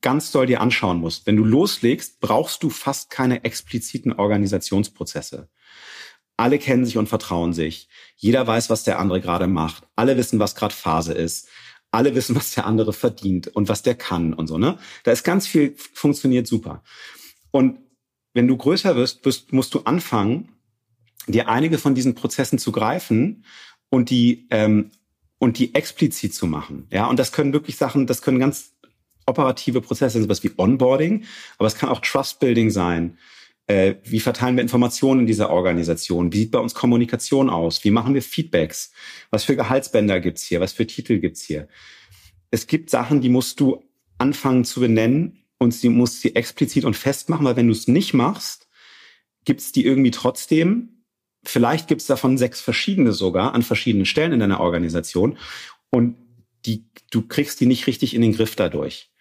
ganz 0.00 0.32
doll 0.32 0.46
dir 0.46 0.60
anschauen 0.60 0.98
musst. 0.98 1.28
Wenn 1.28 1.36
du 1.36 1.44
loslegst, 1.44 2.18
brauchst 2.18 2.64
du 2.64 2.70
fast 2.70 3.08
keine 3.08 3.44
expliziten 3.44 4.12
Organisationsprozesse. 4.12 5.48
Alle 6.40 6.58
kennen 6.58 6.86
sich 6.86 6.96
und 6.96 7.06
vertrauen 7.06 7.52
sich. 7.52 7.90
Jeder 8.16 8.46
weiß, 8.46 8.70
was 8.70 8.82
der 8.82 8.98
andere 8.98 9.20
gerade 9.20 9.46
macht. 9.46 9.86
Alle 9.94 10.16
wissen, 10.16 10.38
was 10.38 10.54
gerade 10.54 10.74
Phase 10.74 11.12
ist. 11.12 11.48
Alle 11.90 12.14
wissen, 12.14 12.34
was 12.40 12.52
der 12.52 12.64
andere 12.64 12.94
verdient 12.94 13.48
und 13.48 13.68
was 13.68 13.82
der 13.82 13.94
kann 13.94 14.32
und 14.32 14.46
so, 14.46 14.56
ne? 14.56 14.78
Da 15.04 15.12
ist 15.12 15.22
ganz 15.22 15.46
viel, 15.46 15.74
funktioniert 15.76 16.46
super. 16.46 16.82
Und 17.50 17.80
wenn 18.32 18.48
du 18.48 18.56
größer 18.56 18.96
wirst, 18.96 19.22
wirst 19.26 19.52
musst 19.52 19.74
du 19.74 19.80
anfangen, 19.80 20.48
dir 21.26 21.50
einige 21.50 21.76
von 21.76 21.94
diesen 21.94 22.14
Prozessen 22.14 22.58
zu 22.58 22.72
greifen 22.72 23.44
und 23.90 24.08
die, 24.08 24.46
ähm, 24.50 24.92
und 25.38 25.58
die 25.58 25.74
explizit 25.74 26.34
zu 26.34 26.46
machen. 26.46 26.86
Ja, 26.90 27.06
und 27.06 27.18
das 27.18 27.32
können 27.32 27.52
wirklich 27.52 27.76
Sachen, 27.76 28.06
das 28.06 28.22
können 28.22 28.38
ganz 28.38 28.72
operative 29.26 29.82
Prozesse, 29.82 30.22
sowas 30.22 30.42
wie 30.42 30.52
Onboarding, 30.56 31.24
aber 31.58 31.66
es 31.66 31.74
kann 31.74 31.90
auch 31.90 32.00
Trust 32.00 32.40
Building 32.40 32.70
sein. 32.70 33.18
Äh, 33.70 34.00
wie 34.02 34.18
verteilen 34.18 34.56
wir 34.56 34.62
Informationen 34.62 35.20
in 35.20 35.26
dieser 35.26 35.50
Organisation? 35.50 36.32
Wie 36.32 36.38
sieht 36.38 36.50
bei 36.50 36.58
uns 36.58 36.74
Kommunikation 36.74 37.48
aus? 37.48 37.84
Wie 37.84 37.92
machen 37.92 38.14
wir 38.14 38.22
Feedbacks? 38.22 38.90
Was 39.30 39.44
für 39.44 39.54
Gehaltsbänder 39.54 40.18
gibt's 40.18 40.42
hier? 40.42 40.60
Was 40.60 40.72
für 40.72 40.88
Titel 40.88 41.20
gibt's 41.20 41.42
hier? 41.42 41.68
Es 42.50 42.66
gibt 42.66 42.90
Sachen, 42.90 43.20
die 43.20 43.28
musst 43.28 43.60
du 43.60 43.84
anfangen 44.18 44.64
zu 44.64 44.80
benennen 44.80 45.44
und 45.58 45.72
sie 45.72 45.88
musst 45.88 46.20
sie 46.20 46.34
explizit 46.34 46.84
und 46.84 46.96
fest 46.96 47.28
machen, 47.28 47.46
weil 47.46 47.54
wenn 47.54 47.68
du 47.68 47.72
es 47.72 47.86
nicht 47.86 48.12
machst, 48.12 48.66
gibt's 49.44 49.70
die 49.70 49.84
irgendwie 49.84 50.10
trotzdem. 50.10 51.04
Vielleicht 51.44 51.86
gibt's 51.86 52.06
davon 52.06 52.38
sechs 52.38 52.60
verschiedene 52.60 53.12
sogar 53.12 53.54
an 53.54 53.62
verschiedenen 53.62 54.04
Stellen 54.04 54.32
in 54.32 54.40
deiner 54.40 54.58
Organisation 54.58 55.38
und 55.90 56.16
die, 56.66 56.86
du 57.12 57.22
kriegst 57.22 57.60
die 57.60 57.66
nicht 57.66 57.86
richtig 57.86 58.14
in 58.14 58.22
den 58.22 58.32
Griff 58.32 58.56
dadurch. 58.56 59.12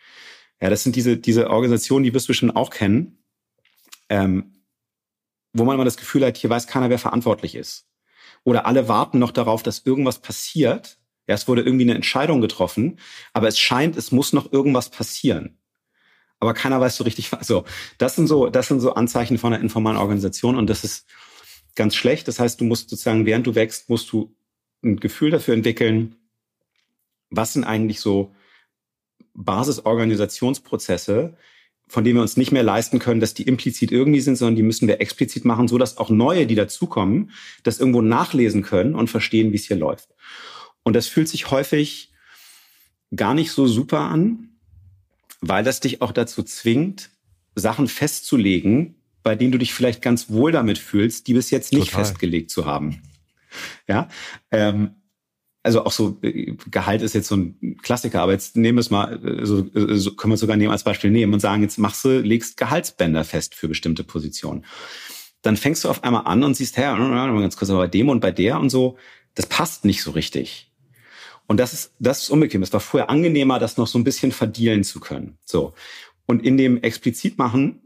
Ja, 0.59 0.71
das 0.71 0.81
sind 0.81 0.95
diese, 0.95 1.17
diese 1.17 1.51
Organisationen, 1.51 2.03
die 2.03 2.15
wirst 2.15 2.29
du 2.29 2.33
schon 2.33 2.49
auch 2.49 2.71
kennen 2.71 3.18
ähm, 4.09 4.53
wo 5.53 5.63
man 5.63 5.75
immer 5.75 5.85
das 5.85 5.97
Gefühl 5.97 6.25
hat, 6.25 6.37
hier 6.37 6.49
weiß 6.49 6.67
keiner, 6.67 6.89
wer 6.89 6.99
verantwortlich 6.99 7.55
ist. 7.55 7.87
Oder 8.43 8.65
alle 8.65 8.87
warten 8.87 9.19
noch 9.19 9.31
darauf, 9.31 9.63
dass 9.63 9.85
irgendwas 9.85 10.19
passiert. 10.19 10.97
Ja, 11.27 11.35
es 11.35 11.47
wurde 11.47 11.61
irgendwie 11.61 11.85
eine 11.85 11.95
Entscheidung 11.95 12.41
getroffen, 12.41 12.99
aber 13.33 13.47
es 13.47 13.59
scheint, 13.59 13.95
es 13.95 14.11
muss 14.11 14.33
noch 14.33 14.51
irgendwas 14.51 14.89
passieren. 14.89 15.59
Aber 16.39 16.53
keiner 16.53 16.79
weiß 16.79 16.95
so 16.95 17.03
richtig, 17.03 17.31
was. 17.31 17.47
So, 17.47 17.65
das 17.97 18.15
sind 18.15 18.27
so, 18.27 18.49
das 18.49 18.67
sind 18.67 18.79
so 18.79 18.93
Anzeichen 18.93 19.37
von 19.37 19.53
einer 19.53 19.61
informalen 19.61 19.97
Organisation 19.97 20.55
und 20.55 20.69
das 20.69 20.83
ist 20.83 21.07
ganz 21.75 21.95
schlecht. 21.95 22.27
Das 22.27 22.39
heißt, 22.39 22.59
du 22.59 22.65
musst 22.65 22.89
sozusagen, 22.89 23.25
während 23.25 23.45
du 23.45 23.55
wächst, 23.55 23.89
musst 23.89 24.11
du 24.11 24.35
ein 24.83 24.99
Gefühl 24.99 25.31
dafür 25.31 25.53
entwickeln, 25.53 26.15
was 27.29 27.53
sind 27.53 27.63
eigentlich 27.63 27.99
so 27.99 28.33
Basisorganisationsprozesse, 29.33 31.37
von 31.89 32.03
denen 32.03 32.17
wir 32.17 32.21
uns 32.21 32.37
nicht 32.37 32.51
mehr 32.51 32.63
leisten 32.63 32.99
können, 32.99 33.19
dass 33.19 33.33
die 33.33 33.43
implizit 33.43 33.91
irgendwie 33.91 34.21
sind, 34.21 34.35
sondern 34.35 34.55
die 34.55 34.63
müssen 34.63 34.87
wir 34.87 35.01
explizit 35.01 35.43
machen, 35.43 35.67
so 35.67 35.77
dass 35.77 35.97
auch 35.97 36.09
neue, 36.09 36.45
die 36.45 36.55
dazukommen, 36.55 37.31
das 37.63 37.79
irgendwo 37.79 38.01
nachlesen 38.01 38.61
können 38.61 38.95
und 38.95 39.09
verstehen, 39.09 39.51
wie 39.51 39.57
es 39.57 39.65
hier 39.65 39.75
läuft. 39.75 40.09
Und 40.83 40.95
das 40.95 41.07
fühlt 41.07 41.27
sich 41.27 41.49
häufig 41.49 42.11
gar 43.15 43.33
nicht 43.33 43.51
so 43.51 43.65
super 43.65 44.01
an, 44.01 44.49
weil 45.41 45.63
das 45.63 45.79
dich 45.79 46.01
auch 46.01 46.11
dazu 46.11 46.43
zwingt, 46.43 47.09
Sachen 47.55 47.87
festzulegen, 47.87 48.95
bei 49.23 49.35
denen 49.35 49.51
du 49.51 49.57
dich 49.57 49.73
vielleicht 49.73 50.01
ganz 50.01 50.29
wohl 50.29 50.51
damit 50.51 50.77
fühlst, 50.77 51.27
die 51.27 51.33
bis 51.33 51.49
jetzt 51.49 51.73
nicht 51.73 51.89
Total. 51.89 52.05
festgelegt 52.05 52.51
zu 52.51 52.65
haben. 52.65 53.01
Ja, 53.87 54.09
ähm, 54.51 54.91
also 55.63 55.85
auch 55.85 55.91
so, 55.91 56.17
äh, 56.21 56.55
Gehalt 56.71 57.01
ist 57.01 57.13
jetzt 57.13 57.27
so 57.27 57.35
ein 57.35 57.77
Klassiker, 57.81 58.21
aber 58.21 58.31
jetzt 58.31 58.55
nehmen 58.55 58.77
wir 58.77 58.81
es 58.81 58.89
mal, 58.89 59.23
äh, 59.25 59.45
so, 59.45 59.59
äh, 59.73 59.97
so 59.97 60.15
können 60.15 60.31
wir 60.31 60.35
es 60.35 60.39
sogar 60.39 60.57
nehmen 60.57 60.71
als 60.71 60.83
Beispiel 60.83 61.11
nehmen 61.11 61.33
und 61.33 61.39
sagen, 61.39 61.61
jetzt 61.61 61.77
machst 61.77 62.03
du, 62.05 62.19
legst 62.19 62.57
Gehaltsbänder 62.57 63.23
fest 63.23 63.55
für 63.55 63.67
bestimmte 63.67 64.03
Positionen. 64.03 64.65
Dann 65.41 65.57
fängst 65.57 65.83
du 65.83 65.89
auf 65.89 66.03
einmal 66.03 66.25
an 66.25 66.43
und 66.43 66.55
siehst, 66.55 66.77
hey, 66.77 66.85
ganz 66.85 67.57
kurz, 67.57 67.69
aber 67.69 67.79
bei 67.79 67.87
dem 67.87 68.09
und 68.09 68.19
bei 68.19 68.31
der 68.31 68.59
und 68.59 68.69
so, 68.69 68.97
das 69.35 69.45
passt 69.45 69.85
nicht 69.85 70.03
so 70.03 70.11
richtig. 70.11 70.71
Und 71.47 71.57
das 71.57 71.73
ist, 71.73 71.93
das 71.99 72.23
ist 72.23 72.29
unbequem. 72.29 72.61
Es 72.61 72.73
war 72.73 72.79
vorher 72.79 73.09
angenehmer, 73.09 73.57
das 73.57 73.77
noch 73.77 73.87
so 73.87 73.97
ein 73.97 74.03
bisschen 74.03 74.31
verdielen 74.31 74.83
zu 74.83 74.99
können. 74.99 75.37
So. 75.45 75.73
Und 76.25 76.43
in 76.43 76.57
dem 76.57 76.81
explizit 76.83 77.37
machen, 77.37 77.81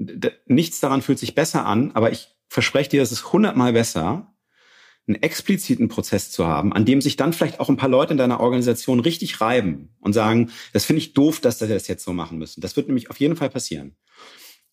nichts 0.48 0.80
daran 0.80 1.02
fühlt 1.02 1.20
sich 1.20 1.34
besser 1.34 1.66
an, 1.66 1.92
aber 1.94 2.12
ich 2.12 2.28
verspreche 2.50 2.90
dir, 2.90 3.02
es 3.02 3.14
ist 3.14 3.32
hundertmal 3.32 3.72
besser, 3.72 4.33
einen 5.08 5.22
expliziten 5.22 5.90
Prozess 5.90 6.32
zu 6.32 6.48
haben, 6.48 6.72
an 6.72 6.86
dem 6.86 7.02
sich 7.02 7.18
dann 7.18 7.34
vielleicht 7.34 7.60
auch 7.60 7.70
ein 7.70 7.78
paar 7.78 7.90
Leute 7.90 8.14
in 8.14 8.18
deiner 8.18 8.40
Organisation 8.40 9.00
richtig 9.00 9.42
reiben 9.42 9.90
und 10.00 10.14
sagen, 10.14 10.52
das 10.72 10.86
finde 10.86 11.00
ich 11.00 11.14
doof, 11.14 11.42
dass 11.42 11.60
sie 11.60 11.68
das 11.68 11.88
jetzt 11.88 12.06
so 12.06 12.14
machen 12.14 12.38
müssen. 12.38 12.62
Das 12.62 12.78
wird 12.78 12.88
nämlich 12.88 13.10
auf 13.10 13.20
jeden 13.20 13.36
Fall 13.36 13.50
passieren. 13.50 13.98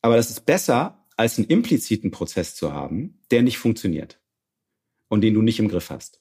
Aber 0.03 0.17
das 0.17 0.31
ist 0.31 0.47
besser, 0.47 1.07
als 1.17 1.37
einen 1.37 1.49
impliziten 1.49 2.11
Prozess 2.11 2.55
zu 2.55 2.73
haben, 2.73 3.19
der 3.31 3.43
nicht 3.43 3.59
funktioniert 3.59 4.21
und 5.09 5.23
den 5.23 5.35
du 5.35 5.43
nicht 5.43 5.59
im 5.59 5.69
Griff 5.69 5.91
hast. 5.91 6.21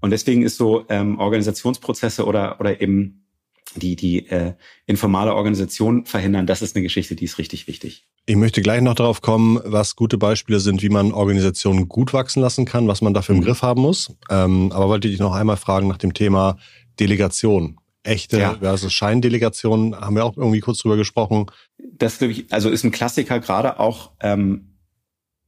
Und 0.00 0.10
deswegen 0.10 0.42
ist 0.42 0.56
so 0.56 0.84
ähm, 0.88 1.18
Organisationsprozesse 1.18 2.24
oder 2.24 2.60
oder 2.60 2.80
eben 2.80 3.27
die 3.76 3.96
die 3.96 4.26
äh, 4.28 4.54
informale 4.86 5.34
Organisation 5.34 6.06
verhindern, 6.06 6.46
das 6.46 6.62
ist 6.62 6.76
eine 6.76 6.82
Geschichte, 6.82 7.16
die 7.16 7.24
ist 7.24 7.38
richtig 7.38 7.66
wichtig. 7.66 8.08
Ich 8.26 8.36
möchte 8.36 8.60
gleich 8.60 8.82
noch 8.82 8.94
darauf 8.94 9.22
kommen, 9.22 9.58
was 9.64 9.96
gute 9.96 10.18
Beispiele 10.18 10.60
sind, 10.60 10.82
wie 10.82 10.90
man 10.90 11.12
Organisationen 11.12 11.88
gut 11.88 12.12
wachsen 12.12 12.42
lassen 12.42 12.66
kann, 12.66 12.86
was 12.86 13.00
man 13.00 13.14
dafür 13.14 13.34
im 13.34 13.40
mhm. 13.40 13.46
Griff 13.46 13.62
haben 13.62 13.80
muss. 13.80 14.14
Ähm, 14.28 14.70
aber 14.72 14.88
wollte 14.88 15.08
ich 15.08 15.18
noch 15.18 15.34
einmal 15.34 15.56
fragen 15.56 15.88
nach 15.88 15.96
dem 15.96 16.12
Thema 16.12 16.58
Delegation. 17.00 17.78
Echte 18.02 18.38
ja. 18.38 18.56
versus 18.60 18.92
Scheindelegation, 18.92 19.94
haben 19.98 20.14
wir 20.14 20.24
auch 20.24 20.36
irgendwie 20.36 20.60
kurz 20.60 20.78
drüber 20.78 20.96
gesprochen. 20.96 21.46
Das 21.78 22.18
glaube 22.18 22.32
ich, 22.32 22.52
also 22.52 22.70
ist 22.70 22.84
ein 22.84 22.90
Klassiker 22.90 23.40
gerade 23.40 23.80
auch, 23.80 24.12
ähm, 24.20 24.78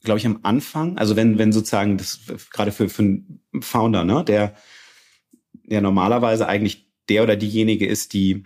glaube 0.03 0.19
ich, 0.19 0.27
am 0.27 0.41
Anfang. 0.43 0.99
Also 0.99 1.17
wenn, 1.17 1.39
wenn 1.39 1.53
sozusagen 1.53 1.97
das 1.97 2.21
gerade 2.51 2.73
für, 2.73 2.89
für 2.89 3.03
einen 3.03 3.41
Founder, 3.61 4.05
ne, 4.05 4.25
der, 4.25 4.55
der 5.65 5.81
normalerweise 5.81 6.49
eigentlich 6.49 6.90
der 7.11 7.23
oder 7.23 7.37
diejenige 7.37 7.87
ist, 7.87 8.13
die 8.13 8.45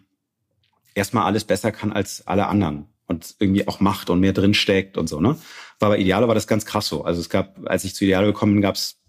erstmal 0.95 1.25
alles 1.25 1.45
besser 1.45 1.71
kann 1.71 1.93
als 1.93 2.27
alle 2.27 2.47
anderen 2.47 2.87
und 3.07 3.37
irgendwie 3.39 3.69
auch 3.69 3.81
macht 3.81 4.11
und 4.11 4.21
mehr 4.21 4.33
drin 4.33 4.55
steckt 4.55 4.97
und 4.97 5.09
so, 5.09 5.21
ne? 5.21 5.37
War 5.79 5.91
bei 5.91 5.99
Idealo 5.99 6.29
war 6.29 6.35
das 6.35 6.47
ganz 6.47 6.65
krass 6.65 6.87
so. 6.87 7.05
Also 7.05 7.21
es 7.21 7.29
gab, 7.29 7.61
als 7.67 7.85
ich 7.85 7.95
zu 7.95 8.05
Idealo 8.05 8.27
gekommen 8.27 8.55
bin, 8.55 8.62
gab's 8.62 9.01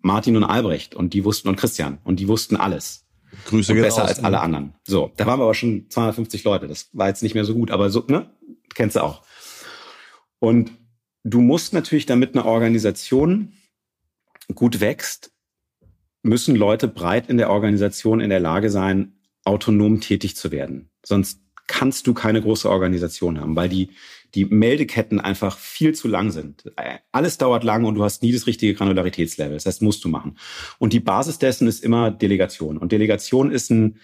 Martin 0.00 0.36
und 0.36 0.44
Albrecht 0.44 0.94
und 0.94 1.14
die 1.14 1.24
wussten 1.24 1.48
und 1.48 1.56
Christian 1.56 1.98
und 2.04 2.18
die 2.18 2.28
wussten 2.28 2.56
alles. 2.56 3.04
Grüße 3.46 3.72
und 3.72 3.80
besser 3.80 4.02
raus. 4.02 4.10
als 4.10 4.24
alle 4.24 4.40
anderen. 4.40 4.74
So, 4.84 5.12
da 5.16 5.26
waren 5.26 5.38
wir 5.38 5.44
aber 5.44 5.54
schon 5.54 5.90
250 5.90 6.44
Leute. 6.44 6.68
Das 6.68 6.88
war 6.92 7.08
jetzt 7.08 7.22
nicht 7.22 7.34
mehr 7.34 7.44
so 7.44 7.54
gut, 7.54 7.70
aber 7.70 7.90
so, 7.90 8.04
ne? 8.08 8.30
Kennst 8.74 8.96
du 8.96 9.02
auch. 9.02 9.22
Und 10.38 10.70
du 11.24 11.40
musst 11.40 11.72
natürlich, 11.72 12.06
damit 12.06 12.34
eine 12.34 12.44
Organisation 12.44 13.52
gut 14.54 14.80
wächst, 14.80 15.33
müssen 16.24 16.56
Leute 16.56 16.88
breit 16.88 17.28
in 17.28 17.36
der 17.36 17.50
Organisation 17.50 18.20
in 18.20 18.30
der 18.30 18.40
Lage 18.40 18.70
sein, 18.70 19.12
autonom 19.44 20.00
tätig 20.00 20.36
zu 20.36 20.50
werden. 20.50 20.90
Sonst 21.04 21.40
kannst 21.66 22.06
du 22.06 22.14
keine 22.14 22.42
große 22.42 22.68
Organisation 22.68 23.40
haben, 23.40 23.56
weil 23.56 23.68
die, 23.68 23.90
die 24.34 24.46
Meldeketten 24.46 25.20
einfach 25.20 25.58
viel 25.58 25.94
zu 25.94 26.08
lang 26.08 26.30
sind. 26.30 26.72
Alles 27.12 27.38
dauert 27.38 27.62
lang 27.62 27.84
und 27.84 27.94
du 27.94 28.04
hast 28.04 28.22
nie 28.22 28.32
das 28.32 28.46
richtige 28.46 28.74
Granularitätslevel. 28.74 29.54
Das 29.54 29.66
heißt, 29.66 29.82
musst 29.82 30.04
du 30.04 30.08
machen. 30.08 30.38
Und 30.78 30.92
die 30.92 31.00
Basis 31.00 31.38
dessen 31.38 31.68
ist 31.68 31.84
immer 31.84 32.10
Delegation. 32.10 32.78
Und 32.78 32.92
Delegation 32.92 33.50
ist 33.50 33.70
ein, 33.70 33.98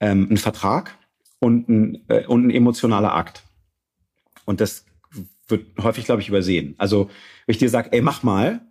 ähm, 0.00 0.28
ein 0.30 0.36
Vertrag 0.36 0.98
und 1.38 1.68
ein, 1.68 2.04
äh, 2.08 2.26
und 2.26 2.46
ein 2.46 2.50
emotionaler 2.50 3.14
Akt. 3.14 3.44
Und 4.44 4.60
das 4.60 4.84
wird 5.46 5.66
häufig, 5.78 6.04
glaube 6.04 6.22
ich, 6.22 6.28
übersehen. 6.28 6.74
Also, 6.78 7.08
wenn 7.46 7.52
ich 7.54 7.58
dir 7.58 7.68
sage, 7.68 7.92
ey, 7.92 8.00
mach 8.00 8.22
mal, 8.22 8.66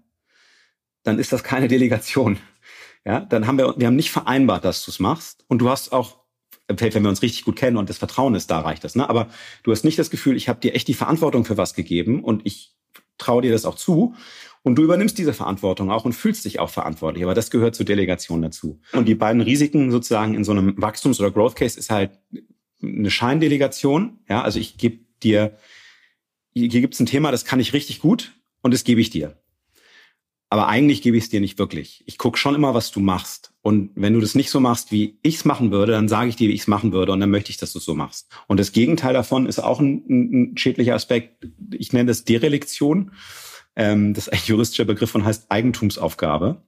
dann 1.03 1.19
ist 1.19 1.31
das 1.31 1.43
keine 1.43 1.67
Delegation. 1.67 2.37
Ja, 3.05 3.21
dann 3.21 3.47
haben 3.47 3.57
wir, 3.57 3.73
wir 3.77 3.87
haben 3.87 3.95
nicht 3.95 4.11
vereinbart, 4.11 4.63
dass 4.63 4.85
du 4.85 4.91
es 4.91 4.99
machst. 4.99 5.43
Und 5.47 5.59
du 5.59 5.69
hast 5.69 5.91
auch, 5.91 6.19
wenn 6.67 7.03
wir 7.03 7.09
uns 7.09 7.21
richtig 7.21 7.45
gut 7.45 7.55
kennen 7.55 7.77
und 7.77 7.89
das 7.89 7.97
Vertrauen 7.97 8.35
ist, 8.35 8.51
da 8.51 8.59
reicht 8.59 8.83
das. 8.83 8.95
Ne? 8.95 9.09
Aber 9.09 9.27
du 9.63 9.71
hast 9.71 9.83
nicht 9.83 9.97
das 9.97 10.09
Gefühl, 10.09 10.37
ich 10.37 10.47
habe 10.49 10.59
dir 10.59 10.75
echt 10.75 10.87
die 10.87 10.93
Verantwortung 10.93 11.45
für 11.45 11.57
was 11.57 11.73
gegeben 11.73 12.23
und 12.23 12.45
ich 12.45 12.75
traue 13.17 13.41
dir 13.41 13.51
das 13.51 13.65
auch 13.65 13.75
zu. 13.75 14.15
Und 14.63 14.75
du 14.75 14.83
übernimmst 14.83 15.17
diese 15.17 15.33
Verantwortung 15.33 15.89
auch 15.89 16.05
und 16.05 16.13
fühlst 16.13 16.45
dich 16.45 16.59
auch 16.59 16.69
verantwortlich. 16.69 17.23
Aber 17.23 17.33
das 17.33 17.49
gehört 17.49 17.73
zur 17.73 17.85
Delegation 17.85 18.43
dazu. 18.43 18.79
Und 18.93 19.07
die 19.07 19.15
beiden 19.15 19.41
Risiken 19.41 19.89
sozusagen 19.89 20.35
in 20.35 20.43
so 20.43 20.51
einem 20.51 20.79
Wachstums- 20.79 21.19
oder 21.19 21.31
Growth 21.31 21.55
Case 21.55 21.79
ist 21.79 21.89
halt 21.89 22.19
eine 22.81 23.09
Scheindelegation. 23.09 24.19
Ja, 24.29 24.43
also 24.43 24.59
ich 24.59 24.77
gebe 24.77 24.99
dir, 25.23 25.57
hier 26.53 26.69
gibt's 26.69 26.99
ein 26.99 27.07
Thema, 27.07 27.31
das 27.31 27.45
kann 27.45 27.59
ich 27.59 27.73
richtig 27.73 27.99
gut 27.99 28.33
und 28.61 28.73
das 28.73 28.83
gebe 28.83 29.01
ich 29.01 29.09
dir. 29.09 29.40
Aber 30.51 30.67
eigentlich 30.67 31.01
gebe 31.01 31.15
ich 31.15 31.23
es 31.23 31.29
dir 31.29 31.39
nicht 31.39 31.57
wirklich. 31.59 32.03
Ich 32.07 32.17
gucke 32.17 32.37
schon 32.37 32.55
immer, 32.55 32.73
was 32.73 32.91
du 32.91 32.99
machst. 32.99 33.53
Und 33.61 33.91
wenn 33.95 34.13
du 34.13 34.19
das 34.19 34.35
nicht 34.35 34.49
so 34.49 34.59
machst, 34.59 34.91
wie 34.91 35.17
ich 35.21 35.35
es 35.35 35.45
machen 35.45 35.71
würde, 35.71 35.93
dann 35.93 36.09
sage 36.09 36.27
ich 36.27 36.35
dir, 36.35 36.49
wie 36.49 36.53
ich 36.53 36.59
es 36.61 36.67
machen 36.67 36.91
würde. 36.91 37.13
Und 37.13 37.21
dann 37.21 37.29
möchte 37.29 37.51
ich, 37.51 37.57
dass 37.57 37.71
du 37.71 37.79
es 37.79 37.85
so 37.85 37.95
machst. 37.95 38.27
Und 38.47 38.59
das 38.59 38.73
Gegenteil 38.73 39.13
davon 39.13 39.45
ist 39.45 39.59
auch 39.59 39.79
ein, 39.79 40.03
ein 40.09 40.57
schädlicher 40.57 40.93
Aspekt. 40.93 41.47
Ich 41.71 41.93
nenne 41.93 42.07
das 42.07 42.25
Derelektion. 42.25 43.13
Ähm, 43.77 44.13
das 44.13 44.27
ist 44.27 44.33
ein 44.33 44.41
juristischer 44.43 44.83
Begriff 44.83 45.15
und 45.15 45.23
heißt 45.23 45.45
Eigentumsaufgabe. 45.49 46.61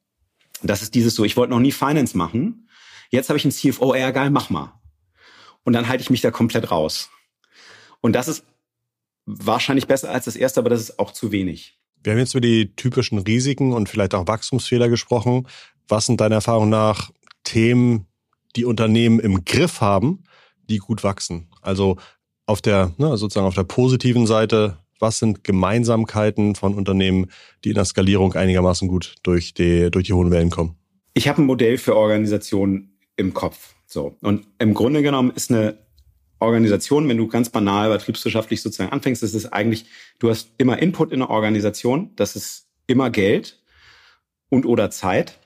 Das 0.62 0.82
ist 0.82 0.96
dieses 0.96 1.14
so, 1.14 1.26
ich 1.26 1.36
wollte 1.36 1.52
noch 1.52 1.60
nie 1.60 1.74
Finance 1.74 2.18
machen. 2.18 2.70
Jetzt 3.10 3.28
habe 3.28 3.38
ich 3.38 3.44
einen 3.44 3.52
CFO, 3.52 3.96
ja 3.96 4.12
geil, 4.12 4.30
mach 4.30 4.50
mal. 4.50 4.80
Und 5.66 5.74
dann 5.74 5.90
halte 5.90 6.04
ich 6.04 6.10
mich 6.10 6.22
da 6.22 6.32
komplett 6.32 6.72
raus. 6.72 7.10
Und 8.00 8.14
das 8.14 8.30
ist 8.30 8.46
wahrscheinlich 9.26 9.88
besser 9.88 10.10
als 10.10 10.24
das 10.24 10.38
erste, 10.38 10.62
aber 10.62 10.70
das 10.70 10.80
ist 10.80 11.00
auch 11.00 11.12
zu 11.12 11.34
wenig. 11.34 11.83
Wir 12.04 12.12
haben 12.12 12.20
jetzt 12.20 12.34
über 12.34 12.42
die 12.42 12.76
typischen 12.76 13.18
Risiken 13.20 13.74
und 13.74 13.90
vielleicht 13.90 14.14
auch 14.14 14.28
Wachstumsfehler 14.28 14.90
gesprochen. 14.90 15.48
Was 15.88 16.06
sind 16.06 16.20
deiner 16.20 16.36
Erfahrung 16.36 16.70
nach 16.70 17.12
Themen, 17.44 18.08
die 18.56 18.66
Unternehmen 18.66 19.20
im 19.20 19.46
Griff 19.46 19.82
haben, 19.82 20.24
die 20.70 20.78
gut 20.78 21.04
wachsen? 21.04 21.48
Also 21.62 21.98
auf 22.46 22.62
der, 22.62 22.92
ne, 22.98 23.18
sozusagen 23.18 23.48
auf 23.48 23.56
der 23.56 23.64
positiven 23.64 24.28
Seite, 24.28 24.78
was 25.00 25.20
sind 25.20 25.44
Gemeinsamkeiten 25.44 26.56
von 26.56 26.74
Unternehmen, 26.76 27.32
die 27.64 27.70
in 27.70 27.76
der 27.76 27.86
Skalierung 27.86 28.34
einigermaßen 28.34 28.88
gut 28.88 29.16
durch 29.24 29.54
die, 29.54 29.90
durch 29.90 30.06
die 30.06 30.14
hohen 30.14 30.32
Wellen 30.32 30.50
kommen? 30.50 30.76
Ich 31.14 31.28
habe 31.28 31.42
ein 31.42 31.46
Modell 31.46 31.78
für 31.78 31.96
Organisationen 31.96 32.98
im 33.16 33.34
Kopf. 33.34 33.76
So. 33.86 34.18
Und 34.22 34.48
im 34.60 34.74
Grunde 34.74 35.04
genommen 35.04 35.32
ist 35.36 35.52
eine 35.52 35.78
Organisation, 36.44 37.08
wenn 37.10 37.18
du 37.18 37.28
ganz 37.28 37.50
banal 37.50 37.90
betriebswirtschaftlich 37.90 38.62
sozusagen 38.62 38.92
anfängst, 38.92 39.24
ist 39.24 39.54
eigentlich, 39.54 39.86
du 40.20 40.30
hast 40.30 40.52
immer 40.58 40.80
Input 40.80 41.12
in 41.12 41.22
eine 41.22 41.30
Organisation, 41.30 42.12
das 42.16 42.36
ist 42.36 42.68
immer 42.88 43.10
Geld 43.10 43.60
und 44.50 44.66
oder 44.66 44.92
Zeit, 44.92 45.40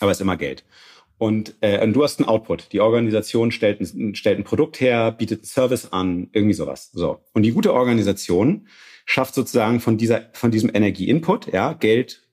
aber 0.00 0.10
es 0.10 0.18
ist 0.18 0.22
immer 0.22 0.36
Geld. 0.36 0.64
Und, 1.18 1.54
äh, 1.60 1.82
und 1.82 1.92
du 1.92 2.02
hast 2.02 2.18
einen 2.18 2.28
Output. 2.28 2.72
Die 2.72 2.80
Organisation 2.80 3.52
stellt 3.52 3.80
ein, 3.80 4.14
stellt 4.14 4.38
ein 4.38 4.44
Produkt 4.44 4.80
her, 4.80 5.12
bietet 5.12 5.40
einen 5.40 5.46
Service 5.46 5.92
an, 5.92 6.28
irgendwie 6.32 6.54
sowas. 6.54 6.90
So. 6.92 7.20
Und 7.32 7.44
die 7.44 7.52
gute 7.52 7.72
Organisation 7.72 8.68
schafft 9.06 9.34
sozusagen 9.34 9.80
von 9.80 9.96
dieser, 9.96 10.28
von 10.32 10.50
diesem 10.50 10.70
Energie-Input, 10.74 11.52
ja, 11.52 11.74
Geld 11.74 12.26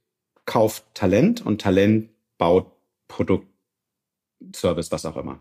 kauft 0.45 0.83
Talent 0.93 1.45
und 1.45 1.61
Talent 1.61 2.09
baut 2.37 2.71
Produkt, 3.07 3.47
Service, 4.55 4.91
was 4.91 5.05
auch 5.05 5.17
immer. 5.17 5.39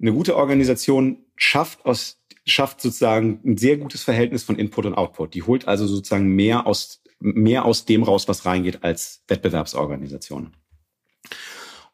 Eine 0.00 0.12
gute 0.12 0.36
Organisation 0.36 1.24
schafft 1.36 1.84
aus, 1.84 2.22
schafft 2.44 2.80
sozusagen 2.80 3.40
ein 3.44 3.56
sehr 3.56 3.76
gutes 3.76 4.02
Verhältnis 4.02 4.44
von 4.44 4.58
Input 4.58 4.86
und 4.86 4.94
Output. 4.94 5.34
Die 5.34 5.42
holt 5.42 5.66
also 5.66 5.86
sozusagen 5.86 6.28
mehr 6.28 6.66
aus, 6.66 7.02
mehr 7.18 7.64
aus 7.64 7.84
dem 7.84 8.02
raus, 8.02 8.28
was 8.28 8.44
reingeht, 8.44 8.84
als 8.84 9.22
Wettbewerbsorganisation. 9.28 10.52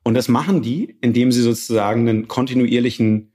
Und 0.02 0.14
das 0.14 0.28
machen 0.28 0.62
die, 0.62 0.98
indem 1.00 1.30
sie 1.30 1.42
sozusagen 1.42 2.08
einen 2.08 2.28
kontinuierlichen 2.28 3.32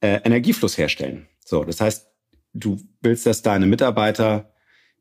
äh, 0.00 0.20
Energiefluss 0.24 0.78
herstellen. 0.78 1.28
So, 1.44 1.64
das 1.64 1.80
heißt, 1.80 2.08
du 2.54 2.80
willst, 3.00 3.26
dass 3.26 3.42
deine 3.42 3.66
Mitarbeiter 3.66 4.52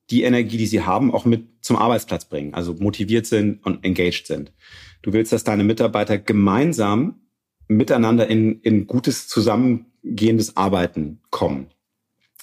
die 0.10 0.24
Energie, 0.24 0.58
die 0.58 0.68
sie 0.68 0.84
haben, 0.84 1.14
auch 1.14 1.26
mit 1.26 1.64
zum 1.64 1.76
Arbeitsplatz 1.76 2.26
bringen, 2.26 2.54
also 2.54 2.74
motiviert 2.74 3.26
sind 3.26 3.66
und 3.66 3.84
engaged 3.84 4.28
sind. 4.28 4.54
Du 5.02 5.14
willst, 5.14 5.32
dass 5.32 5.44
deine 5.44 5.64
Mitarbeiter 5.64 6.18
gemeinsam 6.18 7.27
miteinander 7.68 8.28
in, 8.28 8.62
in 8.62 8.88
gutes 8.88 9.28
zusammengehendes 9.28 10.56
Arbeiten 10.58 11.20
kommen. 11.30 11.68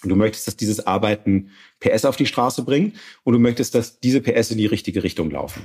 Du 0.02 0.16
möchtest, 0.16 0.46
dass 0.46 0.56
dieses 0.56 0.86
Arbeiten 0.86 1.50
PS 1.80 2.04
auf 2.04 2.16
die 2.16 2.26
Straße 2.26 2.62
bringt 2.62 2.96
und 3.22 3.32
du 3.32 3.38
möchtest, 3.38 3.74
dass 3.74 4.00
diese 4.00 4.20
PS 4.20 4.50
in 4.50 4.58
die 4.58 4.66
richtige 4.66 5.02
Richtung 5.02 5.30
laufen. 5.30 5.62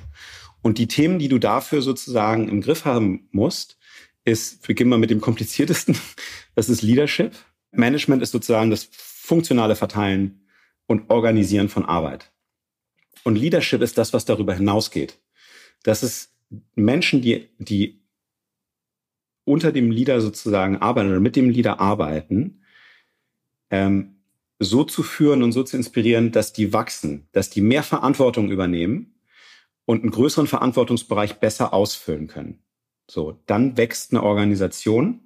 Und 0.62 0.78
die 0.78 0.88
Themen, 0.88 1.20
die 1.20 1.28
du 1.28 1.40
dafür 1.40 1.82
sozusagen 1.82 2.48
im 2.48 2.62
Griff 2.62 2.86
haben 2.86 3.28
musst, 3.32 3.78
ist, 4.26 4.66
beginnen 4.66 4.90
wir 4.90 4.98
mit 4.98 5.10
dem 5.10 5.22
kompliziertesten, 5.22 5.98
das 6.56 6.70
ist 6.70 6.82
Leadership. 6.82 7.34
Management 7.72 8.22
ist 8.22 8.32
sozusagen 8.32 8.70
das 8.70 8.90
funktionale 8.92 9.76
Verteilen 9.76 10.48
und 10.88 11.10
Organisieren 11.10 11.70
von 11.70 11.86
Arbeit. 11.86 12.32
Und 13.24 13.36
Leadership 13.36 13.82
ist 13.82 13.98
das, 13.98 14.14
was 14.14 14.26
darüber 14.26 14.54
hinausgeht. 14.54 15.20
Das 15.84 16.04
ist 16.04 16.34
Menschen, 16.76 17.22
die, 17.22 17.50
die 17.60 17.99
unter 19.46 19.72
dem 19.72 19.92
Leader 19.92 20.22
sozusagen 20.22 20.78
arbeiten 20.78 21.10
oder 21.10 21.20
mit 21.20 21.36
dem 21.36 21.50
Leader 21.50 21.80
arbeiten, 21.80 22.62
ähm, 23.70 24.16
so 24.60 24.84
zu 24.84 25.04
führen 25.04 25.42
und 25.42 25.54
so 25.54 25.64
zu 25.64 25.78
inspirieren, 25.78 26.32
dass 26.32 26.54
die 26.54 26.74
wachsen, 26.74 27.28
dass 27.32 27.50
die 27.50 27.62
mehr 27.62 27.84
Verantwortung 27.84 28.52
übernehmen 28.52 29.16
und 29.86 30.04
einen 30.04 30.12
größeren 30.12 30.48
Verantwortungsbereich 30.48 31.40
besser 31.40 31.74
ausfüllen 31.74 32.28
können. 32.28 32.60
So, 33.10 33.40
dann 33.48 33.78
wächst 33.78 34.12
eine 34.12 34.22
Organisation, 34.22 35.22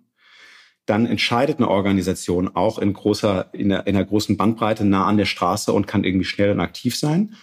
dann 0.86 1.06
entscheidet 1.06 1.58
eine 1.58 1.70
Organisation 1.70 2.56
auch 2.56 2.78
in 2.80 2.94
großer, 2.94 3.54
in 3.54 3.72
einer, 3.72 3.88
in 3.88 3.96
einer 3.96 4.06
großen 4.06 4.38
Bandbreite 4.38 4.86
nah 4.86 5.06
an 5.06 5.18
der 5.18 5.26
Straße 5.26 5.74
und 5.74 5.88
kann 5.88 6.04
irgendwie 6.04 6.26
schnell 6.26 6.52
und 6.52 6.60
aktiv 6.60 6.96
sein. 6.98 7.36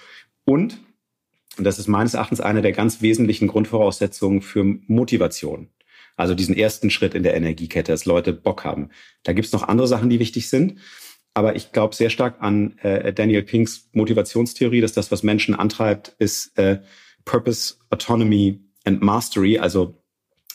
Und, 0.44 0.78
und 1.58 1.64
das 1.64 1.78
ist 1.78 1.88
meines 1.88 2.14
Erachtens 2.14 2.40
eine 2.40 2.62
der 2.62 2.72
ganz 2.72 3.02
wesentlichen 3.02 3.48
Grundvoraussetzungen 3.48 4.40
für 4.40 4.64
Motivation. 4.64 5.68
Also 6.20 6.34
diesen 6.34 6.56
ersten 6.56 6.90
Schritt 6.90 7.14
in 7.14 7.22
der 7.22 7.34
Energiekette, 7.34 7.92
dass 7.92 8.04
Leute 8.04 8.32
Bock 8.32 8.64
haben. 8.64 8.90
Da 9.22 9.32
gibt's 9.32 9.52
noch 9.52 9.66
andere 9.66 9.88
Sachen, 9.88 10.10
die 10.10 10.18
wichtig 10.18 10.48
sind. 10.48 10.78
Aber 11.32 11.56
ich 11.56 11.72
glaube 11.72 11.94
sehr 11.94 12.10
stark 12.10 12.36
an 12.40 12.78
äh, 12.78 13.12
Daniel 13.12 13.42
Pinks 13.42 13.88
Motivationstheorie, 13.92 14.80
dass 14.80 14.92
das, 14.92 15.10
was 15.10 15.22
Menschen 15.22 15.54
antreibt, 15.54 16.14
ist 16.18 16.58
äh, 16.58 16.80
Purpose, 17.24 17.76
Autonomy 17.88 18.60
and 18.84 19.00
Mastery. 19.00 19.58
Also 19.58 20.02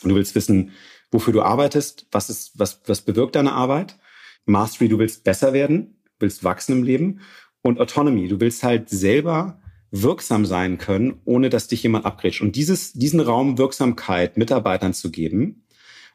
du 0.02 0.14
willst 0.14 0.34
wissen, 0.34 0.72
wofür 1.10 1.32
du 1.32 1.42
arbeitest, 1.42 2.06
was 2.12 2.30
ist, 2.30 2.58
was, 2.58 2.82
was 2.86 3.02
bewirkt 3.02 3.34
deine 3.34 3.52
Arbeit. 3.52 3.98
Mastery, 4.44 4.88
du 4.88 4.98
willst 4.98 5.24
besser 5.24 5.52
werden, 5.52 6.02
willst 6.20 6.44
wachsen 6.44 6.72
im 6.72 6.82
Leben. 6.84 7.20
Und 7.62 7.80
Autonomy, 7.80 8.28
du 8.28 8.38
willst 8.38 8.62
halt 8.62 8.88
selber 8.88 9.60
wirksam 9.90 10.46
sein 10.46 10.78
können, 10.78 11.20
ohne 11.24 11.50
dass 11.50 11.68
dich 11.68 11.82
jemand 11.82 12.04
abgrätscht. 12.04 12.42
Und 12.42 12.56
dieses, 12.56 12.92
diesen 12.92 13.20
Raum 13.20 13.58
Wirksamkeit 13.58 14.36
Mitarbeitern 14.36 14.94
zu 14.94 15.10
geben 15.10 15.64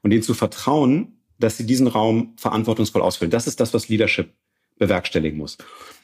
und 0.01 0.11
denen 0.11 0.23
zu 0.23 0.33
vertrauen, 0.33 1.21
dass 1.39 1.57
sie 1.57 1.65
diesen 1.65 1.87
Raum 1.87 2.33
verantwortungsvoll 2.37 3.01
ausfüllen. 3.01 3.31
Das 3.31 3.47
ist 3.47 3.59
das, 3.59 3.73
was 3.73 3.89
Leadership 3.89 4.33
bewerkstelligen 4.77 5.37
muss. 5.37 5.57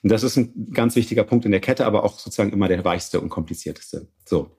Und 0.03 0.11
das 0.11 0.23
ist 0.23 0.37
ein 0.37 0.71
ganz 0.71 0.95
wichtiger 0.95 1.23
Punkt 1.23 1.45
in 1.45 1.51
der 1.51 1.59
Kette, 1.59 1.85
aber 1.85 2.03
auch 2.03 2.19
sozusagen 2.19 2.51
immer 2.51 2.67
der 2.67 2.83
weichste 2.85 3.19
und 3.19 3.29
komplizierteste. 3.29 4.07
So. 4.25 4.51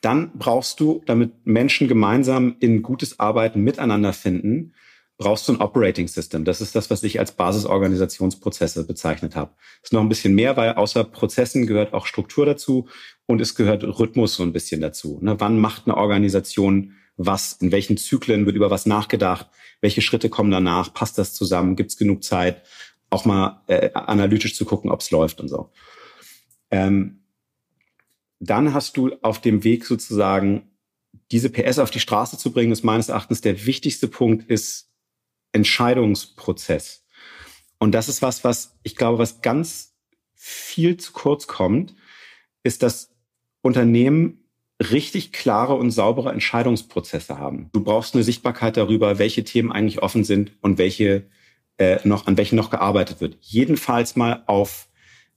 Dann 0.00 0.32
brauchst 0.38 0.80
du, 0.80 1.02
damit 1.06 1.46
Menschen 1.46 1.88
gemeinsam 1.88 2.56
in 2.60 2.82
gutes 2.82 3.18
Arbeiten 3.20 3.62
miteinander 3.62 4.12
finden, 4.12 4.74
brauchst 5.20 5.46
du 5.46 5.52
ein 5.52 5.60
Operating 5.60 6.08
System. 6.08 6.46
Das 6.46 6.62
ist 6.62 6.74
das, 6.74 6.88
was 6.88 7.02
ich 7.02 7.20
als 7.20 7.32
Basisorganisationsprozesse 7.32 8.86
bezeichnet 8.86 9.36
habe. 9.36 9.52
Ist 9.82 9.92
noch 9.92 10.00
ein 10.00 10.08
bisschen 10.08 10.34
mehr, 10.34 10.56
weil 10.56 10.72
außer 10.72 11.04
Prozessen 11.04 11.66
gehört 11.66 11.92
auch 11.92 12.06
Struktur 12.06 12.46
dazu 12.46 12.88
und 13.26 13.38
es 13.42 13.54
gehört 13.54 13.84
Rhythmus 13.84 14.34
so 14.34 14.42
ein 14.42 14.54
bisschen 14.54 14.80
dazu. 14.80 15.18
Ne? 15.20 15.38
Wann 15.38 15.60
macht 15.60 15.82
eine 15.84 15.98
Organisation 15.98 16.94
was, 17.18 17.52
in 17.52 17.70
welchen 17.70 17.98
Zyklen 17.98 18.46
wird 18.46 18.56
über 18.56 18.70
was 18.70 18.86
nachgedacht, 18.86 19.48
welche 19.82 20.00
Schritte 20.00 20.30
kommen 20.30 20.50
danach, 20.50 20.94
passt 20.94 21.18
das 21.18 21.34
zusammen, 21.34 21.76
gibt 21.76 21.90
es 21.90 21.98
genug 21.98 22.24
Zeit, 22.24 22.62
auch 23.10 23.26
mal 23.26 23.60
äh, 23.66 23.90
analytisch 23.92 24.54
zu 24.54 24.64
gucken, 24.64 24.90
ob 24.90 25.00
es 25.00 25.10
läuft 25.10 25.38
und 25.42 25.48
so. 25.48 25.70
Ähm, 26.70 27.24
dann 28.38 28.72
hast 28.72 28.96
du 28.96 29.10
auf 29.20 29.38
dem 29.38 29.64
Weg 29.64 29.84
sozusagen 29.84 30.70
diese 31.30 31.50
PS 31.50 31.78
auf 31.78 31.90
die 31.90 32.00
Straße 32.00 32.38
zu 32.38 32.52
bringen, 32.52 32.72
ist 32.72 32.84
meines 32.84 33.10
Erachtens 33.10 33.42
der 33.42 33.66
wichtigste 33.66 34.08
Punkt, 34.08 34.50
ist 34.50 34.89
Entscheidungsprozess. 35.52 37.04
Und 37.78 37.92
das 37.92 38.08
ist 38.08 38.22
was, 38.22 38.44
was 38.44 38.78
ich 38.82 38.96
glaube, 38.96 39.18
was 39.18 39.42
ganz 39.42 39.94
viel 40.34 40.96
zu 40.96 41.12
kurz 41.12 41.46
kommt, 41.46 41.94
ist, 42.62 42.82
dass 42.82 43.14
Unternehmen 43.62 44.44
richtig 44.80 45.32
klare 45.32 45.74
und 45.74 45.90
saubere 45.90 46.32
Entscheidungsprozesse 46.32 47.38
haben. 47.38 47.68
Du 47.72 47.82
brauchst 47.82 48.14
eine 48.14 48.24
Sichtbarkeit 48.24 48.76
darüber, 48.76 49.18
welche 49.18 49.44
Themen 49.44 49.72
eigentlich 49.72 50.02
offen 50.02 50.24
sind 50.24 50.52
und 50.62 50.78
welche 50.78 51.26
äh, 51.76 51.98
noch 52.04 52.26
an 52.26 52.36
welchen 52.36 52.56
noch 52.56 52.70
gearbeitet 52.70 53.20
wird. 53.20 53.36
Jedenfalls 53.40 54.16
mal 54.16 54.42
auf 54.46 54.88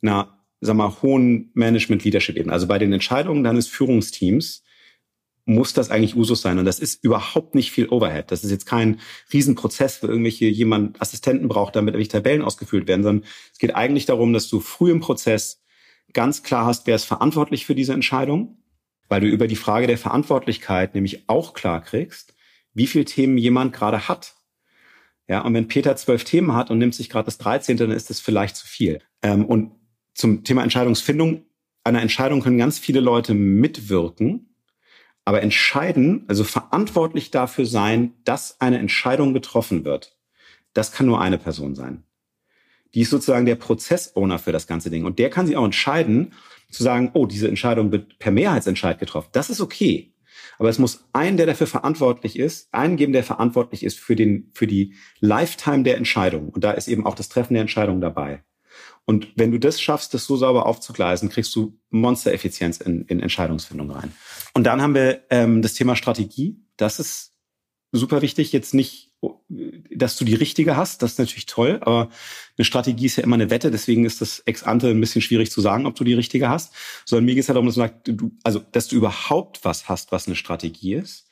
einer 0.01 0.43
sag 0.63 0.75
mal, 0.77 1.01
hohen 1.01 1.51
Management-Leadership-Ebene. 1.53 2.51
Also 2.51 2.67
bei 2.67 2.79
den 2.79 2.93
Entscheidungen 2.93 3.43
deines 3.43 3.67
Führungsteams 3.67 4.63
muss 5.45 5.73
das 5.73 5.89
eigentlich 5.89 6.15
Usus 6.15 6.41
sein. 6.41 6.57
Und 6.57 6.65
das 6.65 6.79
ist 6.79 7.03
überhaupt 7.03 7.55
nicht 7.55 7.71
viel 7.71 7.89
Overhead. 7.89 8.31
Das 8.31 8.43
ist 8.43 8.51
jetzt 8.51 8.65
kein 8.65 8.99
Riesenprozess, 9.31 10.01
wo 10.01 10.07
irgendwelche 10.07 10.45
jemand 10.45 11.01
Assistenten 11.01 11.47
braucht, 11.47 11.75
damit 11.75 11.93
irgendwelche 11.93 12.11
Tabellen 12.11 12.41
ausgefüllt 12.41 12.87
werden, 12.87 13.03
sondern 13.03 13.29
es 13.51 13.59
geht 13.59 13.75
eigentlich 13.75 14.05
darum, 14.05 14.31
dass 14.33 14.47
du 14.47 14.59
früh 14.59 14.91
im 14.91 15.01
Prozess 15.01 15.61
ganz 16.13 16.43
klar 16.43 16.65
hast, 16.65 16.87
wer 16.87 16.95
ist 16.95 17.05
verantwortlich 17.05 17.65
für 17.65 17.75
diese 17.75 17.93
Entscheidung, 17.93 18.63
weil 19.09 19.21
du 19.21 19.27
über 19.27 19.47
die 19.47 19.55
Frage 19.55 19.87
der 19.87 19.97
Verantwortlichkeit 19.97 20.95
nämlich 20.95 21.27
auch 21.27 21.53
klar 21.53 21.81
kriegst, 21.81 22.35
wie 22.73 22.87
viele 22.87 23.05
Themen 23.05 23.37
jemand 23.37 23.73
gerade 23.73 24.07
hat. 24.07 24.35
Ja, 25.27 25.41
und 25.41 25.53
wenn 25.53 25.67
Peter 25.67 25.95
zwölf 25.95 26.23
Themen 26.23 26.53
hat 26.53 26.69
und 26.69 26.77
nimmt 26.77 26.95
sich 26.95 27.09
gerade 27.09 27.25
das 27.25 27.37
13., 27.37 27.77
dann 27.77 27.91
ist 27.91 28.09
das 28.09 28.19
vielleicht 28.19 28.55
zu 28.55 28.67
viel. 28.67 29.01
Ähm, 29.21 29.45
und 29.45 29.71
zum 30.13 30.43
Thema 30.43 30.63
Entscheidungsfindung, 30.63 31.45
einer 31.83 32.01
Entscheidung 32.01 32.41
können 32.41 32.57
ganz 32.57 32.77
viele 32.77 32.99
Leute 32.99 33.33
mitwirken, 33.33 34.52
aber 35.25 35.41
entscheiden, 35.41 36.25
also 36.27 36.43
verantwortlich 36.43 37.31
dafür 37.31 37.65
sein, 37.65 38.13
dass 38.25 38.59
eine 38.59 38.79
Entscheidung 38.79 39.33
getroffen 39.33 39.85
wird, 39.85 40.17
das 40.73 40.91
kann 40.91 41.05
nur 41.05 41.21
eine 41.21 41.37
Person 41.37 41.75
sein. 41.75 42.03
Die 42.93 43.01
ist 43.01 43.09
sozusagen 43.09 43.45
der 43.45 43.55
Prozessowner 43.55 44.37
für 44.37 44.51
das 44.51 44.67
ganze 44.67 44.89
Ding. 44.89 45.05
Und 45.05 45.17
der 45.19 45.29
kann 45.29 45.47
sich 45.47 45.55
auch 45.55 45.65
entscheiden, 45.65 46.33
zu 46.69 46.83
sagen, 46.83 47.11
oh, 47.13 47.25
diese 47.25 47.47
Entscheidung 47.47 47.91
wird 47.91 48.19
per 48.19 48.31
Mehrheitsentscheid 48.31 48.99
getroffen. 48.99 49.29
Das 49.31 49.49
ist 49.49 49.61
okay. 49.61 50.13
Aber 50.59 50.69
es 50.69 50.79
muss 50.79 51.05
einen, 51.13 51.37
der 51.37 51.45
dafür 51.45 51.67
verantwortlich 51.67 52.37
ist, 52.37 52.73
einen 52.73 52.97
geben, 52.97 53.13
der 53.13 53.23
verantwortlich 53.23 53.83
ist 53.83 53.99
für 53.99 54.15
den, 54.15 54.51
für 54.53 54.67
die 54.67 54.93
Lifetime 55.19 55.83
der 55.83 55.97
Entscheidung. 55.97 56.49
Und 56.49 56.63
da 56.63 56.71
ist 56.71 56.87
eben 56.87 57.05
auch 57.05 57.15
das 57.15 57.29
Treffen 57.29 57.53
der 57.53 57.61
Entscheidung 57.61 58.01
dabei. 58.01 58.43
Und 59.05 59.27
wenn 59.35 59.51
du 59.51 59.59
das 59.59 59.81
schaffst, 59.81 60.13
das 60.13 60.25
so 60.25 60.37
sauber 60.37 60.65
aufzugleisen, 60.65 61.29
kriegst 61.29 61.55
du 61.55 61.77
Monstereffizienz 61.89 62.77
in, 62.77 63.05
in 63.05 63.19
Entscheidungsfindung 63.19 63.91
rein. 63.91 64.13
Und 64.53 64.65
dann 64.65 64.81
haben 64.81 64.95
wir 64.95 65.23
ähm, 65.29 65.61
das 65.61 65.73
Thema 65.73 65.95
Strategie. 65.95 66.57
Das 66.77 66.99
ist 66.99 67.33
super 67.91 68.21
wichtig. 68.21 68.51
Jetzt 68.51 68.73
nicht, 68.73 69.11
dass 69.89 70.17
du 70.17 70.25
die 70.25 70.35
richtige 70.35 70.75
hast, 70.75 71.01
das 71.01 71.13
ist 71.13 71.19
natürlich 71.19 71.45
toll, 71.45 71.79
aber 71.81 72.09
eine 72.57 72.65
Strategie 72.65 73.05
ist 73.05 73.15
ja 73.15 73.23
immer 73.23 73.35
eine 73.35 73.49
Wette, 73.49 73.71
deswegen 73.71 74.03
ist 74.03 74.19
das 74.19 74.39
ex 74.39 74.63
ante 74.63 74.89
ein 74.89 74.99
bisschen 74.99 75.21
schwierig 75.21 75.49
zu 75.49 75.61
sagen, 75.61 75.85
ob 75.85 75.95
du 75.95 76.03
die 76.03 76.13
richtige 76.13 76.49
hast. 76.49 76.73
Sondern 77.05 77.25
mir 77.25 77.35
geht 77.35 77.43
es 77.43 77.49
halt 77.49 77.55
darum, 77.55 77.67
dass 77.67 78.03
du, 78.03 78.13
du, 78.13 78.31
also, 78.43 78.59
dass 78.71 78.87
du 78.87 78.97
überhaupt 78.97 79.63
was 79.63 79.87
hast, 79.87 80.11
was 80.11 80.27
eine 80.27 80.35
Strategie 80.35 80.95
ist. 80.95 81.29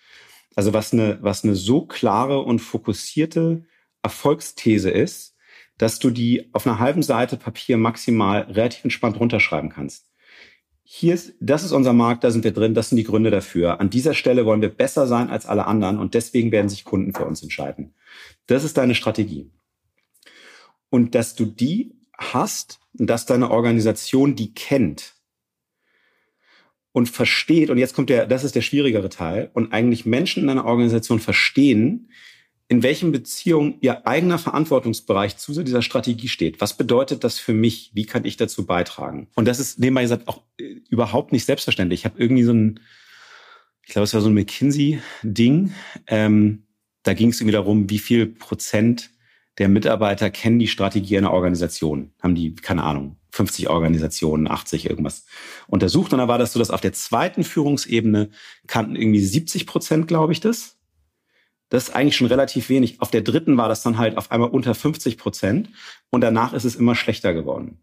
Also 0.56 0.74
was 0.74 0.94
eine, 0.94 1.18
was 1.22 1.44
eine 1.44 1.56
so 1.56 1.86
klare 1.86 2.40
und 2.40 2.60
fokussierte 2.60 3.66
Erfolgsthese 4.04 4.90
ist, 4.90 5.36
dass 5.78 6.00
du 6.00 6.10
die 6.10 6.50
auf 6.54 6.68
einer 6.68 6.80
halben 6.80 7.04
Seite 7.04 7.38
Papier 7.38 7.78
maximal 7.78 8.42
relativ 8.42 8.84
entspannt 8.84 9.20
runterschreiben 9.20 9.70
kannst 9.70 10.11
hier 10.84 11.14
ist, 11.14 11.34
das 11.40 11.64
ist 11.64 11.72
unser 11.72 11.94
Markt, 11.94 12.24
da 12.24 12.32
sind 12.32 12.44
wir 12.44 12.52
drin, 12.52 12.74
das 12.74 12.90
sind 12.90 12.98
die 12.98 13.04
Gründe 13.04 13.32
dafür. 13.32 13.80
An 13.80 13.90
dieser 13.90 14.14
Stelle 14.14 14.46
wollen 14.46 14.62
wir 14.62 14.70
besser 14.70 15.08
sein 15.08 15.30
als 15.30 15.46
alle 15.46 15.66
anderen 15.66 16.00
und 16.00 16.14
deswegen 16.14 16.52
werden 16.52 16.70
sich 16.70 16.84
Kunden 16.84 17.14
für 17.14 17.26
uns 17.26 17.42
entscheiden. 17.42 17.94
Das 18.48 18.64
ist 18.64 18.78
deine 18.78 18.96
Strategie. 18.96 19.52
Und 20.90 21.16
dass 21.16 21.36
du 21.36 21.46
die 21.46 21.96
hast 22.18 22.82
dass 22.94 23.26
deine 23.26 23.52
Organisation 23.52 24.36
die 24.36 24.54
kennt 24.54 25.16
und 26.92 27.10
versteht, 27.10 27.70
und 27.70 27.78
jetzt 27.78 27.96
kommt 27.96 28.10
der, 28.10 28.26
das 28.26 28.44
ist 28.44 28.56
der 28.56 28.62
schwierigere 28.62 29.10
Teil, 29.10 29.50
und 29.54 29.72
eigentlich 29.72 30.06
Menschen 30.06 30.44
in 30.44 30.50
einer 30.50 30.66
Organisation 30.66 31.20
verstehen, 31.20 32.10
in 32.72 32.84
welchen 32.84 33.12
Beziehungen 33.12 33.76
ihr 33.82 34.08
eigener 34.08 34.40
Verantwortungsbereich 34.40 35.36
zu 35.36 35.62
dieser 35.62 35.82
Strategie 35.82 36.30
steht. 36.30 36.62
Was 36.62 36.78
bedeutet 36.78 37.26
das 37.26 37.38
für 37.38 37.52
mich? 37.52 37.92
Wie 37.94 38.06
kann 38.06 38.24
ich 38.24 38.38
dazu 38.38 38.66
beitragen? 38.66 39.28
Und 39.36 39.46
das 39.50 39.60
ist 39.60 39.78
nebenbei 39.78 40.04
gesagt 40.04 40.30
auch 40.30 40.44
äh, 40.58 40.78
überhaupt 40.90 41.34
nicht 41.34 41.44
selbstverständlich. 41.44 42.00
Ich 42.00 42.06
habe 42.06 42.18
irgendwie 42.18 42.44
so 42.44 42.54
ein, 42.54 42.80
ich 43.86 43.92
glaube, 43.92 44.06
es 44.06 44.14
war 44.14 44.22
so 44.22 44.30
ein 44.30 44.36
McKinsey-Ding. 44.36 45.74
Ähm, 46.08 46.64
da 47.04 47.14
ging 47.14 47.32
es 47.32 47.42
irgendwie 47.42 47.52
darum, 47.52 47.90
wie 47.90 48.00
viel 48.00 48.26
Prozent 48.26 49.10
der 49.58 49.68
Mitarbeiter 49.68 50.30
kennen 50.30 50.58
die 50.58 50.68
Strategie 50.68 51.18
einer 51.18 51.34
Organisation. 51.34 52.14
Haben 52.24 52.36
die, 52.36 52.56
keine 52.56 52.84
Ahnung, 52.84 53.18
50 53.32 53.68
Organisationen, 53.68 54.48
80 54.48 54.90
irgendwas 54.90 55.26
untersucht. 55.68 56.14
Und 56.14 56.20
da 56.20 56.30
war 56.30 56.38
das 56.38 56.54
so, 56.54 56.60
dass 56.60 56.72
auf 56.72 56.80
der 56.80 56.94
zweiten 56.94 57.44
Führungsebene 57.44 58.30
kannten 58.68 58.96
irgendwie 58.96 59.20
70 59.20 59.68
Prozent, 59.68 60.08
glaube 60.08 60.32
ich, 60.32 60.40
das. 60.40 60.78
Das 61.72 61.88
ist 61.88 61.96
eigentlich 61.96 62.18
schon 62.18 62.28
relativ 62.28 62.68
wenig. 62.68 63.02
Auf 63.02 63.12
der 63.12 63.22
dritten 63.22 63.56
war 63.56 63.70
das 63.70 63.82
dann 63.82 63.98
halt 63.98 64.18
auf 64.18 64.30
einmal 64.30 64.50
unter 64.50 64.76
50 64.76 65.18
Prozent 65.18 65.70
und 66.10 66.20
danach 66.20 66.52
ist 66.52 66.66
es 66.66 66.76
immer 66.76 66.96
schlechter 66.96 67.34
geworden. 67.34 67.80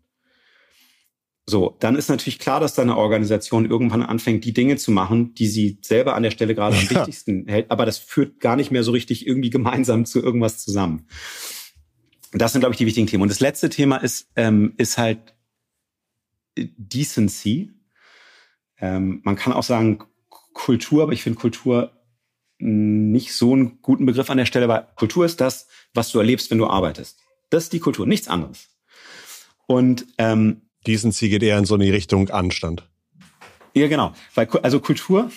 So, 1.47 1.75
dann 1.81 1.97
ist 1.97 2.11
natürlich 2.11 2.39
klar, 2.39 2.61
dass 2.61 2.75
deine 2.75 2.99
Organisation 2.99 3.65
irgendwann 3.65 4.03
anfängt, 4.03 4.45
die 4.45 4.53
Dinge 4.53 4.77
zu 4.77 4.91
machen, 4.91 5.33
die 5.33 5.47
sie 5.47 5.79
selber 5.81 6.15
an 6.15 6.23
der 6.23 6.31
Stelle 6.31 6.55
gerade 6.55 6.77
am 6.77 6.85
ja. 6.85 6.91
wichtigsten 6.91 7.47
hält. 7.49 7.71
Aber 7.71 7.87
das 7.87 7.97
führt 7.97 8.41
gar 8.41 8.57
nicht 8.57 8.71
mehr 8.71 8.83
so 8.83 8.93
richtig 8.93 9.27
irgendwie 9.27 9.49
gemeinsam 9.49 10.05
zu 10.05 10.23
irgendwas 10.23 10.59
zusammen. 10.59 11.07
Das 12.33 12.53
sind, 12.53 12.61
glaube 12.61 12.75
ich, 12.75 12.79
die 12.79 12.85
wichtigen 12.85 13.07
Themen. 13.07 13.23
Und 13.23 13.31
das 13.31 13.41
letzte 13.41 13.71
Thema 13.71 13.97
ist, 13.97 14.29
ähm, 14.37 14.75
ist 14.77 14.99
halt 14.99 15.35
Decency. 16.59 17.71
Ähm, 18.77 19.23
man 19.25 19.37
kann 19.37 19.55
auch 19.55 19.63
sagen 19.63 20.05
Kultur, 20.29 21.05
aber 21.05 21.13
ich 21.13 21.23
finde 21.23 21.39
Kultur 21.39 21.98
nicht 22.59 23.35
so 23.35 23.53
einen 23.53 23.81
guten 23.83 24.07
Begriff 24.07 24.31
an 24.31 24.39
der 24.39 24.47
Stelle, 24.47 24.69
weil 24.69 24.87
Kultur 24.97 25.25
ist 25.25 25.41
das, 25.41 25.69
was 25.95 26.11
du 26.11 26.19
erlebst, 26.19 26.51
wenn 26.51 26.59
du 26.59 26.67
arbeitest. 26.67 27.21
Das 27.51 27.65
ist 27.65 27.73
die 27.73 27.81
Kultur, 27.81 28.07
nichts 28.07 28.29
anderes. 28.29 28.69
Und 29.67 30.07
ähm, 30.19 30.63
diesen 30.87 31.13
Ziel 31.13 31.29
geht 31.29 31.43
eher 31.43 31.59
in 31.59 31.65
so 31.65 31.75
eine 31.75 31.93
Richtung 31.93 32.31
Anstand. 32.31 32.89
Ja, 33.75 33.87
genau. 33.89 34.13
Weil, 34.35 34.49
also 34.63 34.81
Kultur, 34.81 35.31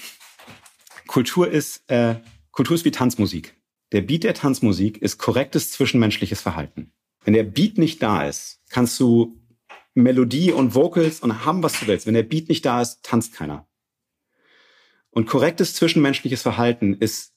Kultur 1.07 1.49
ist, 1.49 1.89
äh, 1.89 2.15
Kultur 2.51 2.76
ist 2.76 2.86
wie 2.86 2.91
Tanzmusik. 2.91 3.55
Der 3.91 4.01
Beat 4.01 4.24
der 4.24 4.34
Tanzmusik 4.34 4.97
ist 4.97 5.17
korrektes 5.17 5.72
zwischenmenschliches 5.72 6.41
Verhalten. 6.41 6.93
Wenn 7.24 7.34
der 7.34 7.43
Beat 7.43 7.78
nicht 7.78 8.01
da 8.01 8.26
ist, 8.26 8.61
kannst 8.69 8.99
du 8.99 9.38
Melodie 9.93 10.53
und 10.53 10.74
Vocals 10.74 11.19
und 11.19 11.45
haben, 11.45 11.61
was 11.61 11.80
du 11.80 11.88
willst. 11.88 12.07
Wenn 12.07 12.13
der 12.13 12.24
Beat 12.24 12.49
nicht 12.49 12.65
da 12.65 12.82
ist, 12.82 13.03
tanzt 13.03 13.34
keiner. 13.34 13.67
Und 15.12 15.28
korrektes 15.28 15.74
zwischenmenschliches 15.76 16.41
Verhalten 16.41 16.95
ist 16.95 17.34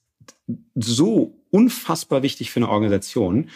so 0.75 1.45
unfassbar 1.51 2.23
wichtig 2.23 2.51
für 2.51 2.61
eine 2.61 2.69
Organisation. 2.69 3.51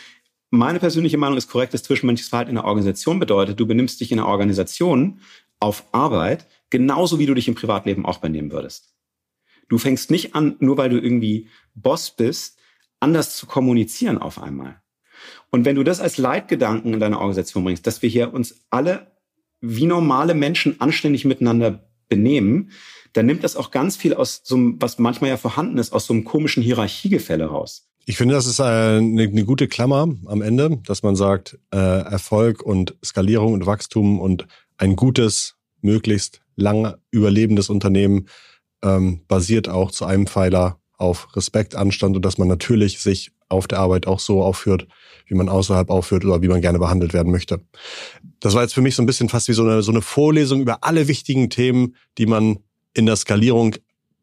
Meine 0.50 0.80
persönliche 0.80 1.18
Meinung 1.18 1.38
ist, 1.38 1.48
korrektes 1.48 1.82
zwischenmenschliches 1.82 2.28
Verhalten 2.28 2.50
in 2.50 2.58
einer 2.58 2.66
Organisation 2.66 3.18
bedeutet, 3.18 3.58
du 3.60 3.66
benimmst 3.66 4.00
dich 4.00 4.12
in 4.12 4.18
einer 4.18 4.28
Organisation 4.28 5.20
auf 5.60 5.84
Arbeit 5.92 6.46
genauso 6.70 7.18
wie 7.18 7.26
du 7.26 7.34
dich 7.34 7.48
im 7.48 7.54
Privatleben 7.54 8.06
auch 8.06 8.18
benehmen 8.18 8.52
würdest. 8.52 8.94
Du 9.68 9.78
fängst 9.78 10.10
nicht 10.10 10.34
an, 10.34 10.56
nur 10.60 10.76
weil 10.76 10.90
du 10.90 10.98
irgendwie 10.98 11.48
Boss 11.74 12.10
bist, 12.10 12.58
anders 13.00 13.36
zu 13.36 13.46
kommunizieren 13.46 14.18
auf 14.18 14.40
einmal. 14.40 14.80
Und 15.50 15.64
wenn 15.64 15.76
du 15.76 15.84
das 15.84 16.00
als 16.00 16.18
Leitgedanken 16.18 16.94
in 16.94 17.00
deine 17.00 17.18
Organisation 17.18 17.64
bringst, 17.64 17.86
dass 17.86 18.02
wir 18.02 18.08
hier 18.08 18.32
uns 18.32 18.66
alle 18.70 19.12
wie 19.60 19.86
normale 19.86 20.34
Menschen 20.34 20.80
anständig 20.80 21.24
miteinander 21.24 21.87
benehmen, 22.08 22.70
dann 23.12 23.26
nimmt 23.26 23.44
das 23.44 23.56
auch 23.56 23.70
ganz 23.70 23.96
viel 23.96 24.14
aus 24.14 24.42
so 24.44 24.56
einem, 24.56 24.76
was 24.80 24.98
manchmal 24.98 25.30
ja 25.30 25.36
vorhanden 25.36 25.78
ist, 25.78 25.92
aus 25.92 26.06
so 26.06 26.14
einem 26.14 26.24
komischen 26.24 26.62
Hierarchiegefälle 26.62 27.46
raus. 27.46 27.88
Ich 28.04 28.16
finde, 28.16 28.34
das 28.34 28.46
ist 28.46 28.60
eine, 28.60 29.22
eine 29.22 29.44
gute 29.44 29.68
Klammer 29.68 30.08
am 30.26 30.40
Ende, 30.40 30.80
dass 30.86 31.02
man 31.02 31.14
sagt, 31.14 31.58
äh, 31.72 31.76
Erfolg 31.76 32.62
und 32.62 32.96
Skalierung 33.04 33.52
und 33.52 33.66
Wachstum 33.66 34.18
und 34.18 34.46
ein 34.78 34.96
gutes, 34.96 35.56
möglichst 35.82 36.40
lang 36.56 36.94
überlebendes 37.10 37.68
Unternehmen 37.68 38.28
ähm, 38.82 39.20
basiert 39.28 39.68
auch 39.68 39.90
zu 39.90 40.04
einem 40.04 40.26
Pfeiler 40.26 40.80
auf 40.96 41.36
Respekt, 41.36 41.74
Anstand 41.74 42.16
und 42.16 42.24
dass 42.24 42.38
man 42.38 42.48
natürlich 42.48 43.00
sich 43.00 43.32
auf 43.48 43.66
der 43.66 43.80
Arbeit 43.80 44.06
auch 44.06 44.20
so 44.20 44.42
aufführt, 44.42 44.86
wie 45.26 45.34
man 45.34 45.48
außerhalb 45.48 45.90
aufführt 45.90 46.24
oder 46.24 46.42
wie 46.42 46.48
man 46.48 46.60
gerne 46.60 46.78
behandelt 46.78 47.12
werden 47.12 47.32
möchte. 47.32 47.60
Das 48.40 48.54
war 48.54 48.62
jetzt 48.62 48.74
für 48.74 48.82
mich 48.82 48.94
so 48.94 49.02
ein 49.02 49.06
bisschen 49.06 49.28
fast 49.28 49.48
wie 49.48 49.52
so 49.52 49.62
eine, 49.62 49.82
so 49.82 49.92
eine 49.92 50.02
Vorlesung 50.02 50.60
über 50.60 50.84
alle 50.84 51.08
wichtigen 51.08 51.50
Themen, 51.50 51.96
die 52.18 52.26
man 52.26 52.58
in 52.94 53.06
der 53.06 53.16
Skalierung 53.16 53.74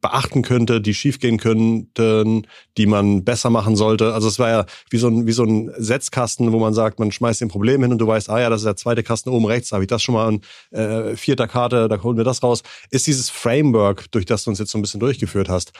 beachten 0.05 0.43
könnte, 0.43 0.81
die 0.81 0.93
schiefgehen 0.93 1.39
könnten, 1.39 2.45
die 2.77 2.85
man 2.85 3.23
besser 3.23 3.49
machen 3.49 3.75
sollte. 3.75 4.13
Also 4.13 4.27
es 4.27 4.37
war 4.37 4.49
ja 4.49 4.65
wie 4.91 4.97
so 4.97 5.07
ein, 5.07 5.25
wie 5.25 5.31
so 5.31 5.43
ein 5.43 5.71
Setzkasten, 5.77 6.51
wo 6.51 6.59
man 6.59 6.75
sagt, 6.75 6.99
man 6.99 7.11
schmeißt 7.11 7.41
ein 7.41 7.47
Problem 7.47 7.81
hin 7.81 7.91
und 7.91 7.97
du 7.97 8.05
weißt, 8.05 8.29
ah 8.29 8.39
ja, 8.39 8.51
das 8.51 8.61
ist 8.61 8.65
der 8.65 8.75
zweite 8.75 9.01
Kasten 9.01 9.29
oben 9.29 9.45
rechts, 9.45 9.71
habe 9.71 9.83
ich 9.83 9.87
das 9.87 10.03
schon 10.03 10.13
mal 10.13 10.27
an 10.27 10.41
äh, 10.69 11.15
vierter 11.15 11.47
Karte, 11.47 11.87
da 11.87 12.03
holen 12.03 12.17
wir 12.17 12.23
das 12.23 12.43
raus. 12.43 12.61
Ist 12.91 13.07
dieses 13.07 13.31
Framework, 13.31 14.11
durch 14.11 14.25
das 14.25 14.43
du 14.43 14.51
uns 14.51 14.59
jetzt 14.59 14.71
so 14.71 14.77
ein 14.77 14.83
bisschen 14.83 14.99
durchgeführt 14.99 15.49
hast, 15.49 15.71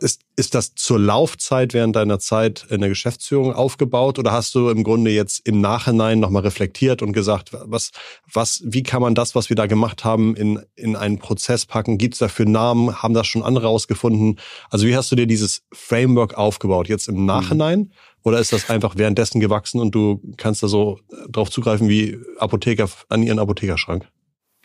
ist, 0.00 0.22
ist 0.36 0.54
das 0.54 0.74
zur 0.74 0.98
Laufzeit 0.98 1.74
während 1.74 1.96
deiner 1.96 2.18
Zeit 2.18 2.66
in 2.70 2.80
der 2.80 2.88
Geschäftsführung 2.88 3.52
aufgebaut 3.52 4.18
oder 4.18 4.32
hast 4.32 4.54
du 4.54 4.70
im 4.70 4.84
Grunde 4.84 5.10
jetzt 5.10 5.46
im 5.46 5.60
Nachhinein 5.60 6.18
nochmal 6.18 6.42
reflektiert 6.42 7.02
und 7.02 7.12
gesagt, 7.12 7.50
was, 7.52 7.90
was, 8.32 8.62
wie 8.64 8.82
kann 8.82 9.02
man 9.02 9.14
das, 9.14 9.34
was 9.34 9.50
wir 9.50 9.56
da 9.56 9.66
gemacht 9.66 10.04
haben, 10.04 10.34
in, 10.34 10.60
in 10.76 10.96
einen 10.96 11.18
Prozess 11.18 11.66
packen? 11.66 11.98
Gibt 11.98 12.14
es 12.14 12.20
dafür 12.20 12.46
Namen? 12.46 13.02
Haben 13.02 13.14
das 13.14 13.26
schon 13.26 13.42
andere 13.42 13.66
rausgefunden? 13.66 14.40
Also 14.70 14.86
wie 14.86 14.96
hast 14.96 15.12
du 15.12 15.16
dir 15.16 15.26
dieses 15.26 15.62
Framework 15.72 16.34
aufgebaut? 16.34 16.88
Jetzt 16.88 17.08
im 17.08 17.26
Nachhinein? 17.26 17.78
Mhm. 17.78 17.90
Oder 18.22 18.40
ist 18.40 18.52
das 18.52 18.70
einfach 18.70 18.96
währenddessen 18.96 19.40
gewachsen 19.40 19.78
und 19.78 19.94
du 19.94 20.20
kannst 20.36 20.62
da 20.62 20.68
so 20.68 20.98
drauf 21.28 21.50
zugreifen 21.50 21.88
wie 21.88 22.18
Apotheker 22.38 22.88
an 23.08 23.22
ihren 23.22 23.38
Apothekerschrank? 23.38 24.08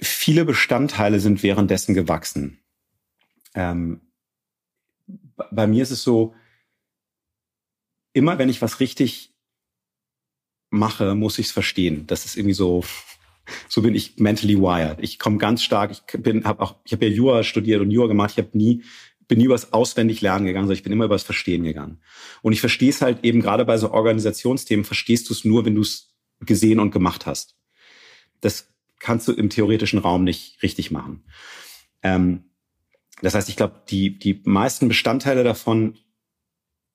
Viele 0.02 0.46
Bestandteile 0.46 1.20
sind 1.20 1.44
währenddessen 1.44 1.94
gewachsen. 1.94 2.60
Ähm, 3.54 4.02
bei 5.52 5.68
mir 5.68 5.84
ist 5.84 5.92
es 5.92 6.04
so, 6.04 6.34
immer 8.14 8.38
wenn 8.38 8.50
ich 8.50 8.62
was 8.62 8.80
richtig 8.80 9.34
mache, 10.70 11.16
muss 11.16 11.40
ich 11.40 11.48
es 11.48 11.52
verstehen. 11.52 12.08
Das 12.08 12.26
ist 12.26 12.38
irgendwie 12.38 12.54
so, 12.54 12.84
so 13.68 13.82
bin 13.82 13.96
ich 13.96 14.18
mentally 14.18 14.58
wired. 14.58 15.00
Ich 15.02 15.20
komme 15.20 15.38
ganz 15.38 15.64
stark, 15.64 15.92
ich 15.92 16.22
bin, 16.22 16.46
habe 16.46 16.62
auch, 16.62 16.76
ich 16.86 16.94
habe 16.94 17.06
ja 17.06 17.12
Jura 17.12 17.44
studiert 17.44 17.82
und 17.82 17.92
Jura 17.92 18.08
gemacht. 18.08 18.32
Ich 18.32 18.44
habe 18.44 18.58
nie, 18.58 18.84
bin 19.28 19.38
nie 19.38 19.46
übers 19.46 19.74
auswendig 19.74 20.22
Lernen 20.22 20.46
gegangen, 20.46 20.66
sondern 20.66 20.78
ich 20.78 20.84
bin 20.84 20.94
immer 20.94 21.06
übers 21.06 21.24
Verstehen 21.24 21.64
gegangen. 21.64 22.02
Und 22.42 22.54
ich 22.54 22.60
verstehe 22.60 22.90
es 22.90 23.02
halt 23.02 23.24
eben 23.24 23.42
gerade 23.42 23.66
bei 23.66 23.78
so 23.78 23.92
Organisationsthemen, 23.92 24.86
verstehst 24.86 25.30
du 25.30 25.34
es 25.34 25.46
nur, 25.46 25.66
wenn 25.66 25.76
du 25.76 25.82
es 25.82 26.14
gesehen 26.42 26.80
und 26.80 26.92
gemacht 26.92 27.26
hast. 27.26 27.56
Das 28.40 28.68
kannst 29.00 29.28
du 29.28 29.34
im 29.34 29.50
theoretischen 29.50 30.00
Raum 30.00 30.24
nicht 30.24 30.62
richtig 30.64 30.92
machen. 30.92 31.24
Ähm, 32.04 32.51
das 33.22 33.36
heißt, 33.36 33.50
ich 33.50 33.56
glaube, 33.56 33.82
die, 33.90 34.18
die 34.18 34.42
meisten 34.46 34.88
Bestandteile 34.88 35.44
davon 35.44 35.98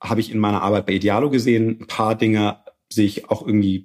habe 0.00 0.20
ich 0.20 0.30
in 0.30 0.38
meiner 0.38 0.62
Arbeit 0.62 0.86
bei 0.86 0.92
Idealo 0.92 1.30
gesehen. 1.30 1.80
Ein 1.80 1.86
paar 1.86 2.14
Dinge 2.14 2.64
sehe 2.90 3.06
ich 3.06 3.30
auch 3.30 3.46
irgendwie, 3.46 3.84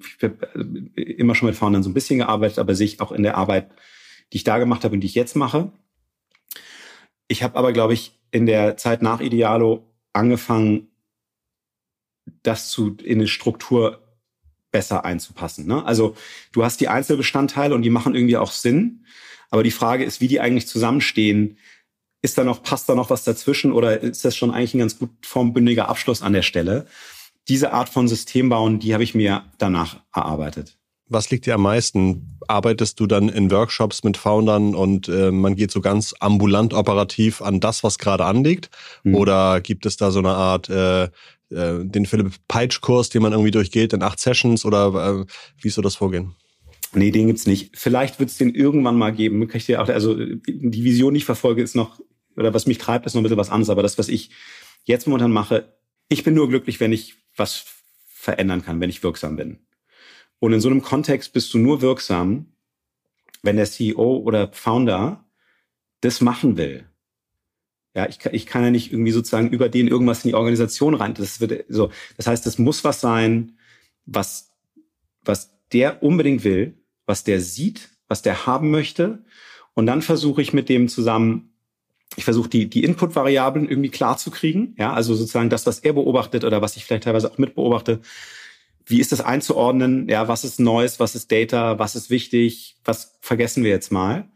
ich 0.96 1.20
immer 1.20 1.36
schon 1.36 1.48
mit 1.48 1.56
Foundern 1.56 1.84
so 1.84 1.90
ein 1.90 1.94
bisschen 1.94 2.20
gearbeitet, 2.20 2.60
aber 2.60 2.76
sehe 2.76 2.86
ich 2.86 3.02
auch 3.02 3.12
in 3.12 3.24
der 3.24 3.38
Arbeit, 3.38 3.72
die 4.32 4.38
ich 4.38 4.44
da 4.44 4.58
gemacht 4.58 4.84
habe 4.84 4.94
und 4.94 5.02
die 5.02 5.08
ich 5.08 5.16
jetzt 5.16 5.36
mache. 5.36 5.72
Ich 7.28 7.44
habe 7.44 7.58
aber, 7.58 7.74
glaube 7.74 7.94
ich, 7.94 8.20
in 8.32 8.46
der 8.46 8.78
Zeit 8.78 9.02
nach 9.02 9.22
Idealo 9.22 9.88
angefangen, 10.14 10.90
das 12.44 12.70
zu, 12.70 12.98
in 13.04 13.20
eine 13.20 13.28
Struktur 13.28 14.02
besser 14.72 15.06
einzupassen. 15.06 15.68
Ne? 15.68 15.84
Also 15.86 16.16
du 16.52 16.64
hast 16.64 16.80
die 16.82 16.88
Einzelbestandteile 16.88 17.76
und 17.76 17.82
die 17.82 17.90
machen 17.90 18.16
irgendwie 18.16 18.38
auch 18.38 18.52
Sinn. 18.52 19.06
Aber 19.50 19.64
die 19.64 19.72
Frage 19.72 20.06
ist, 20.06 20.22
wie 20.22 20.28
die 20.28 20.40
eigentlich 20.40 20.68
zusammenstehen, 20.68 21.58
ist 22.22 22.38
da 22.38 22.44
noch, 22.44 22.64
passt 22.64 22.88
da 22.88 22.96
noch 22.96 23.10
was 23.10 23.24
dazwischen 23.24 23.72
oder 23.72 24.02
ist 24.02 24.24
das 24.24 24.36
schon 24.36 24.52
eigentlich 24.52 24.74
ein 24.76 24.80
ganz 24.80 25.00
gut 25.00 25.10
formbündiger 25.24 25.90
Abschluss 25.90 26.22
an 26.22 26.34
der 26.34 26.44
Stelle? 26.44 26.86
Diese 27.48 27.74
Art 27.74 27.90
von 27.90 28.08
System 28.08 28.50
bauen, 28.50 28.80
die 28.80 28.94
habe 28.94 29.04
ich 29.04 29.16
mir 29.16 29.44
danach 29.58 29.98
erarbeitet. 30.14 30.78
Was 31.08 31.30
liegt 31.30 31.46
dir 31.46 31.56
am 31.56 31.64
meisten? 31.64 32.38
Arbeitest 32.48 33.00
du 33.00 33.08
dann 33.08 33.28
in 33.28 33.52
Workshops 33.52 34.04
mit 34.04 34.16
Foundern 34.16 34.76
und 34.76 35.10
äh, 35.10 35.32
man 35.32 35.56
geht 35.56 35.72
so 35.72 35.82
ganz 35.82 36.14
ambulant 36.20 36.74
operativ 36.74 37.42
an 37.42 37.60
das, 37.60 37.84
was 37.84 37.98
gerade 37.98 38.24
anliegt? 38.24 38.70
Mhm. 39.04 39.16
Oder 39.16 39.60
gibt 39.60 39.86
es 39.86 39.98
da 39.98 40.12
so 40.12 40.20
eine 40.20 40.30
Art 40.30 40.70
äh, 40.70 41.04
äh, 41.04 41.10
den 41.50 42.06
Philipp 42.06 42.36
Peitsch-Kurs, 42.48 43.10
den 43.10 43.24
man 43.24 43.34
irgendwie 43.34 43.52
durchgeht 43.52 43.92
in 43.92 44.04
acht 44.04 44.20
Sessions? 44.20 44.64
Oder 44.64 45.26
äh, 45.26 45.26
wie 45.62 45.68
ist 45.68 45.76
so 45.76 45.82
das 45.82 45.96
Vorgehen? 45.96 46.36
Nee, 46.94 47.12
den 47.12 47.28
gibt's 47.28 47.46
nicht. 47.46 47.72
Vielleicht 47.74 48.20
wird 48.20 48.30
es 48.30 48.38
den 48.38 48.54
irgendwann 48.54 48.98
mal 48.98 49.12
geben. 49.12 49.46
Kann 49.48 49.58
ich 49.58 49.66
dir 49.66 49.82
auch, 49.82 49.90
also 49.90 50.16
die 50.16 50.84
Vision, 50.84 51.14
die 51.14 51.20
ich 51.20 51.26
verfolge, 51.26 51.62
ist 51.62 51.76
noch 51.76 52.00
oder 52.38 52.54
was 52.54 52.66
mich 52.66 52.78
treibt, 52.78 53.06
ist 53.06 53.14
noch 53.14 53.22
ein 53.22 53.24
bisschen 53.24 53.38
was 53.38 53.50
anderes. 53.50 53.70
Aber 53.70 53.84
das, 53.84 53.98
was 53.98 54.08
ich 54.08 54.32
jetzt 54.84 55.08
momentan 55.08 55.32
mache, 55.32 55.74
ich 56.10 56.24
bin 56.24 56.34
nur 56.34 56.50
glücklich, 56.50 56.80
wenn 56.80 56.94
ich 56.94 57.16
was 57.36 57.66
verändern 58.08 58.64
kann, 58.64 58.80
wenn 58.80 58.90
ich 58.90 59.04
wirksam 59.04 59.36
bin. 59.36 59.60
Und 60.40 60.54
in 60.54 60.62
so 60.62 60.70
einem 60.70 60.82
Kontext 60.82 61.34
bist 61.34 61.54
du 61.54 61.58
nur 61.58 61.82
wirksam, 61.82 62.48
wenn 63.44 63.58
der 63.58 63.66
CEO 63.66 64.18
oder 64.18 64.52
Founder 64.52 65.26
das 66.02 66.22
machen 66.22 66.58
will. 66.58 66.86
Ja, 67.94 68.08
ich 68.08 68.20
kann, 68.20 68.34
ich 68.34 68.46
kann 68.46 68.64
ja 68.64 68.72
nicht 68.72 68.92
irgendwie 68.92 69.12
sozusagen 69.12 69.50
über 69.50 69.70
den 69.70 69.88
irgendwas 69.88 70.24
in 70.24 70.30
die 70.30 70.36
Organisation 70.36 70.94
rein. 70.94 71.14
Das 71.14 71.42
wird 71.42 71.66
so. 71.68 71.92
Das 72.18 72.28
heißt, 72.28 72.46
es 72.48 72.58
muss 72.58 72.84
was 72.84 73.02
sein, 73.02 73.58
was, 74.06 74.52
was 75.24 75.60
der 75.74 76.02
unbedingt 76.02 76.44
will, 76.44 76.78
was 77.06 77.24
der 77.24 77.42
sieht, 77.42 77.90
was 78.08 78.22
der 78.22 78.46
haben 78.46 78.72
möchte. 78.72 79.24
Und 79.74 79.86
dann 79.86 80.02
versuche 80.02 80.42
ich 80.42 80.54
mit 80.54 80.70
dem 80.70 80.88
zusammen 80.88 81.51
ich 82.18 82.26
versuche 82.26 82.50
die, 82.50 82.70
die 82.70 82.84
Input-Variablen 82.84 83.70
irgendwie 83.70 83.90
klar 83.90 84.18
zu 84.18 84.32
kriegen. 84.32 84.76
Ja, 84.78 84.94
also 84.94 85.16
sozusagen 85.16 85.50
das, 85.50 85.66
was 85.66 85.80
er 85.80 85.94
beobachtet 85.94 86.44
oder 86.44 86.62
was 86.62 86.76
ich 86.76 86.86
vielleicht 86.86 87.04
teilweise 87.04 87.32
auch 87.32 87.38
mitbeobachte. 87.38 88.02
Wie 88.86 89.00
ist 89.00 89.12
das 89.12 89.22
einzuordnen? 89.22 90.10
Ja, 90.10 90.28
was 90.28 90.44
ist 90.44 90.60
Neues? 90.60 91.00
Was 91.00 91.16
ist 91.16 91.32
Data? 91.32 91.80
Was 91.80 91.96
ist 91.96 92.10
wichtig? 92.10 92.78
Was 92.84 93.18
vergessen 93.22 93.64
wir 93.64 93.72
jetzt 93.72 93.92
mal? 93.92 94.30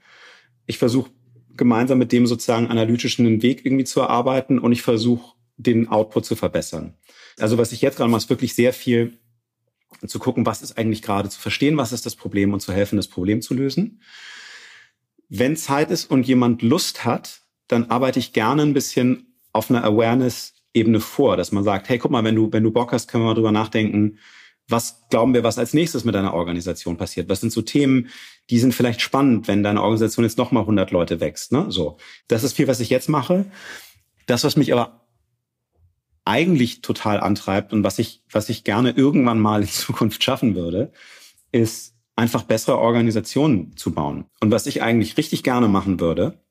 Ich 0.65 0.77
versuche 0.77 1.11
gemeinsam 1.57 1.97
mit 1.97 2.11
dem 2.11 2.27
sozusagen 2.27 2.67
analytischen 2.67 3.41
Weg 3.41 3.65
irgendwie 3.65 3.83
zu 3.85 4.01
erarbeiten 4.01 4.59
und 4.59 4.71
ich 4.71 4.81
versuche 4.81 5.33
den 5.57 5.87
Output 5.87 6.25
zu 6.25 6.35
verbessern. 6.35 6.93
Also 7.39 7.57
was 7.57 7.71
ich 7.71 7.81
jetzt 7.81 7.97
gerade 7.97 8.09
mache, 8.09 8.19
ist 8.19 8.29
wirklich 8.29 8.55
sehr 8.55 8.73
viel 8.73 9.17
zu 10.05 10.19
gucken, 10.19 10.45
was 10.45 10.61
ist 10.61 10.77
eigentlich 10.77 11.01
gerade 11.01 11.29
zu 11.29 11.39
verstehen, 11.39 11.77
was 11.77 11.91
ist 11.91 12.05
das 12.05 12.15
Problem 12.15 12.53
und 12.53 12.59
zu 12.59 12.73
helfen, 12.73 12.97
das 12.97 13.07
Problem 13.07 13.41
zu 13.41 13.53
lösen. 13.53 14.01
Wenn 15.29 15.55
Zeit 15.55 15.91
ist 15.91 16.09
und 16.11 16.27
jemand 16.27 16.61
Lust 16.61 17.05
hat, 17.05 17.41
dann 17.67 17.89
arbeite 17.89 18.19
ich 18.19 18.33
gerne 18.33 18.61
ein 18.61 18.73
bisschen 18.73 19.35
auf 19.53 19.69
einer 19.69 19.83
Awareness-Ebene 19.83 20.99
vor, 20.99 21.37
dass 21.37 21.51
man 21.51 21.63
sagt, 21.63 21.89
hey, 21.89 21.97
guck 21.97 22.11
mal, 22.11 22.23
wenn 22.23 22.35
du, 22.35 22.51
wenn 22.51 22.63
du 22.63 22.71
Bock 22.71 22.91
hast, 22.91 23.07
können 23.07 23.23
wir 23.23 23.29
mal 23.29 23.33
drüber 23.33 23.51
nachdenken, 23.51 24.19
was 24.67 25.07
glauben 25.09 25.33
wir, 25.33 25.43
was 25.43 25.59
als 25.59 25.73
nächstes 25.73 26.05
mit 26.05 26.15
deiner 26.15 26.33
Organisation 26.33 26.97
passiert? 26.97 27.29
Was 27.29 27.41
sind 27.41 27.51
so 27.51 27.61
Themen, 27.61 28.09
die 28.49 28.59
sind 28.59 28.73
vielleicht 28.73 29.01
spannend, 29.01 29.47
wenn 29.47 29.63
deine 29.63 29.81
Organisation 29.81 30.25
jetzt 30.25 30.37
nochmal 30.37 30.63
100 30.63 30.91
Leute 30.91 31.19
wächst, 31.19 31.51
ne? 31.51 31.67
So. 31.69 31.97
Das 32.27 32.43
ist 32.43 32.53
viel, 32.53 32.67
was 32.67 32.79
ich 32.79 32.89
jetzt 32.89 33.09
mache. 33.09 33.45
Das, 34.25 34.43
was 34.43 34.55
mich 34.55 34.73
aber 34.73 35.05
eigentlich 36.25 36.81
total 36.81 37.19
antreibt 37.19 37.71
und 37.73 37.83
was 37.83 37.99
ich, 37.99 38.23
was 38.31 38.49
ich 38.49 38.63
gerne 38.63 38.91
irgendwann 38.91 39.39
mal 39.39 39.61
in 39.61 39.67
Zukunft 39.69 40.23
schaffen 40.23 40.55
würde, 40.55 40.91
ist 41.51 41.93
einfach 42.15 42.43
bessere 42.43 42.77
Organisationen 42.77 43.77
zu 43.77 43.91
bauen. 43.91 44.25
Und 44.39 44.51
was 44.51 44.65
ich 44.65 44.81
eigentlich 44.81 45.17
richtig 45.17 45.43
gerne 45.43 45.67
machen 45.67 45.99
würde, 45.99 46.44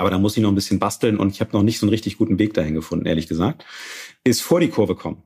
aber 0.00 0.10
da 0.10 0.18
muss 0.18 0.36
ich 0.36 0.42
noch 0.42 0.50
ein 0.50 0.54
bisschen 0.54 0.78
basteln 0.78 1.18
und 1.18 1.30
ich 1.30 1.40
habe 1.40 1.52
noch 1.52 1.62
nicht 1.62 1.78
so 1.78 1.86
einen 1.86 1.90
richtig 1.90 2.18
guten 2.18 2.38
Weg 2.38 2.54
dahin 2.54 2.74
gefunden, 2.74 3.06
ehrlich 3.06 3.28
gesagt, 3.28 3.64
ist 4.24 4.40
vor 4.40 4.60
die 4.60 4.68
Kurve 4.68 4.96
kommen. 4.96 5.22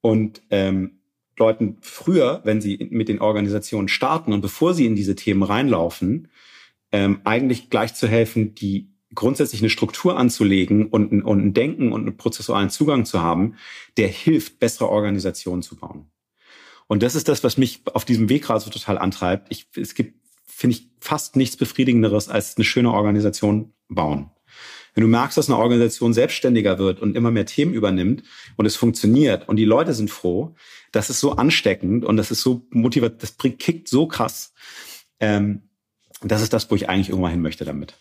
Und 0.00 0.42
ähm, 0.50 1.00
Leuten 1.38 1.78
früher, 1.80 2.40
wenn 2.44 2.60
sie 2.60 2.88
mit 2.90 3.08
den 3.08 3.20
Organisationen 3.20 3.88
starten 3.88 4.32
und 4.32 4.40
bevor 4.40 4.74
sie 4.74 4.86
in 4.86 4.96
diese 4.96 5.14
Themen 5.14 5.42
reinlaufen, 5.42 6.28
ähm, 6.92 7.20
eigentlich 7.24 7.70
gleich 7.70 7.94
zu 7.94 8.08
helfen, 8.08 8.54
die 8.54 8.90
grundsätzlich 9.14 9.60
eine 9.60 9.70
Struktur 9.70 10.18
anzulegen 10.18 10.86
und, 10.86 11.22
und 11.22 11.44
ein 11.44 11.54
Denken 11.54 11.92
und 11.92 12.02
einen 12.02 12.16
prozessualen 12.16 12.70
Zugang 12.70 13.04
zu 13.04 13.22
haben, 13.22 13.54
der 13.96 14.08
hilft, 14.08 14.58
bessere 14.58 14.88
Organisationen 14.88 15.62
zu 15.62 15.76
bauen. 15.76 16.10
Und 16.86 17.02
das 17.02 17.14
ist 17.14 17.28
das, 17.28 17.42
was 17.44 17.56
mich 17.56 17.82
auf 17.92 18.04
diesem 18.04 18.28
Weg 18.28 18.44
gerade 18.44 18.60
so 18.60 18.70
total 18.70 18.98
antreibt. 18.98 19.48
Ich, 19.50 19.68
es 19.76 19.94
gibt 19.94 20.20
finde 20.60 20.76
ich, 20.76 20.90
fast 21.00 21.36
nichts 21.36 21.56
Befriedigenderes 21.56 22.28
als 22.28 22.56
eine 22.56 22.64
schöne 22.64 22.92
Organisation 22.92 23.72
bauen. 23.90 24.30
Wenn 24.94 25.02
du 25.02 25.08
merkst, 25.08 25.38
dass 25.38 25.48
eine 25.48 25.58
Organisation 25.58 26.12
selbstständiger 26.12 26.78
wird 26.78 27.00
und 27.00 27.16
immer 27.16 27.30
mehr 27.30 27.46
Themen 27.46 27.74
übernimmt 27.74 28.24
und 28.56 28.66
es 28.66 28.76
funktioniert 28.76 29.48
und 29.48 29.56
die 29.56 29.64
Leute 29.64 29.94
sind 29.94 30.10
froh, 30.10 30.54
das 30.92 31.10
ist 31.10 31.20
so 31.20 31.32
ansteckend 31.32 32.04
und 32.04 32.16
das 32.16 32.30
ist 32.30 32.42
so 32.42 32.66
motiviert, 32.70 33.22
das 33.22 33.36
kickt 33.38 33.88
so 33.88 34.06
krass. 34.06 34.52
Ähm, 35.20 35.62
das 36.22 36.42
ist 36.42 36.52
das, 36.52 36.70
wo 36.70 36.74
ich 36.74 36.88
eigentlich 36.88 37.10
irgendwann 37.10 37.30
hin 37.30 37.42
möchte 37.42 37.64
damit. 37.64 37.94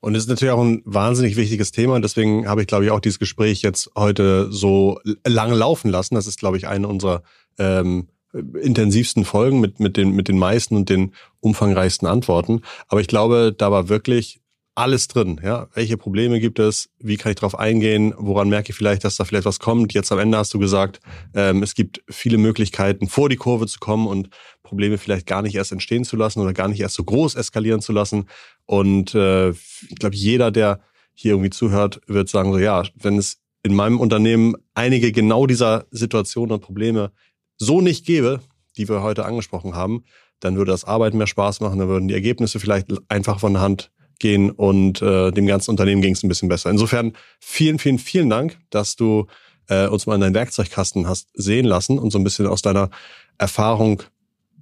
Und 0.00 0.14
es 0.14 0.24
ist 0.24 0.28
natürlich 0.28 0.52
auch 0.52 0.62
ein 0.62 0.82
wahnsinnig 0.84 1.36
wichtiges 1.36 1.72
Thema. 1.72 1.94
Und 1.94 2.02
deswegen 2.02 2.46
habe 2.48 2.60
ich, 2.60 2.66
glaube 2.66 2.84
ich, 2.84 2.90
auch 2.90 3.00
dieses 3.00 3.18
Gespräch 3.18 3.62
jetzt 3.62 3.90
heute 3.96 4.52
so 4.52 5.00
lange 5.24 5.54
laufen 5.54 5.90
lassen. 5.90 6.14
Das 6.14 6.26
ist, 6.26 6.38
glaube 6.38 6.58
ich, 6.58 6.68
eine 6.68 6.86
unserer 6.86 7.22
ähm, 7.58 8.08
intensivsten 8.32 9.24
Folgen 9.24 9.60
mit, 9.60 9.80
mit, 9.80 9.96
den, 9.96 10.10
mit 10.10 10.28
den 10.28 10.38
meisten 10.38 10.76
und 10.76 10.90
den 10.90 11.14
umfangreichsten 11.40 12.06
Antworten. 12.06 12.60
Aber 12.88 13.00
ich 13.00 13.08
glaube, 13.08 13.54
da 13.56 13.72
war 13.72 13.88
wirklich 13.88 14.40
alles 14.76 15.08
drin. 15.08 15.40
Ja, 15.42 15.68
welche 15.74 15.96
Probleme 15.96 16.38
gibt 16.38 16.58
es? 16.58 16.90
Wie 16.98 17.16
kann 17.16 17.30
ich 17.30 17.36
darauf 17.36 17.58
eingehen? 17.58 18.14
Woran 18.18 18.48
merke 18.48 18.70
ich 18.70 18.76
vielleicht, 18.76 19.04
dass 19.04 19.16
da 19.16 19.24
vielleicht 19.24 19.46
was 19.46 19.58
kommt? 19.58 19.94
Jetzt 19.94 20.12
am 20.12 20.18
Ende 20.18 20.36
hast 20.36 20.52
du 20.52 20.58
gesagt, 20.58 21.00
ähm, 21.34 21.62
es 21.62 21.74
gibt 21.74 22.02
viele 22.08 22.36
Möglichkeiten, 22.36 23.08
vor 23.08 23.28
die 23.28 23.36
Kurve 23.36 23.66
zu 23.66 23.80
kommen 23.80 24.06
und 24.06 24.28
Probleme 24.62 24.98
vielleicht 24.98 25.26
gar 25.26 25.42
nicht 25.42 25.54
erst 25.54 25.72
entstehen 25.72 26.04
zu 26.04 26.16
lassen 26.16 26.40
oder 26.40 26.52
gar 26.52 26.68
nicht 26.68 26.80
erst 26.80 26.94
so 26.94 27.04
groß 27.04 27.36
eskalieren 27.36 27.80
zu 27.80 27.92
lassen. 27.92 28.26
Und 28.66 29.14
äh, 29.14 29.50
ich 29.50 29.96
glaube, 29.98 30.14
jeder, 30.14 30.50
der 30.50 30.80
hier 31.14 31.32
irgendwie 31.32 31.50
zuhört, 31.50 32.00
wird 32.06 32.28
sagen 32.28 32.52
so, 32.52 32.58
ja, 32.58 32.82
wenn 32.94 33.16
es 33.16 33.38
in 33.62 33.74
meinem 33.74 33.98
Unternehmen 33.98 34.54
einige 34.74 35.10
genau 35.10 35.46
dieser 35.46 35.86
Situationen 35.90 36.52
und 36.52 36.60
Probleme 36.60 37.12
so 37.56 37.80
nicht 37.80 38.04
gäbe, 38.04 38.40
die 38.76 38.88
wir 38.88 39.02
heute 39.02 39.24
angesprochen 39.24 39.74
haben, 39.74 40.04
dann 40.40 40.56
würde 40.56 40.70
das 40.70 40.84
Arbeiten 40.84 41.16
mehr 41.16 41.26
Spaß 41.26 41.60
machen, 41.60 41.78
dann 41.78 41.88
würden 41.88 42.08
die 42.08 42.14
Ergebnisse 42.14 42.60
vielleicht 42.60 42.88
einfach 43.08 43.40
von 43.40 43.54
der 43.54 43.62
Hand 43.62 43.90
gehen 44.18 44.50
und 44.50 45.02
äh, 45.02 45.30
dem 45.30 45.46
ganzen 45.46 45.70
Unternehmen 45.70 46.02
ging 46.02 46.14
es 46.14 46.22
ein 46.22 46.28
bisschen 46.28 46.48
besser. 46.48 46.70
Insofern 46.70 47.12
vielen, 47.40 47.78
vielen, 47.78 47.98
vielen 47.98 48.30
Dank, 48.30 48.58
dass 48.70 48.96
du 48.96 49.26
äh, 49.68 49.86
uns 49.86 50.06
mal 50.06 50.14
in 50.14 50.20
deinen 50.20 50.34
Werkzeugkasten 50.34 51.08
hast 51.08 51.28
sehen 51.34 51.66
lassen 51.66 51.98
und 51.98 52.10
so 52.10 52.18
ein 52.18 52.24
bisschen 52.24 52.46
aus 52.46 52.62
deiner 52.62 52.90
Erfahrung 53.38 54.02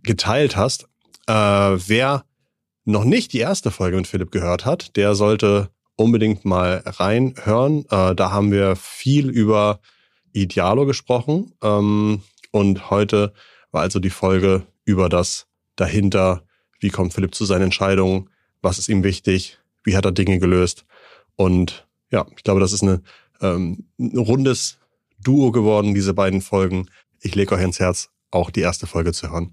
geteilt 0.02 0.56
hast. 0.56 0.88
Äh, 1.26 1.32
wer 1.32 2.24
noch 2.84 3.04
nicht 3.04 3.32
die 3.32 3.38
erste 3.38 3.70
Folge 3.70 3.96
mit 3.96 4.06
Philipp 4.06 4.30
gehört 4.30 4.64
hat, 4.64 4.96
der 4.96 5.14
sollte 5.14 5.70
unbedingt 5.96 6.44
mal 6.44 6.82
reinhören. 6.84 7.86
Äh, 7.90 8.14
da 8.14 8.30
haben 8.30 8.52
wir 8.52 8.76
viel 8.76 9.30
über 9.30 9.80
Idealo 10.32 10.84
gesprochen 10.84 11.52
ähm, 11.62 12.22
und 12.50 12.90
heute 12.90 13.32
war 13.70 13.82
also 13.82 14.00
die 14.00 14.10
Folge 14.10 14.66
über 14.84 15.08
das 15.08 15.46
dahinter, 15.76 16.42
wie 16.80 16.90
kommt 16.90 17.14
Philipp 17.14 17.34
zu 17.34 17.44
seinen 17.44 17.62
Entscheidungen, 17.62 18.28
was 18.64 18.78
ist 18.78 18.88
ihm 18.88 19.04
wichtig, 19.04 19.58
wie 19.84 19.96
hat 19.96 20.04
er 20.04 20.12
Dinge 20.12 20.38
gelöst. 20.38 20.84
Und 21.36 21.86
ja, 22.10 22.26
ich 22.36 22.42
glaube, 22.42 22.60
das 22.60 22.72
ist 22.72 22.82
eine, 22.82 23.02
ähm, 23.40 23.86
ein 23.98 24.18
rundes 24.18 24.78
Duo 25.22 25.52
geworden, 25.52 25.94
diese 25.94 26.14
beiden 26.14 26.40
Folgen. 26.40 26.86
Ich 27.20 27.34
lege 27.34 27.54
euch 27.54 27.62
ins 27.62 27.80
Herz, 27.80 28.10
auch 28.30 28.50
die 28.50 28.60
erste 28.60 28.86
Folge 28.86 29.12
zu 29.12 29.30
hören. 29.30 29.52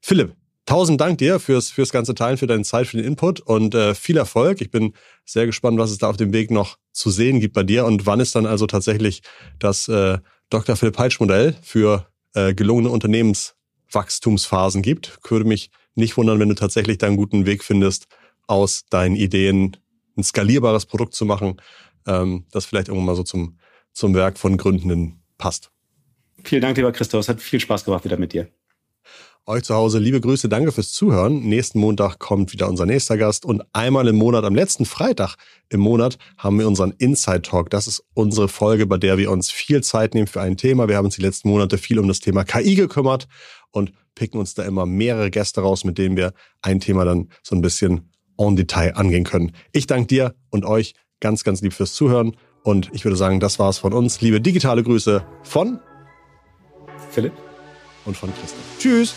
Philipp, 0.00 0.34
tausend 0.66 1.00
Dank 1.00 1.18
dir 1.18 1.40
fürs, 1.40 1.70
fürs 1.70 1.90
ganze 1.92 2.14
Teilen, 2.14 2.36
für 2.36 2.46
deine 2.46 2.64
Zeit, 2.64 2.86
für 2.86 2.96
den 2.96 3.06
Input 3.06 3.40
und 3.40 3.74
äh, 3.74 3.94
viel 3.94 4.16
Erfolg. 4.16 4.60
Ich 4.60 4.70
bin 4.70 4.94
sehr 5.24 5.46
gespannt, 5.46 5.78
was 5.78 5.90
es 5.90 5.98
da 5.98 6.08
auf 6.08 6.16
dem 6.16 6.32
Weg 6.32 6.50
noch 6.50 6.78
zu 6.92 7.10
sehen 7.10 7.40
gibt 7.40 7.54
bei 7.54 7.62
dir 7.62 7.84
und 7.84 8.06
wann 8.06 8.20
es 8.20 8.32
dann 8.32 8.46
also 8.46 8.66
tatsächlich 8.66 9.22
das 9.58 9.88
äh, 9.88 10.18
Dr. 10.50 10.76
Philipp 10.76 10.98
Heitsch 10.98 11.20
Modell 11.20 11.56
für 11.62 12.06
äh, 12.34 12.54
gelungene 12.54 12.90
Unternehmenswachstumsphasen 12.90 14.82
gibt. 14.82 15.18
Würde 15.28 15.44
mich 15.44 15.70
nicht 15.94 16.16
wundern, 16.16 16.38
wenn 16.40 16.48
du 16.48 16.54
tatsächlich 16.54 16.98
da 16.98 17.06
einen 17.06 17.16
guten 17.16 17.46
Weg 17.46 17.64
findest, 17.64 18.06
aus 18.46 18.84
deinen 18.90 19.16
Ideen 19.16 19.76
ein 20.16 20.22
skalierbares 20.22 20.86
Produkt 20.86 21.14
zu 21.14 21.24
machen, 21.24 21.60
ähm, 22.06 22.46
das 22.50 22.66
vielleicht 22.66 22.88
irgendwann 22.88 23.06
mal 23.06 23.16
so 23.16 23.22
zum, 23.22 23.58
zum 23.92 24.14
Werk 24.14 24.38
von 24.38 24.56
Gründenden 24.56 25.22
passt. 25.38 25.70
Vielen 26.44 26.62
Dank, 26.62 26.76
lieber 26.76 26.92
Christoph. 26.92 27.20
Es 27.20 27.28
hat 27.28 27.40
viel 27.40 27.60
Spaß 27.60 27.84
gemacht 27.84 28.04
wieder 28.04 28.16
mit 28.16 28.32
dir. 28.32 28.48
Euch 29.46 29.62
zu 29.64 29.74
Hause 29.74 29.98
liebe 29.98 30.22
Grüße, 30.22 30.48
danke 30.48 30.72
fürs 30.72 30.92
Zuhören. 30.92 31.40
Nächsten 31.40 31.78
Montag 31.78 32.18
kommt 32.18 32.54
wieder 32.54 32.66
unser 32.66 32.86
nächster 32.86 33.18
Gast 33.18 33.44
und 33.44 33.62
einmal 33.74 34.08
im 34.08 34.16
Monat, 34.16 34.42
am 34.44 34.54
letzten 34.54 34.86
Freitag 34.86 35.36
im 35.68 35.80
Monat, 35.80 36.16
haben 36.38 36.58
wir 36.58 36.66
unseren 36.66 36.92
Inside 36.92 37.42
Talk. 37.42 37.68
Das 37.68 37.86
ist 37.86 38.02
unsere 38.14 38.48
Folge, 38.48 38.86
bei 38.86 38.96
der 38.96 39.18
wir 39.18 39.30
uns 39.30 39.50
viel 39.50 39.82
Zeit 39.82 40.14
nehmen 40.14 40.28
für 40.28 40.40
ein 40.40 40.56
Thema. 40.56 40.88
Wir 40.88 40.96
haben 40.96 41.04
uns 41.04 41.16
die 41.16 41.22
letzten 41.22 41.50
Monate 41.50 41.76
viel 41.76 41.98
um 41.98 42.08
das 42.08 42.20
Thema 42.20 42.44
KI 42.44 42.74
gekümmert 42.74 43.28
und 43.70 43.92
picken 44.14 44.40
uns 44.40 44.54
da 44.54 44.62
immer 44.62 44.86
mehrere 44.86 45.30
Gäste 45.30 45.60
raus, 45.60 45.84
mit 45.84 45.98
denen 45.98 46.16
wir 46.16 46.32
ein 46.62 46.80
Thema 46.80 47.04
dann 47.04 47.28
so 47.42 47.54
ein 47.54 47.60
bisschen 47.60 48.13
en 48.38 48.56
Detail 48.56 48.96
angehen 48.96 49.24
können. 49.24 49.52
Ich 49.72 49.86
danke 49.86 50.06
dir 50.06 50.34
und 50.50 50.64
euch 50.64 50.94
ganz, 51.20 51.44
ganz 51.44 51.60
lieb 51.62 51.72
fürs 51.72 51.94
Zuhören. 51.94 52.36
Und 52.62 52.90
ich 52.92 53.04
würde 53.04 53.16
sagen, 53.16 53.40
das 53.40 53.58
war's 53.58 53.78
von 53.78 53.92
uns. 53.92 54.20
Liebe 54.20 54.40
digitale 54.40 54.82
Grüße 54.82 55.24
von 55.42 55.80
Philipp 57.10 57.34
und 58.04 58.16
von 58.16 58.30
Christoph. 58.34 58.78
Tschüss. 58.78 59.14